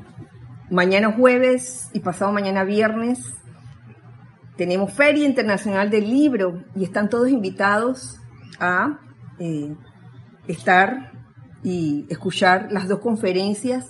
mañana 0.69 1.13
jueves 1.13 1.89
y 1.93 1.99
pasado 2.01 2.33
mañana 2.33 2.65
viernes 2.65 3.19
tenemos 4.57 4.91
Feria 4.91 5.25
Internacional 5.25 5.89
del 5.89 6.09
Libro 6.09 6.63
y 6.75 6.83
están 6.83 7.09
todos 7.09 7.29
invitados 7.29 8.19
a 8.59 8.99
eh, 9.39 9.73
estar 10.47 11.16
y 11.63 12.05
escuchar 12.09 12.71
las 12.71 12.87
dos 12.87 12.99
conferencias 12.99 13.85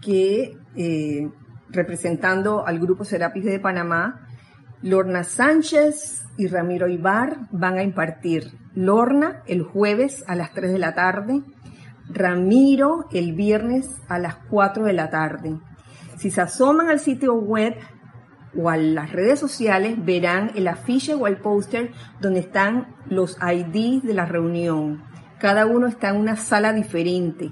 que 0.00 0.56
eh, 0.76 1.30
representando 1.68 2.66
al 2.66 2.78
Grupo 2.78 3.04
Serapis 3.04 3.44
de 3.44 3.60
Panamá 3.60 4.26
Lorna 4.82 5.22
Sánchez 5.22 6.24
y 6.36 6.48
Ramiro 6.48 6.88
Ibar 6.88 7.48
van 7.52 7.78
a 7.78 7.84
impartir. 7.84 8.52
Lorna 8.74 9.42
el 9.46 9.62
jueves 9.62 10.24
a 10.26 10.34
las 10.34 10.52
3 10.52 10.72
de 10.72 10.78
la 10.78 10.94
tarde, 10.94 11.42
Ramiro 12.08 13.06
el 13.12 13.32
viernes 13.32 13.88
a 14.08 14.18
las 14.18 14.36
4 14.50 14.84
de 14.84 14.92
la 14.92 15.08
tarde. 15.08 15.56
Si 16.18 16.30
se 16.30 16.40
asoman 16.40 16.88
al 16.88 16.98
sitio 16.98 17.34
web 17.34 17.74
o 18.56 18.70
a 18.70 18.76
las 18.76 19.12
redes 19.12 19.38
sociales, 19.38 20.04
verán 20.04 20.50
el 20.56 20.66
afiche 20.66 21.14
o 21.14 21.26
el 21.26 21.36
póster 21.36 21.92
donde 22.20 22.40
están 22.40 22.96
los 23.06 23.38
IDs 23.40 24.02
de 24.02 24.14
la 24.14 24.24
reunión. 24.24 25.04
Cada 25.42 25.66
uno 25.66 25.88
está 25.88 26.10
en 26.10 26.18
una 26.18 26.36
sala 26.36 26.72
diferente. 26.72 27.50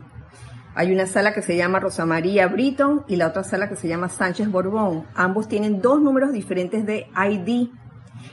Hay 0.76 0.92
una 0.92 1.06
sala 1.06 1.34
que 1.34 1.42
se 1.42 1.56
llama 1.56 1.80
Rosa 1.80 2.06
María 2.06 2.46
Britton 2.46 3.02
y 3.08 3.16
la 3.16 3.26
otra 3.26 3.42
sala 3.42 3.68
que 3.68 3.74
se 3.74 3.88
llama 3.88 4.08
Sánchez 4.08 4.48
Borbón. 4.48 5.08
Ambos 5.16 5.48
tienen 5.48 5.80
dos 5.80 6.00
números 6.00 6.32
diferentes 6.32 6.86
de 6.86 7.08
ID. 7.16 7.70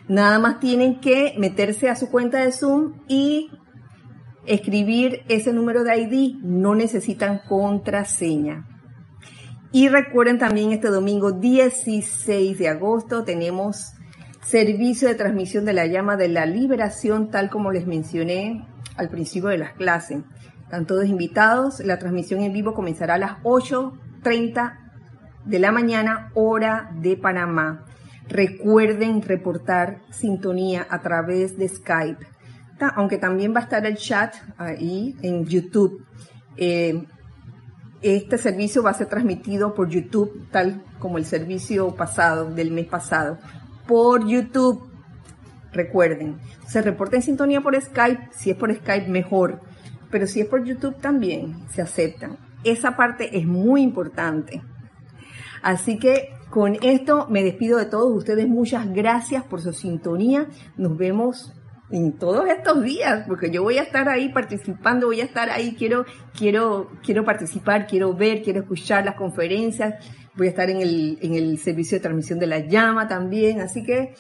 Nada 0.08 0.38
más 0.38 0.60
tienen 0.60 1.00
que 1.00 1.34
meterse 1.40 1.90
a 1.90 1.96
su 1.96 2.12
cuenta 2.12 2.38
de 2.38 2.52
Zoom 2.52 3.02
y 3.08 3.50
escribir 4.46 5.24
ese 5.28 5.52
número 5.54 5.84
de 5.84 6.02
ID. 6.02 6.36
No 6.44 6.76
necesitan 6.76 7.42
contraseña. 7.50 8.68
Y 9.72 9.90
recuerden 9.90 10.38
también 10.38 10.72
este 10.72 10.90
domingo 10.90 11.32
16 11.32 12.60
de 12.60 12.68
agosto 12.70 13.24
tenemos 13.24 13.94
servicio 14.46 15.08
de 15.08 15.16
transmisión 15.16 15.66
de 15.66 15.74
la 15.74 15.88
llama 15.88 16.16
de 16.16 16.28
la 16.28 16.46
liberación 16.46 17.32
tal 17.32 17.50
como 17.50 17.72
les 17.72 17.88
mencioné 17.88 18.64
al 18.98 19.10
principio 19.10 19.50
de 19.50 19.58
las 19.58 19.74
clases. 19.74 20.24
Están 20.64 20.86
todos 20.86 21.06
invitados. 21.06 21.80
La 21.80 21.98
transmisión 21.98 22.42
en 22.42 22.52
vivo 22.52 22.74
comenzará 22.74 23.16
a 23.16 23.18
las 23.18 23.38
8.30 23.44 24.78
de 25.46 25.60
la 25.60 25.72
mañana, 25.72 26.32
hora 26.34 26.92
de 27.00 27.16
Panamá. 27.16 27.86
Recuerden 28.28 29.22
reportar 29.22 30.02
sintonía 30.12 30.86
a 30.90 31.02
través 31.02 31.58
de 31.58 31.70
Skype, 31.70 32.28
aunque 32.96 33.18
también 33.18 33.54
va 33.56 33.60
a 33.62 33.64
estar 33.64 33.86
el 33.86 33.96
chat 33.96 34.36
ahí 34.58 35.16
en 35.22 35.46
YouTube. 35.46 36.06
Eh, 36.58 37.06
este 38.02 38.38
servicio 38.38 38.84
va 38.84 38.92
a 38.92 38.94
ser 38.94 39.08
transmitido 39.08 39.74
por 39.74 39.90
YouTube, 39.90 40.48
tal 40.52 40.84
como 41.00 41.18
el 41.18 41.26
servicio 41.26 41.96
pasado, 41.96 42.52
del 42.52 42.72
mes 42.72 42.88
pasado. 42.88 43.38
Por 43.88 44.28
YouTube, 44.28 44.92
recuerden, 45.78 46.40
se 46.68 46.82
reporta 46.82 47.16
en 47.16 47.22
sintonía 47.22 47.62
por 47.62 47.80
Skype, 47.80 48.30
si 48.32 48.52
es 48.52 48.58
por 48.58 48.74
Skype 48.76 49.08
mejor 49.08 49.62
pero 50.10 50.28
si 50.28 50.42
es 50.42 50.48
por 50.48 50.64
YouTube 50.64 50.98
también 51.00 51.56
se 51.74 51.82
aceptan. 51.82 52.38
Esa 52.64 52.96
parte 52.96 53.38
es 53.38 53.46
muy 53.46 53.82
importante. 53.82 54.62
Así 55.62 55.98
que 55.98 56.30
con 56.50 56.78
esto 56.82 57.28
me 57.30 57.44
despido 57.44 57.78
de 57.78 57.86
todos 57.86 58.16
ustedes. 58.16 58.48
Muchas 58.48 58.92
gracias 58.94 59.44
por 59.44 59.62
su 59.62 59.74
sintonía. 59.74 60.48
Nos 60.78 60.98
vemos 60.98 61.54
en 61.90 62.14
todos 62.14 62.50
estos 62.50 62.84
días, 62.84 63.24
porque 63.28 63.50
yo 63.50 63.64
voy 63.64 63.78
a 63.78 63.84
estar 63.84 64.10
ahí 64.10 64.30
participando, 64.30 65.08
voy 65.08 65.22
a 65.22 65.24
estar 65.24 65.50
ahí, 65.50 65.74
quiero, 65.78 66.06
quiero, 66.38 66.92
quiero 67.02 67.24
participar, 67.24 67.88
quiero 67.88 68.14
ver, 68.14 68.42
quiero 68.42 68.60
escuchar 68.60 69.06
las 69.06 69.16
conferencias, 69.16 69.96
voy 70.36 70.48
a 70.48 70.50
estar 70.50 70.70
en 70.70 70.82
el, 70.82 71.18
en 71.22 71.36
el 71.36 71.58
servicio 71.60 71.98
de 71.98 72.02
transmisión 72.02 72.40
de 72.40 72.48
la 72.48 72.60
llama 72.60 73.08
también, 73.08 73.62
así 73.62 73.84
que 73.84 74.16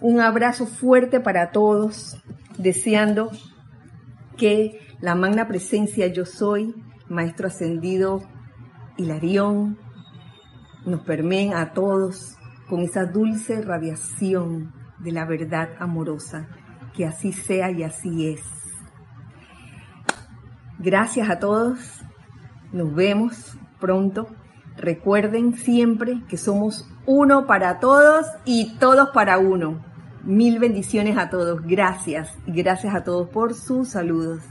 un 0.00 0.20
abrazo 0.20 0.66
fuerte 0.66 1.20
para 1.20 1.50
todos, 1.50 2.16
deseando 2.58 3.30
que 4.36 4.80
la 5.00 5.14
magna 5.14 5.46
presencia 5.48 6.06
yo 6.08 6.24
soy, 6.24 6.74
Maestro 7.08 7.48
Ascendido 7.48 8.22
Hilarión, 8.96 9.78
nos 10.86 11.02
permeen 11.02 11.54
a 11.54 11.72
todos 11.72 12.36
con 12.68 12.80
esa 12.80 13.04
dulce 13.04 13.60
radiación 13.62 14.72
de 14.98 15.12
la 15.12 15.24
verdad 15.24 15.70
amorosa 15.78 16.48
que 16.94 17.04
así 17.06 17.32
sea 17.32 17.70
y 17.70 17.82
así 17.82 18.28
es. 18.28 18.42
Gracias 20.78 21.28
a 21.28 21.38
todos. 21.38 21.78
Nos 22.72 22.94
vemos 22.94 23.58
pronto. 23.80 24.28
Recuerden 24.76 25.54
siempre 25.56 26.22
que 26.28 26.36
somos 26.36 26.88
uno 27.04 27.46
para 27.46 27.80
todos 27.80 28.26
y 28.44 28.78
todos 28.78 29.10
para 29.10 29.38
uno. 29.38 29.89
Mil 30.22 30.58
bendiciones 30.58 31.16
a 31.16 31.30
todos. 31.30 31.62
Gracias. 31.62 32.30
Gracias 32.46 32.94
a 32.94 33.04
todos 33.04 33.28
por 33.28 33.54
sus 33.54 33.88
saludos. 33.88 34.42